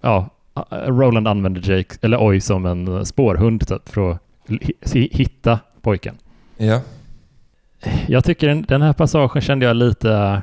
ja, 0.00 0.28
Roland 0.70 1.28
använder 1.28 1.70
Jake, 1.72 1.96
eller 2.02 2.22
Oi 2.22 2.40
som 2.40 2.66
en 2.66 3.06
spårhund 3.06 3.68
typ 3.68 3.88
för 3.88 4.10
att 4.10 4.22
hi- 4.82 5.08
hitta 5.16 5.60
pojken. 5.82 6.14
Ja. 6.56 6.80
Jag 8.08 8.24
tycker 8.24 8.48
den, 8.48 8.62
den 8.62 8.82
här 8.82 8.92
passagen 8.92 9.42
kände 9.42 9.66
jag 9.66 9.76
lite... 9.76 10.42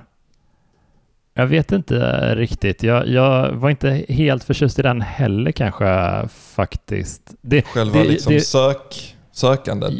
Jag 1.38 1.47
vet 1.47 1.71
inte 1.71 1.95
riktigt. 2.36 2.83
Jag, 2.83 3.07
jag 3.07 3.51
var 3.51 3.69
inte 3.69 4.05
helt 4.09 4.43
förtjust 4.43 4.79
i 4.79 4.81
den 4.81 5.01
heller 5.01 5.51
kanske 5.51 6.21
faktiskt. 6.29 7.21
Det, 7.41 7.61
Själva 7.65 7.99
det- 7.99 8.03
liksom 8.09 8.33
det- 8.33 8.39
sök, 8.41 9.15
sökandet. 9.31 9.93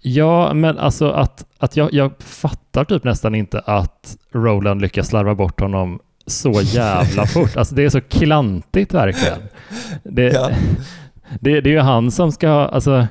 Ja, 0.00 0.54
men 0.54 0.78
alltså 0.78 1.10
att, 1.10 1.44
att 1.58 1.76
jag, 1.76 1.92
jag 1.92 2.12
fattar 2.18 2.84
typ 2.84 3.04
nästan 3.04 3.34
inte 3.34 3.60
att 3.60 4.16
Roland 4.32 4.80
lyckas 4.82 5.08
slarva 5.08 5.34
bort 5.34 5.60
honom 5.60 6.00
så 6.26 6.60
jävla 6.62 7.26
fort. 7.34 7.56
Alltså 7.56 7.74
det 7.74 7.84
är 7.84 7.88
så 7.88 8.00
klantigt 8.00 8.94
verkligen. 8.94 9.38
Det, 10.02 10.22
Ja. 10.32 10.50
det, 11.40 11.60
det 11.60 11.70
är 11.70 11.74
ju 11.74 11.80
han 11.80 12.10
som 12.10 12.32
ska, 12.32 12.48
alltså 12.50 13.06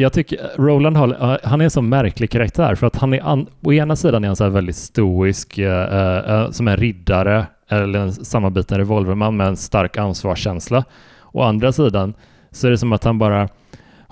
jag 0.00 0.12
tycker 0.12 0.38
Roland 0.56 0.96
har, 0.96 1.38
han 1.44 1.60
är 1.60 1.64
en 1.64 1.70
så 1.70 1.82
märklig 1.82 2.30
karaktär 2.30 2.74
för 2.74 2.86
att 2.86 2.96
han 2.96 3.14
är, 3.14 3.20
an, 3.28 3.46
å 3.62 3.72
ena 3.72 3.96
sidan 3.96 4.24
är 4.24 4.28
han 4.28 4.36
så 4.36 4.48
väldigt 4.48 4.76
stoisk, 4.76 5.58
eh, 5.58 6.32
eh, 6.42 6.50
som 6.50 6.68
en 6.68 6.76
riddare 6.76 7.46
eller 7.68 7.98
en 7.98 8.12
sammanbiten 8.12 8.78
revolverman 8.78 9.36
med 9.36 9.46
en 9.46 9.56
stark 9.56 9.96
ansvarskänsla. 9.96 10.84
Å 11.32 11.42
andra 11.42 11.72
sidan 11.72 12.14
så 12.50 12.66
är 12.66 12.70
det 12.70 12.78
som 12.78 12.92
att 12.92 13.04
han 13.04 13.18
bara 13.18 13.48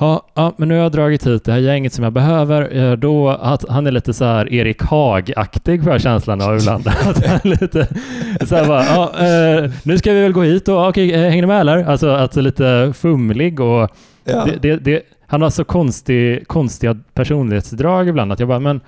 Ja, 0.00 0.26
ja, 0.34 0.52
men 0.56 0.68
nu 0.68 0.74
har 0.74 0.82
jag 0.82 0.92
dragit 0.92 1.26
hit 1.26 1.44
det 1.44 1.52
här 1.52 1.58
gänget 1.58 1.92
som 1.92 2.04
jag 2.04 2.12
behöver. 2.12 2.76
Eh, 2.76 2.92
Då, 2.92 3.28
att 3.28 3.68
han 3.68 3.86
är 3.86 3.90
lite 3.90 4.14
så 4.14 4.24
här 4.24 4.52
Erik 4.52 4.82
Haag-aktig 4.82 5.82
jag 5.84 5.98
känslan 5.98 6.40
av 6.40 6.56
ibland. 6.56 6.88
Att 7.08 7.26
han 7.26 7.40
lite 7.44 7.86
så 8.46 8.56
här 8.56 8.66
bara, 8.66 8.84
ja, 8.84 9.12
eh, 9.26 9.70
nu 9.82 9.98
ska 9.98 10.12
vi 10.12 10.22
väl 10.22 10.32
gå 10.32 10.42
hit 10.42 10.68
och 10.68 10.88
okej, 10.88 11.14
eh, 11.14 11.20
hänger 11.20 11.42
ni 11.42 11.46
med 11.46 11.60
eller? 11.60 11.84
Alltså 11.84 12.08
att 12.08 12.36
lite 12.36 12.92
fumlig 12.96 13.60
och 13.60 13.90
Ja. 14.24 14.44
det, 14.44 14.58
det, 14.62 14.76
det, 14.76 15.02
han 15.30 15.42
har 15.42 15.50
så 15.50 15.64
konstig, 15.64 16.48
konstiga 16.48 16.96
personlighetsdrag 17.14 18.08
ibland 18.08 18.32
att 18.32 18.38
jag 18.38 18.48
bara, 18.48 18.60
men 18.60 18.80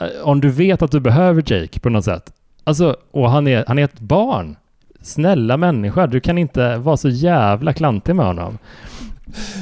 eh, 0.00 0.06
om 0.22 0.40
du 0.40 0.50
vet 0.50 0.82
att 0.82 0.90
du 0.90 1.00
behöver 1.00 1.52
Jake 1.52 1.80
på 1.80 1.88
något 1.88 2.04
sätt, 2.04 2.32
alltså, 2.64 2.96
och 3.10 3.30
han 3.30 3.48
är, 3.48 3.64
han 3.68 3.78
är 3.78 3.84
ett 3.84 4.00
barn, 4.00 4.56
snälla 5.02 5.56
människa, 5.56 6.06
du 6.06 6.20
kan 6.20 6.38
inte 6.38 6.76
vara 6.76 6.96
så 6.96 7.08
jävla 7.08 7.72
klantig 7.72 8.16
med 8.16 8.26
honom. 8.26 8.58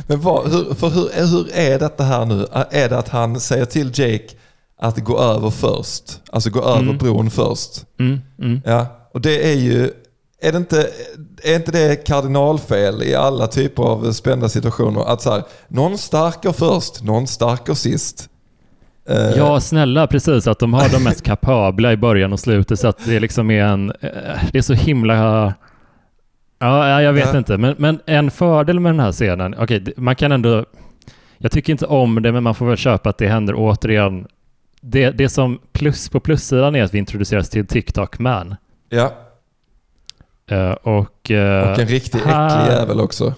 Men 0.07 0.21
vad, 0.21 0.49
hur, 0.53 0.75
för 0.75 0.89
hur, 0.89 1.27
hur 1.31 1.49
är 1.55 1.79
detta 1.79 2.05
här 2.05 2.25
nu? 2.25 2.47
Är 2.71 2.89
det 2.89 2.99
att 2.99 3.09
han 3.09 3.41
säger 3.41 3.65
till 3.65 3.87
Jake 3.95 4.29
att 4.81 4.99
gå 4.99 5.19
över 5.21 5.51
först? 5.51 6.21
Alltså 6.33 6.51
gå 6.51 6.63
över 6.63 6.83
Mm. 6.83 6.99
bron 6.99 7.31
först? 7.31 7.87
Mm, 7.99 8.21
mm. 8.39 8.61
Ja, 8.65 8.87
och 9.15 9.21
det 9.21 9.53
är 9.53 9.57
ju... 9.57 9.91
Är, 10.43 10.53
det 10.53 10.59
inte, 10.59 10.87
är 11.43 11.57
inte 11.57 11.73
det 11.73 11.97
kardinalfel 12.07 13.03
i 13.03 13.15
alla 13.15 13.47
typer 13.47 13.83
av 13.83 14.13
spända 14.13 14.49
situationer? 14.49 15.13
Att 15.13 15.23
så 15.23 15.31
här, 15.33 15.43
någon 15.69 15.99
starkar 15.99 16.53
först, 16.53 17.03
någon 17.03 17.27
starkar 17.27 17.75
sist. 17.75 18.29
Eh, 19.09 19.17
Ja, 19.37 19.61
snälla, 19.61 20.07
precis. 20.07 20.47
Att 20.47 20.59
de 20.59 20.75
har 20.75 20.89
de 20.89 21.05
mest 21.05 21.23
kapabla 21.23 21.93
i 21.93 21.97
början 21.97 22.33
och 22.33 22.41
slutet 22.41 22.79
så 22.81 22.89
att 22.89 23.05
det 23.07 23.21
liksom 23.21 23.51
är 23.51 23.65
en... 23.65 23.91
eh, 24.01 24.11
Det 24.53 24.59
är 24.59 24.63
så 24.63 24.75
himla... 24.75 25.15
Ja, 26.59 26.89
ja, 26.89 27.03
jag 27.03 27.13
vet 27.13 27.33
Ja. 27.33 27.39
inte. 27.39 27.59
Men, 27.59 27.75
men 27.79 28.01
en 28.07 28.31
fördel 28.31 28.81
med 28.81 28.93
den 28.93 29.01
här 29.01 29.13
scenen, 29.13 29.55
okej, 29.59 29.81
det- 29.81 29.97
man 29.97 30.17
kan 30.17 30.33
ändå... 30.33 30.65
Jag 31.39 31.53
tycker 31.53 31.73
inte 31.73 31.87
om 31.87 32.23
det, 32.23 32.33
men 32.33 32.43
man 32.43 32.55
får 32.55 32.67
väl 32.67 32.77
köpa 32.77 33.11
att 33.11 33.19
det 33.19 33.29
händer 33.29 33.55
återigen. 33.57 34.27
Det, 34.81 35.11
det 35.11 35.29
som 35.29 35.59
plus 35.73 36.09
på 36.09 36.21
plussidan 36.21 36.77
är 36.77 36.83
att 36.83 36.95
vi 36.95 36.99
introduceras 36.99 37.51
till 37.51 37.67
TikTok 37.67 38.19
Man. 38.19 38.57
ja, 38.89 39.13
och... 40.83 41.31
eh, 41.31 41.71
och 41.73 41.79
en 41.79 41.87
riktig 41.87 42.19
här- 42.19 42.63
äcklig 42.63 42.75
jävel 42.75 43.01
också. 43.01 43.35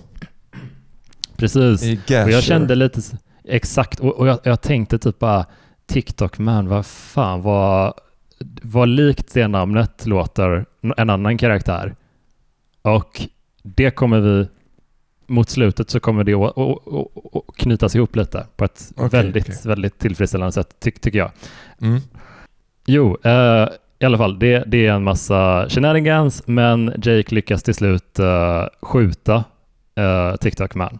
Precis. 1.36 1.82
Och 2.08 2.30
jag 2.30 2.42
kände 2.42 2.74
lite 2.74 3.00
exakt, 3.44 4.00
och, 4.00 4.14
och 4.18 4.28
jag, 4.28 4.38
jag 4.42 4.60
tänkte 4.60 4.98
typ 4.98 5.18
bara 5.18 5.46
TikTok 5.86 6.38
man, 6.38 6.68
vad 6.68 6.86
fan 6.86 7.42
vad, 7.42 7.94
vad 8.62 8.88
likt 8.88 9.34
det 9.34 9.48
namnet 9.48 10.06
låter 10.06 10.66
en 10.96 11.10
annan 11.10 11.38
karaktär. 11.38 11.94
Och 12.82 13.22
det 13.62 13.90
kommer 13.90 14.20
vi, 14.20 14.48
mot 15.26 15.50
slutet 15.50 15.90
så 15.90 16.00
kommer 16.00 16.24
det 16.24 16.34
att, 16.34 16.58
att, 16.58 17.56
knytas 17.56 17.94
ihop 17.94 18.16
lite 18.16 18.46
på 18.56 18.64
ett 18.64 18.92
Okej, 18.96 19.08
väldigt, 19.22 19.44
okej. 19.48 19.56
väldigt 19.64 19.98
tillfredsställande 19.98 20.52
sätt, 20.52 20.76
ty, 20.80 20.90
tycker 20.90 21.18
jag. 21.18 21.30
Mm. 21.80 22.00
Jo, 22.86 23.18
eh, 23.22 23.68
i 24.00 24.04
alla 24.04 24.18
fall, 24.18 24.38
det, 24.38 24.64
det 24.66 24.86
är 24.86 24.92
en 24.92 25.04
massa 25.04 25.68
shenanigans, 25.68 26.42
men 26.46 26.86
Jake 27.02 27.34
lyckas 27.34 27.62
till 27.62 27.74
slut 27.74 28.18
eh, 28.18 28.64
skjuta 28.82 29.44
eh, 29.94 30.36
TikTok 30.36 30.74
man 30.74 30.98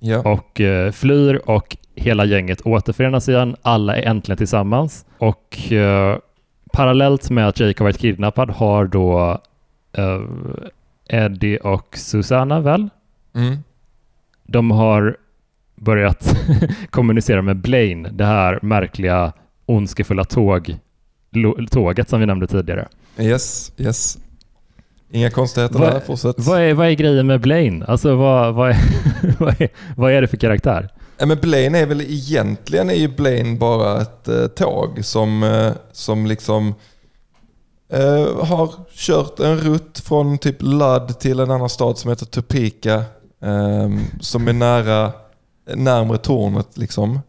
Ja. 0.00 0.18
och 0.18 0.60
eh, 0.60 0.92
flyr 0.92 1.40
och 1.46 1.76
hela 1.94 2.24
gänget 2.24 2.60
återförenas 2.66 3.28
igen. 3.28 3.56
Alla 3.62 3.96
är 3.96 4.02
äntligen 4.02 4.36
tillsammans 4.36 5.06
och 5.18 5.72
eh, 5.72 6.18
parallellt 6.72 7.30
med 7.30 7.48
att 7.48 7.60
Jake 7.60 7.80
har 7.80 7.84
varit 7.84 7.98
kidnappad 7.98 8.50
har 8.50 8.86
då 8.86 9.38
Eddie 11.08 11.58
och 11.58 11.96
Susanna 11.96 12.60
väl? 12.60 12.88
Mm. 13.34 13.56
De 14.42 14.70
har 14.70 15.16
börjat 15.74 16.36
kommunicera 16.90 17.42
med 17.42 17.56
Blaine, 17.56 18.08
det 18.12 18.24
här 18.24 18.58
märkliga 18.62 19.32
ondskefulla 19.66 20.24
tåg, 20.24 20.76
tåget 21.70 22.08
som 22.08 22.20
vi 22.20 22.26
nämnde 22.26 22.46
tidigare. 22.46 22.88
Yes, 23.18 23.72
yes. 23.76 24.18
Inga 25.10 25.30
konstigheter 25.30 25.78
Vad- 25.78 25.92
där, 25.92 26.00
fortsätt. 26.00 26.34
Vad 26.38 26.60
är, 26.60 26.74
vad 26.74 26.86
är 26.86 26.92
grejen 26.92 27.26
med 27.26 27.40
Blaine? 27.40 27.82
Alltså 27.88 28.14
vad, 28.16 28.54
vad, 28.54 28.70
är, 28.70 28.76
vad, 29.38 29.60
är, 29.60 29.68
vad 29.96 30.12
är 30.12 30.20
det 30.20 30.28
för 30.28 30.36
karaktär? 30.36 30.88
Ja, 31.18 31.26
men 31.26 31.38
Blaine 31.40 31.74
är 31.74 31.86
väl 31.86 32.00
egentligen 32.00 32.90
är 32.90 32.94
ju 32.94 33.08
Blaine 33.08 33.58
bara 33.58 34.00
ett 34.02 34.28
eh, 34.28 34.46
tåg 34.46 35.04
som, 35.04 35.42
eh, 35.42 35.72
som 35.92 36.26
liksom 36.26 36.74
eh, 37.92 38.44
har 38.46 38.70
kört 38.94 39.40
en 39.40 39.56
rutt 39.56 39.98
från 39.98 40.38
typ 40.38 40.56
Ludd 40.62 41.18
till 41.20 41.40
en 41.40 41.50
annan 41.50 41.68
stad 41.68 41.98
som 41.98 42.10
heter 42.10 42.26
Topeka. 42.26 42.94
Eh, 43.42 43.90
som 44.20 44.48
är 44.48 44.52
nära, 44.52 45.12
närmare 45.74 46.18
tornet 46.18 46.78
liksom. 46.78 47.20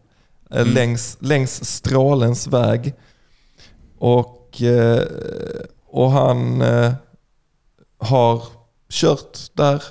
Eh, 0.50 0.60
Mm. 0.60 0.74
längs, 0.74 1.16
längs 1.20 1.64
strålens 1.64 2.46
väg. 2.46 2.94
Och, 3.98 4.62
eh, 4.62 5.02
och 5.86 6.10
han 6.10 6.62
eh, 6.62 6.92
har 7.98 8.42
kört 8.90 9.38
där 9.52 9.82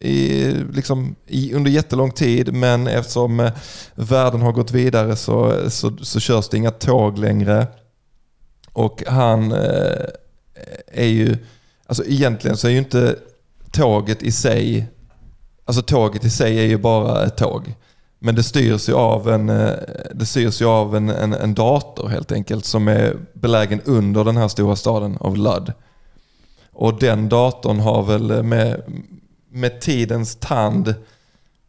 i, 0.00 0.50
liksom, 0.72 1.14
i, 1.26 1.54
under 1.54 1.70
jättelång 1.70 2.10
tid 2.10 2.54
men 2.54 2.86
eftersom 2.86 3.40
eh, 3.40 3.52
världen 3.94 4.42
har 4.42 4.52
gått 4.52 4.70
vidare 4.70 5.16
så, 5.16 5.70
så, 5.70 5.96
så 6.02 6.20
körs 6.20 6.48
det 6.48 6.56
inga 6.56 6.70
tåg 6.70 7.18
längre. 7.18 7.66
Och 8.72 9.02
han 9.06 9.52
eh, 9.52 10.06
är 10.86 11.06
ju, 11.06 11.36
alltså 11.86 12.04
egentligen 12.04 12.56
så 12.56 12.66
är 12.66 12.72
ju 12.72 12.78
inte 12.78 13.16
tåget 13.72 14.22
i 14.22 14.32
sig 14.32 14.88
alltså 15.68 15.82
tåget 15.82 16.24
i 16.24 16.30
sig 16.30 16.58
är 16.58 16.64
ju 16.64 16.78
bara 16.78 17.26
ett 17.26 17.36
tåg. 17.36 17.74
Men 18.18 18.34
det 18.34 18.42
styrs 18.42 18.88
ju 18.88 18.94
av 18.94 19.28
en, 19.28 19.48
eh, 19.48 19.72
det 20.14 20.26
styrs 20.26 20.62
av 20.62 20.96
en, 20.96 21.08
en, 21.08 21.32
en 21.32 21.54
dator 21.54 22.08
helt 22.08 22.32
enkelt 22.32 22.64
som 22.64 22.88
är 22.88 23.16
belägen 23.32 23.80
under 23.84 24.24
den 24.24 24.36
här 24.36 24.48
stora 24.48 24.76
staden 24.76 25.16
av 25.20 25.36
Ludd. 25.36 25.72
Och 26.72 26.98
den 26.98 27.28
datorn 27.28 27.80
har 27.80 28.02
väl 28.02 28.42
med, 28.42 28.82
med 29.50 29.80
tidens 29.80 30.36
tand 30.36 30.94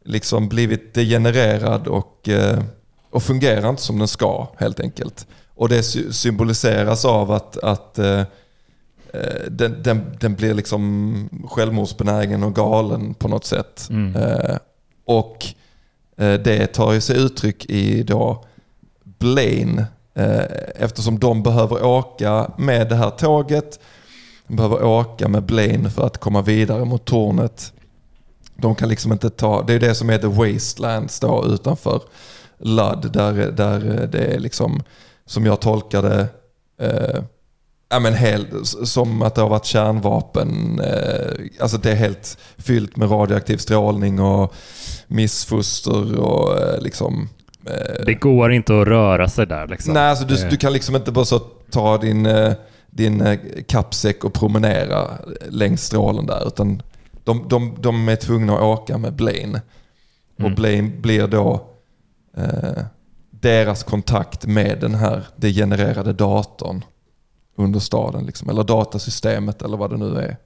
liksom 0.05 0.49
blivit 0.49 0.93
degenererad 0.93 1.87
och, 1.87 2.29
eh, 2.29 2.63
och 3.09 3.23
fungerar 3.23 3.69
inte 3.69 3.81
som 3.81 3.99
den 3.99 4.07
ska 4.07 4.47
helt 4.57 4.79
enkelt. 4.79 5.27
Och 5.55 5.69
det 5.69 5.83
symboliseras 6.13 7.05
av 7.05 7.31
att, 7.31 7.57
att 7.57 7.99
eh, 7.99 8.21
den, 9.47 9.83
den, 9.83 10.17
den 10.19 10.35
blir 10.35 10.53
liksom 10.53 11.29
självmordsbenägen 11.49 12.43
och 12.43 12.55
galen 12.55 13.13
på 13.13 13.27
något 13.27 13.45
sätt. 13.45 13.87
Mm. 13.89 14.13
Och 15.05 15.45
Eh, 16.19 16.33
det 16.33 16.67
tar 16.67 16.93
ju 16.93 17.01
sig 17.01 17.17
uttryck 17.17 17.65
i 17.65 18.03
då 18.03 18.45
Blaine 19.03 19.85
eh, 20.13 20.43
eftersom 20.75 21.19
de 21.19 21.43
behöver 21.43 21.85
åka 21.85 22.51
med 22.57 22.89
det 22.89 22.95
här 22.95 23.09
tåget 23.09 23.79
de 24.49 24.55
behöver 24.55 24.83
åka 24.83 25.27
med 25.27 25.43
Blaine 25.43 25.91
för 25.91 26.05
att 26.05 26.17
komma 26.17 26.41
vidare 26.41 26.85
mot 26.85 27.05
tornet. 27.05 27.73
De 28.55 28.75
kan 28.75 28.89
liksom 28.89 29.11
inte 29.11 29.29
ta, 29.29 29.63
det 29.63 29.73
är 29.73 29.79
det 29.79 29.95
som 29.95 30.09
är 30.09 30.17
The 30.17 30.27
Wastelands 30.27 31.19
då 31.19 31.45
utanför 31.47 32.01
Ludd 32.57 33.11
där, 33.13 33.33
där 33.51 34.07
det 34.11 34.25
är 34.25 34.39
liksom, 34.39 34.83
som 35.25 35.45
jag 35.45 35.59
tolkar 35.59 36.01
det, 36.01 36.27
eh, 36.81 37.23
ja, 37.89 37.99
men 37.99 38.13
helt, 38.13 38.47
som 38.83 39.21
att 39.21 39.35
det 39.35 39.41
har 39.41 39.49
varit 39.49 39.65
kärnvapen. 39.65 40.79
Eh, 40.79 41.45
alltså 41.59 41.77
det 41.77 41.91
är 41.91 41.95
helt 41.95 42.37
fyllt 42.57 42.97
med 42.97 43.11
radioaktiv 43.11 43.57
strålning 43.57 44.19
och 44.19 44.53
missfoster 45.09 46.19
och 46.19 46.57
eh, 46.57 46.81
liksom... 46.81 47.29
Eh, 47.65 48.05
det 48.05 48.13
går 48.13 48.51
inte 48.51 48.81
att 48.81 48.87
röra 48.87 49.29
sig 49.29 49.47
där 49.47 49.67
liksom. 49.67 49.93
Nej, 49.93 50.09
alltså 50.09 50.25
du, 50.25 50.49
du 50.49 50.57
kan 50.57 50.73
liksom 50.73 50.95
inte 50.95 51.11
bara 51.11 51.25
så 51.25 51.39
ta 51.71 51.97
din 51.97 52.25
eh, 52.25 52.53
din 52.91 53.21
eh, 53.21 53.39
kappsäck 53.67 54.23
och 54.23 54.33
promenera 54.33 55.07
längs 55.49 55.85
strålen 55.85 56.25
där. 56.25 56.47
Utan 56.47 56.81
de, 57.23 57.45
de, 57.47 57.75
de 57.79 58.09
är 58.09 58.15
tvungna 58.15 58.53
att 58.53 58.61
åka 58.61 58.97
med 58.97 59.13
Blaine. 59.13 59.59
Mm. 60.39 60.51
Och 60.51 60.55
Blaine 60.55 61.01
blir 61.01 61.27
då 61.27 61.67
eh, 62.37 62.83
deras 63.31 63.83
kontakt 63.83 64.45
med 64.45 64.79
den 64.81 64.95
här 64.95 65.27
degenererade 65.35 66.13
datorn 66.13 66.85
under 67.55 67.79
staden. 67.79 68.25
Liksom. 68.25 68.49
Eller 68.49 68.63
datasystemet 68.63 69.61
eller 69.61 69.77
vad 69.77 69.89
det 69.89 69.97
nu 69.97 70.17
är. 70.17 70.37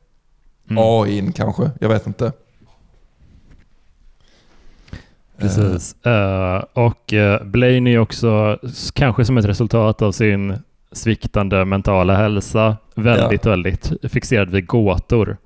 Mm. 0.70 0.84
AI 0.84 1.32
kanske, 1.36 1.72
jag 1.80 1.89
vet 1.89 2.07
inte. 2.07 2.32
Precis. 5.44 5.96
Uh, 6.08 6.64
och 6.74 7.14
uh, 7.14 7.44
Blaine 7.44 7.88
är 7.88 8.00
också, 8.00 8.60
kanske 8.94 9.26
som 9.26 9.38
ett 9.38 9.46
resultat 9.46 10.02
av 10.02 10.12
sin 10.12 10.58
sviktande 10.91 11.66
mentala 11.66 12.16
hälsa, 12.16 12.78
väldigt, 12.96 13.46
ja. 13.46 13.52
väldigt 13.52 13.94
fixerad 14.04 14.50
vid 14.50 14.66
gåtor. 14.66 15.38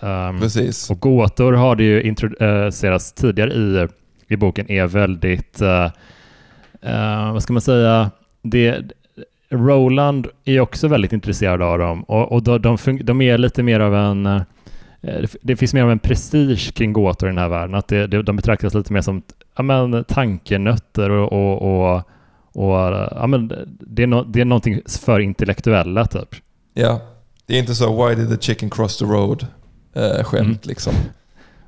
Um, 0.00 0.40
Precis. 0.40 0.90
Och 0.90 1.00
gåtor 1.00 1.52
har 1.52 1.76
det 1.76 1.84
ju 1.84 2.02
introducerats 2.02 3.12
tidigare 3.12 3.52
i, 3.52 3.88
i 4.28 4.36
boken 4.36 4.70
är 4.70 4.86
väldigt, 4.86 5.62
uh, 5.62 5.68
uh, 6.86 7.32
vad 7.32 7.42
ska 7.42 7.52
man 7.52 7.62
säga, 7.62 8.10
det, 8.42 8.82
Roland 9.50 10.26
är 10.44 10.60
också 10.60 10.88
väldigt 10.88 11.12
intresserad 11.12 11.62
av 11.62 11.78
dem 11.78 12.02
och, 12.02 12.32
och 12.32 12.42
de, 12.42 12.62
de, 12.62 12.78
de 13.02 13.22
är 13.22 13.38
lite 13.38 13.62
mer 13.62 13.80
av 13.80 13.94
en 13.94 14.44
uh, 15.04 15.28
det 15.42 15.56
finns 15.56 15.74
mer 15.74 15.82
av 15.82 15.90
en 15.90 15.98
prestige 15.98 16.74
kring 16.74 16.92
gåtor 16.92 17.28
i 17.28 17.30
den 17.30 17.38
här 17.38 17.48
världen, 17.48 17.74
att 17.74 17.88
det, 17.88 18.06
det, 18.06 18.22
de 18.22 18.36
betraktas 18.36 18.74
lite 18.74 18.92
mer 18.92 19.00
som 19.00 19.22
ja, 19.56 19.62
men, 19.62 20.04
tankenötter 20.04 21.10
och, 21.10 21.32
och, 21.32 21.94
och 21.94 22.08
och 22.52 22.74
ja, 23.10 23.26
men 23.26 23.48
det, 23.80 24.02
är 24.02 24.06
no, 24.06 24.24
det 24.24 24.40
är 24.40 24.44
någonting 24.44 24.80
för 24.86 25.20
intellektuella 25.20 26.06
typ. 26.06 26.34
Ja, 26.74 27.00
det 27.46 27.54
är 27.54 27.58
inte 27.58 27.74
så 27.74 28.06
why 28.06 28.14
did 28.14 28.28
the 28.28 28.46
chicken 28.46 28.70
cross 28.70 28.98
the 28.98 29.04
road 29.04 29.46
eh, 29.92 30.24
skämt 30.24 30.46
mm. 30.46 30.58
liksom. 30.62 30.92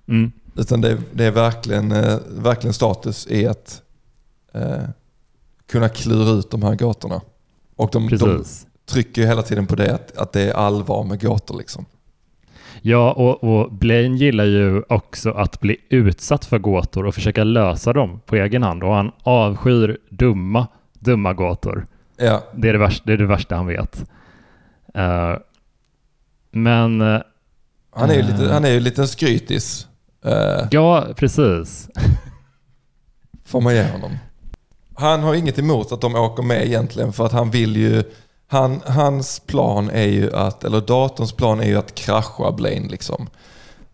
Mm. 0.09 0.33
Utan 0.57 0.81
det, 0.81 0.99
det 1.12 1.24
är 1.24 1.31
verkligen, 1.31 1.93
eh, 1.93 2.18
verkligen 2.28 2.74
status 2.74 3.26
i 3.26 3.47
att 3.47 3.83
eh, 4.53 4.83
kunna 5.68 5.89
klura 5.89 6.31
ut 6.31 6.51
de 6.51 6.62
här 6.62 6.74
gåtorna. 6.74 7.20
Och 7.76 7.91
de, 7.93 8.09
de 8.09 8.45
trycker 8.87 9.26
hela 9.26 9.43
tiden 9.43 9.66
på 9.66 9.76
det 9.76 9.95
att, 9.95 10.16
att 10.16 10.33
det 10.33 10.41
är 10.41 10.53
allvar 10.53 11.05
med 11.05 11.20
gåtor 11.20 11.59
liksom. 11.59 11.87
Ja, 12.83 13.12
och, 13.12 13.45
och 13.45 13.72
Blaine 13.72 14.16
gillar 14.16 14.45
ju 14.45 14.83
också 14.89 15.31
att 15.31 15.61
bli 15.61 15.76
utsatt 15.89 16.45
för 16.45 16.59
gåtor 16.59 17.07
och 17.07 17.14
försöka 17.14 17.45
lösa 17.45 17.93
dem 17.93 18.20
på 18.26 18.37
egen 18.37 18.62
hand. 18.62 18.83
Och 18.83 18.95
han 18.95 19.12
avskyr 19.22 19.99
dumma, 20.11 20.66
dumma 20.93 21.33
gåtor. 21.33 21.87
Ja. 22.16 22.43
Det, 22.55 22.68
är 22.68 22.72
det, 22.72 22.78
värsta, 22.78 23.03
det 23.07 23.12
är 23.12 23.16
det 23.16 23.26
värsta 23.26 23.57
han 23.57 23.66
vet. 23.66 24.05
Uh, 24.99 25.39
men... 26.51 27.01
Uh, 27.01 27.20
han 27.93 28.11
är 28.11 28.14
ju 28.14 28.22
lite, 28.22 28.53
han 28.53 28.64
är 28.64 28.70
ju 28.70 28.81
lite 28.81 29.07
skrytis. 29.07 29.87
Uh, 30.26 30.68
ja, 30.70 31.07
precis. 31.16 31.89
får 33.45 33.61
man 33.61 33.74
ge 33.74 33.83
honom. 33.83 34.11
Han 34.95 35.20
har 35.20 35.35
inget 35.35 35.59
emot 35.59 35.93
att 35.93 36.01
de 36.01 36.14
åker 36.14 36.43
med 36.43 36.66
egentligen 36.66 37.12
för 37.12 37.26
att 37.26 37.33
han 37.33 37.51
vill 37.51 37.76
ju 37.76 38.03
han, 38.53 38.80
hans 38.86 39.40
plan 39.40 39.90
är 39.90 40.07
ju 40.07 40.36
att, 40.36 40.64
eller 40.64 40.80
datorns 40.80 41.32
plan 41.32 41.61
är 41.61 41.64
ju 41.64 41.78
att 41.78 41.94
krascha 41.94 42.53
Blaine 42.53 42.88
liksom. 42.88 43.28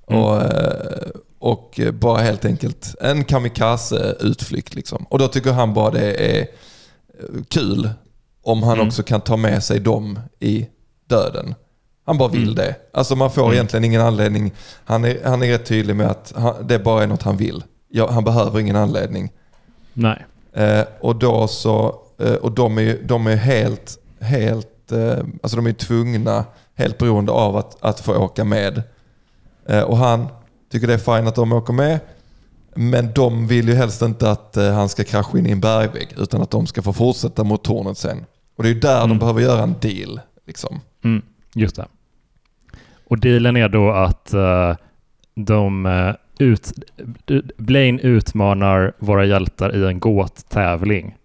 Mm. 0.09 0.23
Och, 0.23 0.43
eh, 0.43 1.09
och 1.39 1.81
bara 1.93 2.19
helt 2.23 2.45
enkelt 2.45 2.95
en 3.01 3.25
kamikaze-utflykt 3.25 4.75
liksom. 4.75 5.07
Och 5.09 5.19
då 5.19 5.29
tycker 5.29 5.53
han 5.53 5.75
bara 5.75 5.91
det 5.91 6.39
är 6.39 6.47
kul 7.49 7.91
om 8.43 8.63
han 8.63 8.75
mm. 8.75 8.87
också 8.87 9.03
kan 9.03 9.21
ta 9.21 9.37
med 9.37 9.65
sig 9.65 9.81
dem 9.81 10.19
i 10.41 10.67
döden. 11.09 11.55
Han 12.07 12.19
bara 12.19 12.29
vill 12.29 12.43
mm. 12.43 12.55
det. 12.55 12.75
Alltså 12.93 13.17
man 13.17 13.31
får 13.31 13.43
mm. 13.43 13.55
egentligen 13.55 13.85
ingen 13.85 14.01
anledning. 14.01 14.53
Han 14.85 15.05
är, 15.05 15.19
han 15.25 15.43
är 15.43 15.49
rätt 15.49 15.67
tydlig 15.67 15.97
med 15.97 16.11
att 16.11 16.33
han, 16.37 16.67
det 16.67 16.79
bara 16.79 17.03
är 17.03 17.07
något 17.07 17.23
han 17.23 17.37
vill. 17.37 17.65
Ja, 17.89 18.11
han 18.11 18.25
behöver 18.25 18.61
ingen 18.61 18.77
anledning. 18.77 19.33
Nej. 19.93 20.27
Eh, 20.53 20.85
och 21.01 21.17
då 21.17 21.49
så, 21.49 22.01
eh, 22.19 22.35
och 22.35 22.53
de 22.53 22.79
är, 22.79 22.99
de 23.05 23.27
är 23.27 23.37
helt 23.37 23.99
helt, 24.21 24.93
eh, 24.93 25.19
alltså 25.43 25.57
de 25.57 25.67
är 25.67 25.73
tvungna, 25.73 26.45
helt 26.75 26.99
beroende 26.99 27.33
av 27.33 27.57
att, 27.57 27.85
att 27.85 28.01
få 28.01 28.17
åka 28.17 28.45
med. 28.45 28.83
Eh, 29.69 29.83
och 29.83 29.97
han 29.97 30.27
tycker 30.73 30.87
det 30.87 30.95
är 30.95 30.99
fint 31.17 31.29
att 31.29 31.35
de 31.35 31.53
åker 31.53 31.73
med. 31.73 32.01
Men 32.75 33.13
de 33.13 33.47
vill 33.47 33.69
ju 33.69 33.75
helst 33.75 34.03
inte 34.03 34.31
att 34.31 34.57
eh, 34.57 34.73
han 34.73 34.89
ska 34.89 35.05
krascha 35.05 35.39
in 35.39 35.47
i 35.47 35.51
en 35.51 35.61
bergvägg 35.61 36.09
utan 36.17 36.43
att 36.43 36.51
de 36.51 36.67
ska 36.67 36.83
få 36.83 36.93
fortsätta 36.93 37.45
mot 37.45 37.65
tornet 37.65 37.99
sen. 37.99 38.25
Och 38.57 38.63
det 38.63 38.69
är 38.69 38.75
ju 38.75 38.81
där 38.81 38.97
mm. 38.97 39.09
de 39.09 39.19
behöver 39.19 39.41
göra 39.41 39.63
en 39.63 39.75
deal. 39.81 40.21
Liksom. 40.47 40.81
Mm, 41.05 41.23
just 41.55 41.77
det. 41.77 41.87
Och 43.09 43.19
dealen 43.19 43.57
är 43.57 43.69
då 43.69 43.91
att 43.91 44.35
uh, 44.35 44.77
de 45.35 45.87
uh, 45.87 46.15
ut, 46.39 46.73
Blaine 47.57 48.01
utmanar 48.01 48.93
våra 48.99 49.25
hjältar 49.25 49.77
i 49.77 49.87
en 49.87 50.01
gåttävling. 50.01 51.17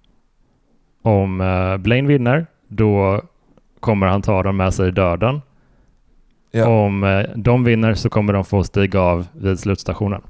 Om 1.01 1.41
uh, 1.41 1.77
Blaine 1.77 2.07
vinner 2.07 2.47
då 2.71 3.21
kommer 3.79 4.07
han 4.07 4.21
ta 4.21 4.43
dem 4.43 4.57
med 4.57 4.73
sig 4.73 4.87
i 4.87 4.91
döden. 4.91 5.41
Ja. 6.51 6.67
Om 6.67 7.03
eh, 7.03 7.29
de 7.35 7.63
vinner 7.63 7.93
så 7.93 8.09
kommer 8.09 8.33
de 8.33 8.45
få 8.45 8.63
stiga 8.63 8.99
av 8.99 9.27
vid 9.33 9.59
slutstationen. 9.59 10.21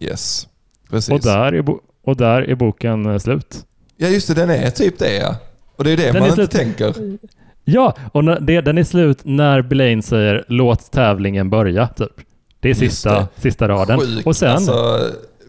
Yes, 0.00 0.48
precis. 0.90 1.14
Och 1.14 1.20
där 1.20 1.52
är, 1.52 1.64
och 2.04 2.16
där 2.16 2.42
är 2.42 2.54
boken 2.54 3.06
eh, 3.06 3.18
slut. 3.18 3.66
Ja 3.96 4.08
just 4.08 4.28
det, 4.28 4.34
den 4.34 4.50
är 4.50 4.70
typ 4.70 4.98
det 4.98 5.16
ja. 5.16 5.36
Och 5.76 5.84
det 5.84 5.90
är 5.90 5.96
det 5.96 6.12
den 6.12 6.22
man 6.22 6.22
är 6.22 6.42
inte 6.42 6.46
tänker. 6.46 6.94
Ja, 7.64 7.96
och 8.12 8.24
det, 8.42 8.60
den 8.60 8.78
är 8.78 8.84
slut 8.84 9.18
när 9.24 9.62
Blaine 9.62 10.02
säger 10.02 10.44
låt 10.48 10.90
tävlingen 10.90 11.50
börja 11.50 11.88
typ. 11.88 12.12
Det 12.60 12.70
är 12.70 12.74
sista, 12.74 13.20
det. 13.20 13.40
sista 13.40 13.68
raden. 13.68 13.98
Sjukt, 13.98 14.26
och 14.26 14.36
sen, 14.36 14.50
alltså, 14.50 15.00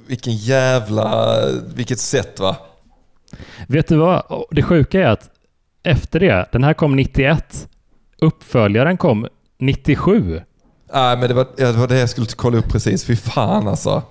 vilken 0.07 0.33
jävla, 0.33 1.35
vilket 1.75 1.99
sätt 1.99 2.39
va? 2.39 2.55
Vet 3.67 3.87
du 3.87 3.95
vad? 3.95 4.45
Det 4.51 4.61
sjuka 4.61 5.01
är 5.01 5.07
att 5.07 5.29
efter 5.87 6.19
det. 6.19 6.45
Den 6.51 6.63
här 6.63 6.73
kom 6.73 6.95
91. 6.95 7.67
Uppföljaren 8.21 8.97
kom 8.97 9.27
97. 9.57 10.41
Nej, 10.93 11.17
men 11.17 11.27
det 11.27 11.33
var, 11.33 11.47
det 11.57 11.71
var 11.71 11.87
det 11.87 11.99
jag 11.99 12.09
skulle 12.09 12.27
kolla 12.35 12.57
upp 12.57 12.69
precis. 12.69 13.05
Fy 13.05 13.15
fan 13.15 13.67
alltså. 13.67 14.03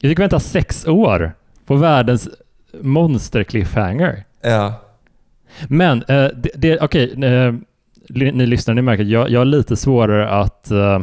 Jag 0.00 0.10
fick 0.10 0.18
vänta 0.18 0.40
sex 0.40 0.86
år 0.86 1.32
på 1.66 1.76
världens 1.76 2.28
monster-cliffhanger. 2.80 4.24
Ja. 4.40 4.74
Men, 5.68 6.02
eh, 6.08 6.28
det, 6.36 6.50
det, 6.54 6.78
okej, 6.80 7.24
eh, 7.24 7.54
ni 8.08 8.46
lyssnar, 8.46 8.74
ni 8.74 8.82
märker 8.82 9.02
att 9.04 9.10
jag, 9.10 9.30
jag 9.30 9.40
har 9.40 9.44
lite 9.44 9.76
svårare 9.76 10.28
att 10.28 10.70
eh, 10.70 11.00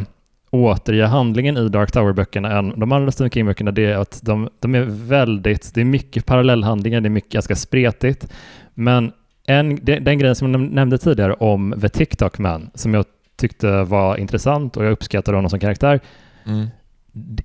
återge 0.51 1.05
handlingen 1.05 1.57
i 1.57 1.69
Dark 1.69 1.91
Tower-böckerna 1.91 2.57
än 2.57 2.79
de 2.79 2.91
andra 2.91 3.11
Stephen 3.11 3.31
King-böckerna. 3.31 3.71
Det 3.71 3.85
är 3.85 3.97
att 3.97 4.19
de, 4.23 4.49
de 4.59 4.75
är 4.75 4.83
väldigt, 4.87 5.73
det 5.73 5.81
är 5.81 5.85
mycket 5.85 6.25
parallellhandlingar, 6.25 7.01
det 7.01 7.07
är 7.07 7.09
mycket 7.09 7.31
ganska 7.31 7.55
spretigt. 7.55 8.27
Men 8.73 9.11
en, 9.47 9.79
den, 9.85 10.19
grejen 10.19 10.35
som 10.35 10.51
jag 10.51 10.61
nämnde 10.61 10.97
tidigare 10.97 11.33
om 11.33 11.75
The 11.81 11.89
TikTok 11.89 12.39
Man, 12.39 12.69
som 12.73 12.93
jag 12.93 13.05
tyckte 13.35 13.83
var 13.83 14.17
intressant 14.17 14.77
och 14.77 14.85
jag 14.85 14.91
uppskattade 14.91 15.37
honom 15.37 15.49
som 15.49 15.59
karaktär. 15.59 15.99
Mm. 16.45 16.67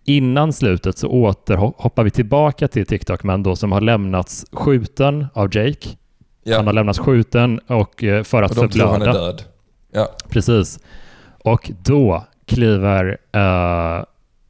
innan 0.05 0.53
slutet 0.53 0.99
så 0.99 1.09
återhoppar 1.09 2.05
vi 2.05 2.11
tillbaka 2.11 2.69
till 2.69 2.87
TikTok 2.87 3.23
Man 3.23 3.43
då 3.43 3.57
som 3.57 3.73
har 3.73 3.81
lämnats 3.81 4.47
skjuten 4.53 5.27
av 5.35 5.57
Jake. 5.57 5.89
Ja. 6.43 6.57
Han 6.57 6.67
har 6.67 6.73
lämnats 6.75 6.99
skjuten 6.99 7.59
och 7.59 8.05
eh, 8.05 8.23
för 8.23 8.43
att 8.43 8.51
Och 8.51 8.57
de 8.57 8.69
tror 8.69 8.87
han 8.87 9.03
är 9.03 9.07
förblöda. 9.07 9.27
död. 9.27 9.43
Ja. 9.93 10.09
Precis. 10.29 10.79
Och 11.45 11.71
då 11.85 12.25
kliver 12.47 13.19
eh, 13.33 14.05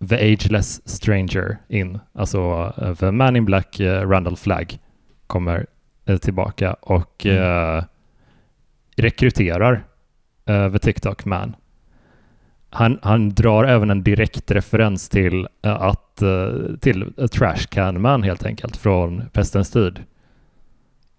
The 0.09 0.33
Ageless 0.33 0.89
Stranger 0.89 1.59
in. 1.69 1.99
Alltså 2.15 2.73
eh, 2.77 2.95
The 2.95 3.11
Man 3.11 3.37
in 3.37 3.45
Black, 3.45 3.81
uh, 3.81 3.87
Randall 3.87 4.37
Flagg, 4.37 4.79
kommer 5.27 5.67
tillbaka 6.23 6.73
och 6.75 7.27
Mm. 7.27 7.79
eh, 7.79 7.85
rekryterar 8.97 9.85
The 10.47 10.79
TikTok 10.79 11.25
Man. 11.25 11.57
Han, 12.71 12.99
han 13.03 13.29
drar 13.35 13.65
även 13.65 13.91
en 13.91 14.03
direkt 14.03 14.51
referens 14.51 15.09
till 15.09 15.49
eh, 15.63 15.73
att 15.83 16.23
eh, 16.23 16.49
till 16.81 17.13
Trash 17.33 17.67
Can 17.71 18.01
Man 18.01 18.23
helt 18.23 18.47
enkelt 18.47 18.77
från 18.77 19.29
Pestens 19.33 19.71
tid. 19.71 19.99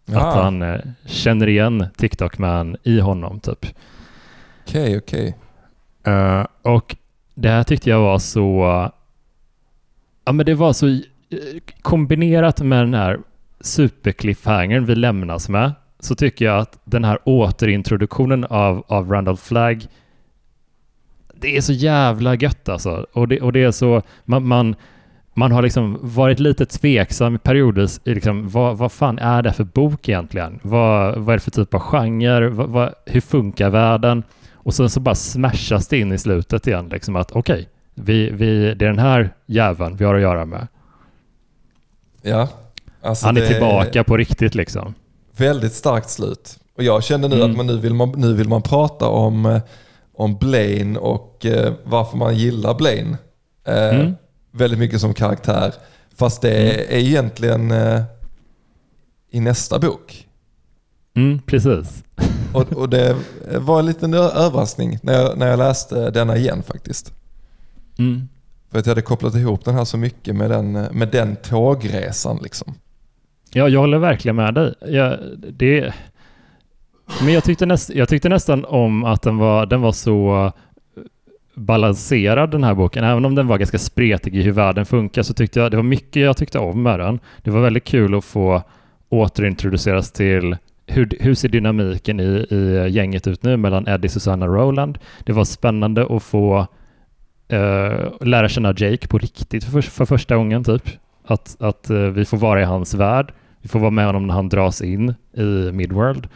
Att 0.07 0.15
Ah, 0.15 0.43
han 0.43 0.61
eh, 0.61 0.79
känner 1.05 1.47
igen 1.47 1.85
TikTok 1.97 2.37
Man 2.37 2.77
i 2.83 2.99
honom 2.99 3.39
typ. 3.39 3.65
Okej, 4.67 4.97
okej. 4.97 5.35
Eh, 6.03 6.45
och 6.61 6.95
det 7.35 7.49
här 7.49 7.63
tyckte 7.63 7.89
jag 7.89 7.99
var 7.99 8.19
så... 8.19 8.61
Ja 10.25 10.31
men 10.31 10.45
det 10.45 10.53
var 10.55 10.73
så 10.73 10.87
eh, 10.87 10.99
kombinerat 11.81 12.61
med 12.61 12.79
den 12.79 12.93
här 12.93 13.19
supercliffhangern 13.63 14.85
vi 14.85 14.95
lämnas 14.95 15.49
med 15.49 15.71
så 15.99 16.15
tycker 16.15 16.45
jag 16.45 16.59
att 16.59 16.79
den 16.83 17.03
här 17.03 17.19
återintroduktionen 17.23 18.43
av, 18.43 18.83
av 18.87 19.11
Randall 19.11 19.37
Flagg 19.37 19.87
det 21.43 21.57
är 21.57 21.61
så 21.61 21.73
jävla 21.73 22.35
gött 22.35 22.69
alltså. 22.69 23.05
Och 23.13 23.27
det, 23.27 23.41
och 23.41 23.53
det 23.53 23.63
är 23.63 23.71
så... 23.71 24.01
Man, 24.25 24.47
man, 24.47 24.75
man 25.33 25.51
har 25.51 25.61
liksom 25.61 25.97
varit 26.01 26.39
lite 26.39 26.65
tveksam 26.65 27.39
periodvis 27.39 28.01
i 28.03 28.13
liksom, 28.15 28.49
vad, 28.49 28.77
vad 28.77 28.91
fan 28.91 29.19
är 29.19 29.41
det 29.41 29.53
för 29.53 29.63
bok 29.63 30.09
egentligen? 30.09 30.59
Vad, 30.61 31.17
vad 31.17 31.33
är 31.33 31.37
det 31.37 31.43
för 31.43 31.51
typ 31.51 31.73
av 31.73 31.79
genre? 31.79 32.49
Vad, 32.49 32.69
vad, 32.69 32.93
hur 33.05 33.21
funkar 33.21 33.69
världen? 33.69 34.23
Och 34.53 34.73
sen 34.73 34.89
så 34.89 34.99
bara 34.99 35.15
smashas 35.15 35.87
det 35.87 35.99
in 35.99 36.11
i 36.11 36.17
slutet 36.17 36.67
igen, 36.67 36.89
liksom 36.89 37.15
att 37.15 37.31
okej, 37.31 37.69
vi, 37.93 38.29
vi, 38.29 38.73
det 38.73 38.85
är 38.85 38.89
den 38.89 38.99
här 38.99 39.29
jäveln 39.45 39.95
vi 39.95 40.05
har 40.05 40.15
att 40.15 40.21
göra 40.21 40.45
med. 40.45 40.67
Ja. 42.21 42.49
Alltså 43.03 43.25
Han 43.25 43.37
är 43.37 43.47
tillbaka 43.47 44.03
på 44.03 44.17
riktigt 44.17 44.55
liksom. 44.55 44.93
Väldigt 45.37 45.73
starkt 45.73 46.09
slut. 46.09 46.59
Och 46.77 46.83
jag 46.83 47.03
kände 47.03 47.27
nu 47.27 47.35
Mm. 47.35 47.51
att 47.51 47.57
man, 47.57 47.67
nu, 47.67 47.77
vill 47.77 47.93
man, 47.93 48.13
nu 48.17 48.33
vill 48.33 48.49
man 48.49 48.61
prata 48.61 49.07
om, 49.07 49.45
eh, 49.45 49.61
om 50.13 50.37
Blaine 50.37 50.97
och 50.97 51.45
eh, 51.45 51.73
varför 51.83 52.17
man 52.17 52.35
gillar 52.37 52.73
Blaine. 52.73 53.17
Eh, 53.67 53.95
Mm. 53.99 54.13
Väldigt 54.51 54.79
mycket 54.79 55.01
som 55.01 55.13
karaktär. 55.13 55.73
Fast 56.15 56.41
det 56.41 56.51
är 56.95 56.97
egentligen 56.99 57.71
eh, 57.71 58.01
i 59.31 59.39
nästa 59.39 59.79
bok. 59.79 60.27
Mm, 61.15 61.39
precis. 61.45 62.03
Och, 62.53 62.73
och 62.73 62.89
det 62.89 63.15
var 63.57 63.79
en 63.79 63.85
liten 63.85 64.13
överraskning 64.13 64.99
när 65.03 65.13
jag, 65.13 65.37
när 65.37 65.47
jag 65.47 65.59
läste 65.59 66.09
denna 66.11 66.37
igen 66.37 66.63
faktiskt. 66.63 67.13
Mm. 67.99 68.29
För 68.71 68.79
att 68.79 68.85
jag 68.85 68.91
hade 68.91 69.01
kopplat 69.01 69.35
ihop 69.35 69.65
den 69.65 69.75
här 69.75 69.85
så 69.85 69.97
mycket 69.97 70.35
med 70.35 70.49
den, 70.49 70.75
eh, 70.75 70.91
med 70.91 71.07
den 71.09 71.35
tågresan 71.35 72.39
liksom. 72.43 72.73
Ja, 73.53 73.69
jag 73.69 73.79
håller 73.79 73.97
verkligen 73.97 74.35
med 74.35 74.53
dig. 74.53 74.73
Jag, 74.87 75.19
det, 75.49 75.93
men 77.23 77.33
jag 77.33 77.43
tyckte, 77.43 77.65
näst, 77.65 77.89
jag 77.89 78.09
tyckte 78.09 78.29
nästan 78.29 78.65
om 78.65 79.03
att 79.03 79.21
den 79.21 79.37
var, 79.37 79.65
den 79.65 79.81
var 79.81 79.91
så 79.91 80.45
eh, 80.45 81.03
balanserad 81.53 82.51
den 82.51 82.63
här 82.63 82.73
boken. 82.73 83.03
Även 83.03 83.25
om 83.25 83.35
den 83.35 83.47
var 83.47 83.57
ganska 83.57 83.77
spretig 83.77 84.35
i 84.35 84.41
hur 84.41 84.51
världen 84.51 84.85
funkar 84.85 85.23
så 85.23 85.33
tyckte 85.33 85.59
jag 85.59 85.71
det 85.71 85.77
var 85.77 85.83
mycket 85.83 86.21
jag 86.21 86.37
tyckte 86.37 86.59
om 86.59 86.83
med 86.83 86.99
den. 86.99 87.19
Det 87.41 87.51
var 87.51 87.61
väldigt 87.61 87.83
kul 87.83 88.15
att 88.15 88.25
få 88.25 88.61
återintroduceras 89.09 90.11
till 90.11 90.57
hur, 90.87 91.17
hur 91.19 91.33
ser 91.33 91.49
dynamiken 91.49 92.19
i, 92.19 92.47
i 92.49 92.87
gänget 92.89 93.27
ut 93.27 93.43
nu 93.43 93.57
mellan 93.57 93.87
Eddie, 93.87 94.09
Susanna 94.09 94.45
och 94.45 94.53
Roland. 94.53 94.99
Det 95.19 95.33
var 95.33 95.45
spännande 95.45 96.15
att 96.15 96.23
få 96.23 96.67
uh, 97.53 98.27
lära 98.27 98.49
känna 98.49 98.73
Jake 98.77 99.07
på 99.07 99.17
riktigt 99.17 99.63
för, 99.63 99.81
för 99.81 100.05
första 100.05 100.35
gången 100.35 100.63
typ. 100.63 100.83
Att, 101.25 101.57
att 101.59 101.91
uh, 101.91 102.07
vi 102.07 102.25
får 102.25 102.37
vara 102.37 102.61
i 102.61 102.65
hans 102.65 102.93
värld. 102.93 103.33
Vi 103.63 103.69
får 103.69 103.79
vara 103.79 103.91
med 103.91 104.05
honom 104.05 104.27
när 104.27 104.33
han 104.33 104.49
dras 104.49 104.81
in 104.81 105.13
i 105.33 105.71
Midworld. 105.71 106.27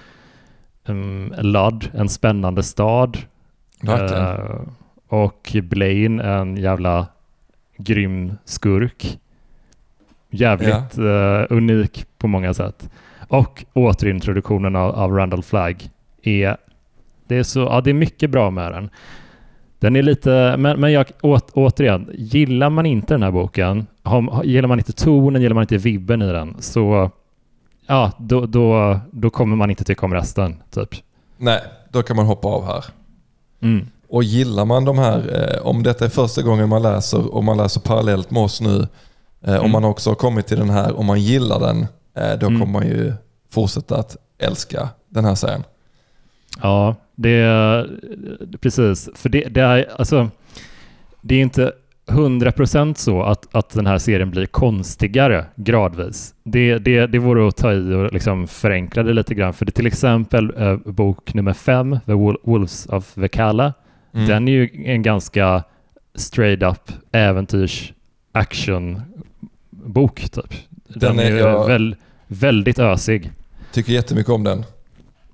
Um, 0.86 1.34
Ludd, 1.38 1.90
en 1.94 2.10
spännande 2.10 2.64
stad. 2.64 3.18
Eh, 3.88 4.60
och 5.08 5.56
Blaine, 5.64 6.20
en 6.20 6.58
jävla 6.58 7.08
grym 7.78 8.34
skurk. 8.46 9.20
Jävligt 10.30 10.98
eh, 10.98 11.44
unik 11.50 12.06
på 12.18 12.28
många 12.28 12.54
sätt. 12.54 12.90
Och 13.28 13.66
återintroduktionen 13.74 14.76
av, 14.76 14.96
av 14.96 15.12
Randall 15.12 15.44
Flagg 15.44 15.90
är, 16.22 16.58
det 17.28 17.38
är 17.38 17.44
så, 17.44 17.60
ja 17.60 17.82
det 17.82 17.90
är 17.90 17.94
mycket 17.94 18.30
bra 18.30 18.52
med 18.52 18.72
den. 18.72 18.90
Den 19.80 19.96
är 19.96 20.02
lite, 20.04 20.56
men, 20.58 20.80
men 20.80 20.92
jag, 20.92 21.06
å, 21.22 21.40
återigen, 21.54 22.10
gillar 22.14 22.70
man 22.70 22.86
inte 22.86 23.14
den 23.14 23.24
här 23.24 23.32
boken, 23.32 23.88
har, 24.04 24.44
gillar 24.44 24.68
man 24.68 24.80
inte 24.80 24.94
tonen, 24.94 25.42
gillar 25.42 25.54
man 25.54 25.64
inte 25.64 25.78
vibben 25.78 26.22
i 26.22 26.32
den, 26.32 26.56
så 26.60 27.12
ja, 27.88 28.12
då, 28.20 28.46
då, 28.46 29.00
då 29.12 29.30
kommer 29.30 29.56
man 29.56 29.70
inte 29.70 29.84
tycka 29.84 30.06
om 30.06 30.14
resten, 30.14 30.56
typ. 30.70 30.90
Nej, 31.38 31.62
då 31.92 32.04
kan 32.04 32.16
man 32.16 32.26
hoppa 32.26 32.48
av 32.48 32.66
här. 32.66 32.86
Mm. 33.62 33.88
Och 34.10 34.24
gillar 34.24 34.66
man 34.66 34.86
de 34.86 34.98
här, 34.98 35.18
eh, 35.58 35.68
om 35.68 35.84
detta 35.84 36.06
är 36.06 36.10
första 36.10 36.42
gången 36.42 36.70
man 36.70 36.82
läser 36.82 37.34
och 37.36 37.44
man 37.44 37.58
läser 37.58 37.82
parallellt 37.82 38.32
med 38.32 38.44
oss 38.44 38.62
nu, 38.62 38.88
eh, 39.42 39.54
om 39.56 39.60
Mm. 39.60 39.72
man 39.72 39.84
också 39.86 40.10
har 40.10 40.16
kommit 40.16 40.48
till 40.48 40.58
den 40.58 40.70
här 40.70 40.92
och 40.94 41.06
man 41.06 41.22
gillar 41.22 41.60
den, 41.60 41.82
eh, 42.16 42.40
då 42.40 42.48
Mm. 42.48 42.60
kommer 42.60 42.74
man 42.80 42.88
ju 42.88 43.14
fortsätta 43.50 43.98
att 43.98 44.18
älska 44.38 44.90
den 45.10 45.26
här 45.26 45.36
serien. 45.36 45.64
Ja, 46.62 46.96
det 47.20 47.30
är 47.30 47.90
precis. 48.62 49.10
För 49.16 49.30
det, 49.30 49.42
det 49.50 49.62
är 49.62 49.90
alltså, 49.98 50.30
det 51.22 51.36
är 51.36 51.42
inte 51.42 51.72
100% 52.08 52.94
så 52.94 53.24
att, 53.24 53.56
att 53.56 53.70
den 53.70 53.86
här 53.86 53.98
serien 53.98 54.32
blir 54.32 54.46
konstigare 54.46 55.46
gradvis. 55.56 56.34
Det, 56.44 56.78
det, 56.78 57.08
det 57.08 57.20
vore 57.20 57.48
att 57.48 57.56
ta 57.58 57.74
i 57.74 57.94
och 57.94 58.14
liksom 58.14 58.48
förenkla 58.48 59.04
det 59.04 59.14
lite 59.14 59.34
grann. 59.36 59.54
För 59.54 59.66
det 59.66 59.70
är 59.70 59.74
till 59.74 59.88
exempel 59.88 60.54
eh, 60.58 60.76
bok 60.76 61.34
nummer 61.34 61.54
fem, 61.54 62.00
The 62.06 62.12
Wol- 62.12 62.38
Wolves 62.44 62.86
of 62.86 63.18
Vekala. 63.18 63.74
Mm. 64.14 64.28
Den 64.28 64.48
är 64.48 64.52
ju 64.52 64.70
en 64.86 65.02
ganska 65.02 65.64
straight 66.16 66.64
up 66.64 66.92
äventyrs 67.12 67.94
actionbok 68.32 70.20
typ. 70.30 70.54
Den, 70.88 71.00
Den 71.18 71.20
är, 71.20 71.32
är 71.32 71.38
jag- 71.38 71.68
väl, 71.68 71.96
väldigt 72.28 72.80
ösig. 72.80 73.32
Tycker 73.72 73.94
jättemycket 73.94 74.32
om 74.32 74.44
den. 74.44 74.64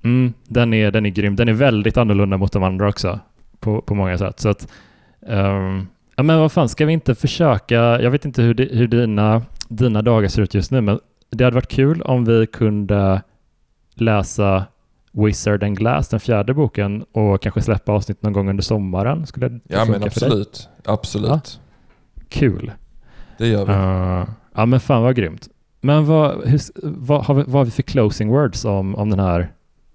Mm, 0.04 0.32
den, 0.48 0.74
är, 0.74 0.90
den 0.90 1.06
är 1.06 1.10
grym. 1.10 1.36
Den 1.36 1.48
är 1.48 1.52
väldigt 1.52 1.96
annorlunda 1.96 2.36
mot 2.36 2.52
de 2.52 2.62
andra 2.62 2.88
också 2.88 3.20
på, 3.60 3.82
på 3.82 3.94
många 3.94 4.18
sätt. 4.18 4.40
Så 4.40 4.48
att, 4.48 4.68
ehm, 5.26 5.86
ja 6.16 6.22
men 6.22 6.38
vad 6.38 6.52
fan, 6.52 6.68
ska 6.68 6.86
vi 6.86 6.92
inte 6.92 7.14
försöka, 7.14 7.74
jag 7.74 8.10
vet 8.10 8.24
inte 8.24 8.42
hur, 8.42 8.68
hur 8.72 8.88
dina, 8.88 9.42
dina 9.68 10.02
dagar 10.02 10.28
ser 10.28 10.42
ut 10.42 10.54
just 10.54 10.70
nu, 10.70 10.80
men 10.80 11.00
det 11.30 11.44
hade 11.44 11.54
varit 11.54 11.68
kul 11.68 12.02
om 12.02 12.24
vi 12.24 12.46
kunde 12.46 13.22
läsa 13.94 14.64
Wizard 15.12 15.62
and 15.62 15.78
Glass, 15.78 16.08
den 16.08 16.20
fjärde 16.20 16.54
boken, 16.54 17.04
och 17.12 17.42
kanske 17.42 17.60
släppa 17.60 17.92
avsnitt 17.92 18.22
någon 18.22 18.32
gång 18.32 18.50
under 18.50 18.62
sommaren. 18.62 19.26
Skulle 19.26 19.48
det 19.48 19.60
Ja 19.64 19.84
men 19.84 20.02
absolut. 20.02 20.68
Absolut. 20.84 21.60
Kul. 22.28 22.72
Det 23.38 23.46
gör 23.46 23.64
vi. 23.64 23.72
Uh, 23.72 24.34
ja 24.54 24.66
men 24.66 24.80
fan 24.80 25.02
vad 25.02 25.16
grymt. 25.16 25.48
Men 25.80 26.06
vad, 26.06 26.48
hur, 26.48 26.60
vad, 26.82 27.24
har 27.24 27.34
vi, 27.34 27.42
vad 27.42 27.54
har 27.54 27.64
vi 27.64 27.70
för 27.70 27.82
closing 27.82 28.28
words 28.28 28.64
om, 28.64 28.94
om 28.94 29.10
den 29.10 29.20
här 29.20 29.52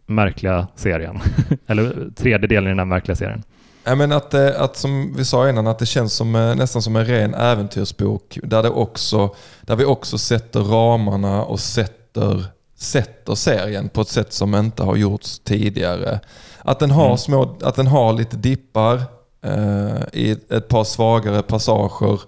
märkliga 0.10 0.68
serien? 0.76 1.20
Eller 1.68 2.10
tredje 2.16 2.48
delen 2.48 2.66
i 2.68 2.70
den 2.70 2.80
här 2.80 2.86
märkliga 2.86 3.16
serien. 3.16 3.44
Ja, 3.84 3.96
men 3.96 4.12
att, 4.12 4.34
eh, 4.34 4.62
att 4.62 4.78
som 4.78 5.14
vi 5.18 5.26
sa 5.26 5.50
innan, 5.50 5.68
att 5.68 5.80
det 5.80 5.86
känns 5.86 6.14
som, 6.14 6.36
eh, 6.36 6.56
nästan 6.56 6.82
som 6.82 6.96
en 6.96 7.06
ren 7.06 7.34
äventyrsbok 7.34 8.40
där, 8.44 8.64
det 8.64 8.70
också, 8.70 9.36
där 9.62 9.76
vi 9.76 9.86
också 9.86 10.18
sätter 10.18 10.60
ramarna 10.60 11.44
och 11.44 11.60
sätter, 11.60 12.46
sätter 12.76 13.36
serien 13.36 13.90
på 13.90 14.02
ett 14.02 14.08
sätt 14.08 14.34
som 14.34 14.56
inte 14.56 14.84
har 14.84 14.96
gjorts 14.96 15.40
tidigare. 15.40 16.20
Att 16.62 16.80
den 16.80 16.92
har, 16.92 17.06
Mm. 17.06 17.18
små, 17.18 17.58
att 17.64 17.76
den 17.76 17.88
har 17.88 18.14
lite 18.14 18.38
dippar 18.38 18.96
eh, 19.42 20.04
i 20.14 20.38
ett 20.50 20.68
par 20.68 20.84
svagare 20.84 21.42
passager 21.42 22.20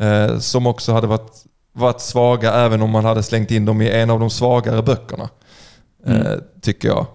eh, 0.00 0.38
som 0.38 0.66
också 0.66 0.92
hade 0.92 1.06
varit, 1.06 1.44
varit 1.72 2.00
svaga 2.00 2.52
även 2.54 2.82
om 2.82 2.90
man 2.90 3.04
hade 3.04 3.22
slängt 3.22 3.50
in 3.50 3.64
dem 3.64 3.82
i 3.82 3.90
en 3.90 4.10
av 4.10 4.20
de 4.20 4.30
svagare 4.30 4.82
böckerna. 4.82 5.28
Eh, 6.06 6.16
Mm. 6.26 6.40
tycker 6.60 6.88
jag. 6.88 7.06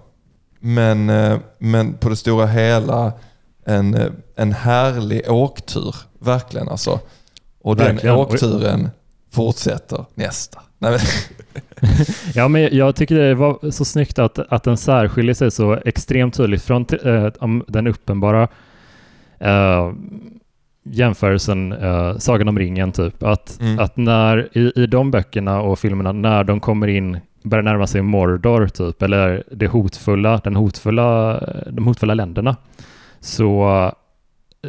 Men, 0.60 1.10
eh, 1.10 1.38
men 1.58 1.94
på 1.94 2.10
det 2.10 2.16
stora 2.16 2.46
hela 2.48 3.12
en, 3.66 3.94
eh, 3.96 4.12
en 4.36 4.52
härlig 4.54 5.22
åktur. 5.32 5.96
Verkligen 6.20 6.70
alltså. 6.70 7.00
Och 7.62 7.80
Verkligen. 7.80 8.06
den 8.06 8.16
åkturen 8.16 8.90
fortsätter 9.32 10.06
nästa. 10.14 10.62
Nej, 10.78 11.00
Ja 12.36 12.48
men 12.48 12.78
jag 12.78 12.96
tycker 12.96 13.16
det 13.16 13.36
var 13.36 13.72
så 13.72 13.86
snyggt 13.86 14.20
att, 14.20 14.40
att 14.40 14.64
den 14.64 14.78
särskiljer 14.78 15.34
sig 15.34 15.52
så 15.52 15.74
extremt 15.86 16.34
tydligt 16.34 16.64
från 16.64 16.86
om 17.40 17.64
den 17.68 17.88
uppenbara 17.88 18.48
eh, 19.40 19.92
jämförelsen 20.86 21.74
uh, 21.74 22.18
Sagan 22.18 22.48
om 22.48 22.60
ringen 22.60 22.92
typ. 22.92 23.24
Att, 23.24 23.58
Mm. 23.62 23.80
att 23.80 23.98
när 23.98 24.58
i, 24.58 24.72
i 24.76 24.88
de 24.88 25.12
böckerna 25.12 25.62
och 25.62 25.80
filmerna, 25.80 26.12
när 26.12 26.44
de 26.44 26.60
kommer 26.60 26.88
in, 26.88 27.20
börjar 27.44 27.64
närma 27.64 27.88
sig 27.88 28.02
Mordor 28.02 28.68
typ, 28.68 29.02
eller 29.02 29.44
det 29.52 29.68
hotfulla, 29.68 30.38
den 30.38 30.56
hotfulla, 30.56 31.40
de 31.72 31.86
hotfulla 31.88 32.14
länderna, 32.14 32.56
så 33.20 33.92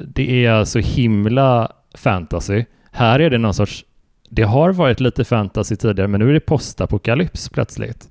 det 0.04 0.46
är 0.46 0.64
så 0.64 0.78
himla 0.78 1.72
fantasy. 1.94 2.64
Här 2.92 3.20
är 3.20 3.30
det 3.30 3.38
någon 3.38 3.54
sorts, 3.54 3.84
det 4.30 4.42
har 4.42 4.72
varit 4.72 5.00
lite 5.00 5.24
fantasy 5.24 5.76
tidigare, 5.76 6.08
men 6.08 6.20
nu 6.20 6.28
är 6.28 6.32
det 6.34 6.40
postapokalyps 6.40 7.48
plötsligt. 7.48 8.08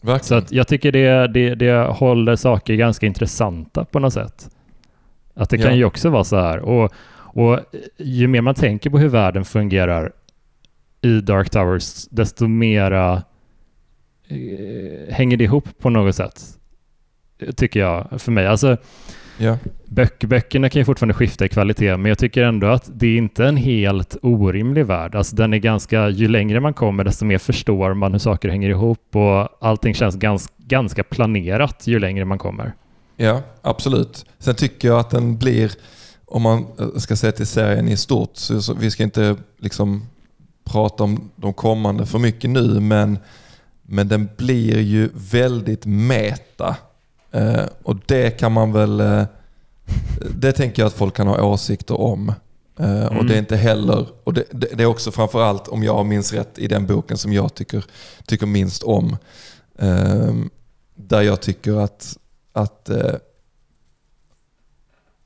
Verkligen. 0.00 0.24
Så 0.24 0.34
att 0.34 0.52
jag 0.52 0.68
tycker 0.68 0.92
det, 0.92 1.26
det, 1.26 1.54
det 1.54 1.72
håller 1.86 2.36
saker 2.36 2.74
ganska 2.74 3.06
intressanta 3.06 3.84
på 3.84 3.98
något 3.98 4.12
sätt. 4.12 4.50
Att 5.34 5.50
det 5.50 5.58
kan 5.58 5.70
Ja. 5.70 5.76
ju 5.76 5.84
också 5.84 6.10
vara 6.10 6.24
så 6.24 6.36
här. 6.36 6.58
Och, 6.58 6.92
och 7.16 7.60
ju 7.98 8.26
mer 8.26 8.40
man 8.40 8.54
tänker 8.54 8.90
på 8.90 8.98
hur 8.98 9.08
världen 9.08 9.44
fungerar 9.44 10.12
i 11.02 11.20
Dark 11.20 11.50
Towers, 11.50 12.04
desto 12.10 12.46
mera 12.46 13.22
hänger 15.08 15.36
det 15.36 15.44
ihop 15.44 15.68
på 15.78 15.90
något 15.90 16.16
sätt. 16.16 16.42
Tycker 17.56 17.80
jag, 17.80 18.20
för 18.20 18.32
mig. 18.32 18.46
Alltså, 18.46 18.76
ja. 19.38 19.58
böck, 19.84 20.24
böckerna 20.24 20.68
kan 20.68 20.80
ju 20.80 20.84
fortfarande 20.84 21.14
skifta 21.14 21.44
i 21.44 21.48
kvalitet, 21.48 21.96
men 21.96 22.08
jag 22.08 22.18
tycker 22.18 22.42
ändå 22.42 22.66
att 22.66 22.90
det 22.94 23.06
är 23.06 23.16
inte 23.16 23.44
en 23.44 23.56
helt 23.56 24.16
orimlig 24.22 24.86
värld. 24.86 25.14
Alltså 25.14 25.36
den 25.36 25.54
är 25.54 25.58
ganska, 25.58 26.08
ju 26.08 26.28
längre 26.28 26.60
man 26.60 26.74
kommer, 26.74 27.04
desto 27.04 27.24
mer 27.24 27.38
förstår 27.38 27.94
man 27.94 28.12
hur 28.12 28.18
saker 28.18 28.48
hänger 28.48 28.70
ihop 28.70 29.16
och 29.16 29.48
allting 29.66 29.94
känns 29.94 30.16
gans, 30.16 30.52
ganska 30.58 31.02
planerat 31.02 31.86
ju 31.86 31.98
längre 31.98 32.24
man 32.24 32.38
kommer. 32.38 32.72
Ja, 33.16 33.42
absolut. 33.62 34.26
Sen 34.38 34.54
tycker 34.54 34.88
jag 34.88 34.98
att 34.98 35.10
den 35.10 35.38
blir, 35.38 35.72
om 36.24 36.42
man 36.42 36.66
eh, 36.78 36.88
ska 36.96 37.16
säga 37.16 37.32
till 37.32 37.46
serien 37.46 37.88
i 37.88 37.96
stort, 37.96 38.36
så 38.36 38.74
vi 38.74 38.90
ska 38.90 39.02
inte 39.02 39.36
liksom 39.58 40.06
prata 40.64 41.04
om 41.04 41.30
de 41.36 41.52
kommande 41.52 42.06
för 42.06 42.18
mycket 42.18 42.50
nu, 42.50 42.80
men, 42.80 43.18
men 43.88 44.08
den 44.08 44.28
blir 44.36 44.80
ju 44.80 45.10
väldigt 45.14 45.86
meta. 45.86 46.76
Eh, 47.32 47.64
och 47.82 47.96
det 48.06 48.30
kan 48.30 48.52
man 48.52 48.72
väl, 48.72 49.00
eh, 49.00 49.22
det 50.34 50.52
tänker 50.52 50.82
jag 50.82 50.86
att 50.86 50.92
folk 50.94 51.16
kan 51.16 51.26
ha 51.26 51.42
åsikter 51.42 52.00
om. 52.00 52.28
Eh, 52.78 53.06
Och 53.06 53.12
Mm. 53.12 53.26
det 53.26 53.34
är 53.34 53.38
inte 53.38 53.56
heller, 53.56 54.06
och 54.24 54.34
det, 54.34 54.44
det, 54.50 54.66
det 54.74 54.82
är 54.82 54.86
också 54.86 55.10
framförallt, 55.12 55.68
om 55.68 55.82
jag 55.82 56.06
minns 56.06 56.32
rätt, 56.32 56.58
i 56.58 56.68
den 56.68 56.86
boken 56.86 57.18
som 57.18 57.32
jag 57.32 57.54
tycker, 57.54 57.84
tycker 58.26 58.46
minst 58.46 58.82
om. 58.82 59.16
Eh, 59.78 60.32
där 60.94 61.22
jag 61.22 61.40
tycker 61.40 61.76
att 61.84 62.16
att, 62.52 62.88
eh, 62.88 63.14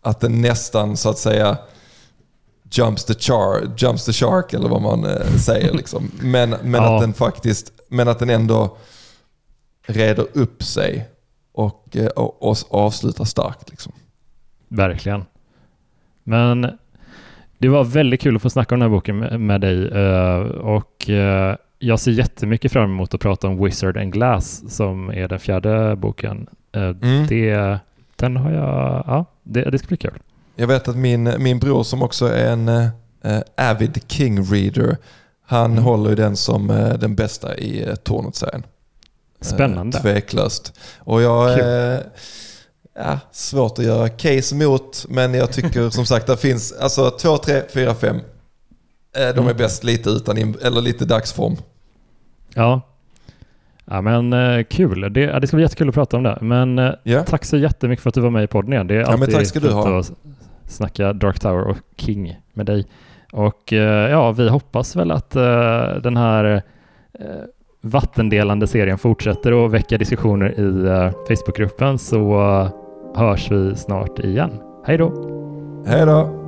att 0.03 0.21
den 0.21 0.41
nästan 0.43 0.97
så 0.97 1.09
att 1.11 1.19
säga 1.19 1.59
jumps 2.73 3.05
the, 3.05 3.15
char, 3.15 3.75
jumps 3.77 4.05
the 4.05 4.13
shark 4.13 4.53
eller 4.53 4.69
vad 4.69 4.83
man 4.83 5.05
eh, 5.05 5.37
säger. 5.37 5.73
Liksom. 5.81 6.11
Men, 6.21 6.51
men, 6.51 6.83
Ja. 6.83 6.95
att 6.97 7.01
den 7.03 7.13
faktiskt, 7.15 7.73
men 7.91 8.09
att 8.09 8.19
den 8.19 8.31
ändå 8.31 8.77
reder 9.87 10.27
upp 10.33 10.63
sig 10.63 11.09
och, 11.53 11.97
eh, 11.97 12.07
och, 12.07 12.43
och 12.51 12.57
avslutar 12.71 13.25
starkt. 13.25 13.71
Liksom. 13.71 13.93
Verkligen. 14.69 15.25
Men 16.25 16.79
det 17.59 17.69
var 17.69 17.85
väldigt 17.85 18.21
kul 18.21 18.37
att 18.37 18.43
få 18.43 18.51
snacka 18.51 18.75
om 18.75 18.81
den 18.81 18.91
här 18.91 18.97
boken 18.97 19.47
med, 19.47 19.61
dig 19.61 19.89
eh, 19.89 20.41
och 20.51 21.11
eh, 21.11 21.57
jag 21.79 22.01
ser 22.01 22.11
jättemycket 22.11 22.73
fram 22.73 22.91
emot 22.91 23.15
att 23.15 23.21
prata 23.21 23.49
om 23.49 23.65
Wizard 23.65 23.97
and 23.97 24.13
Glass 24.13 24.75
som 24.75 25.09
är 25.11 25.29
den 25.29 25.41
fjärde 25.41 25.97
boken. 25.97 26.47
Mm. 26.73 27.27
det, 27.27 27.79
den 28.17 28.37
har 28.37 28.51
jag, 28.51 29.05
ja, 29.07 29.25
det, 29.43 29.71
det 29.71 29.79
ska 29.79 29.89
bli 29.89 29.97
kul. 29.97 30.19
Jag 30.57 30.67
vet 30.67 30.89
att 30.89 30.97
min, 30.97 31.35
min 31.39 31.59
bror 31.59 31.83
som 31.83 32.03
också 32.03 32.27
är 32.27 32.53
en 32.53 32.69
eh, 32.69 33.71
avid 33.71 34.01
King-reader, 34.09 34.97
han 35.51 35.71
Mm. 35.73 35.85
håller 35.85 36.11
ju 36.11 36.17
den 36.17 36.37
som 36.37 36.71
eh, 36.71 36.93
den 36.95 37.15
bästa 37.15 37.57
i 37.57 37.89
eh, 37.89 37.95
Tornet-serien. 37.95 38.63
Spännande. 39.41 39.99
Eh, 39.99 40.03
tveklöst. 40.03 40.79
Och 40.99 41.23
jag 41.23 41.59
är 41.59 42.03
ja, 42.95 43.19
svårt 43.33 43.79
att 43.79 43.85
göra 43.85 44.09
case 44.09 44.55
emot, 44.55 45.07
men 45.09 45.35
jag 45.35 45.53
tycker 45.53 45.91
som 45.91 46.07
sagt 46.07 46.27
det 46.27 46.37
finns 46.37 46.73
alltså 46.73 47.11
2, 47.11 47.37
3, 47.39 47.63
4, 47.75 47.95
5. 47.95 48.17
Eh, 48.17 48.21
de 49.13 49.19
är 49.19 49.39
Mm. 49.41 49.57
bäst 49.57 49.85
lite 49.85 50.11
utan, 50.11 50.39
eller 50.39 50.81
lite 50.81 51.05
dagsform. 51.05 51.57
Ja. 52.55 52.81
Ja 53.85 54.01
men 54.01 54.65
kul, 54.65 55.01
det, 55.13 55.41
det 55.41 55.47
ska 55.47 55.57
bli 55.57 55.65
jättekul 55.65 55.89
att 55.89 55.95
prata 55.95 56.17
om 56.17 56.23
det. 56.23 56.39
Men 56.41 56.95
Ja, 57.03 57.25
tack 57.25 57.45
så 57.45 57.57
jättemycket 57.57 58.03
för 58.03 58.09
att 58.09 58.15
du 58.15 58.21
var 58.21 58.31
med 58.31 58.45
i 58.45 58.47
podden 58.47 58.73
igen. 58.73 58.87
Det 58.87 58.95
är 58.95 58.99
Ja, 59.01 59.11
men 59.11 59.21
alltid 59.23 59.35
tack 59.35 59.47
ska 59.47 59.61
du 59.61 59.71
ha. 59.71 59.99
att 59.99 60.13
snacka 60.69 61.13
Dark 61.13 61.41
Tower 61.41 61.63
och 61.65 61.77
King 61.97 62.37
med 62.55 62.67
dig. 62.67 62.87
Och 63.33 63.73
eh, 63.73 64.11
ja, 64.11 64.33
vi 64.33 64.49
hoppas 64.49 64.97
väl 64.97 65.11
att 65.11 65.37
eh, 65.37 65.95
den 66.03 66.17
här 66.17 66.63
eh, 67.13 67.27
vattendelande 67.81 68.67
serien 68.67 68.99
fortsätter 68.99 69.53
och 69.53 69.75
väcka 69.75 69.99
diskussioner 69.99 70.61
i 70.61 70.87
Facebookgruppen 71.29 71.99
så 71.99 72.41
hörs 73.15 73.51
vi 73.51 73.77
snart 73.77 74.19
igen. 74.19 74.51
Hej 74.87 74.99
då! 74.99 75.31
hej 75.87 76.07
då. 76.07 76.40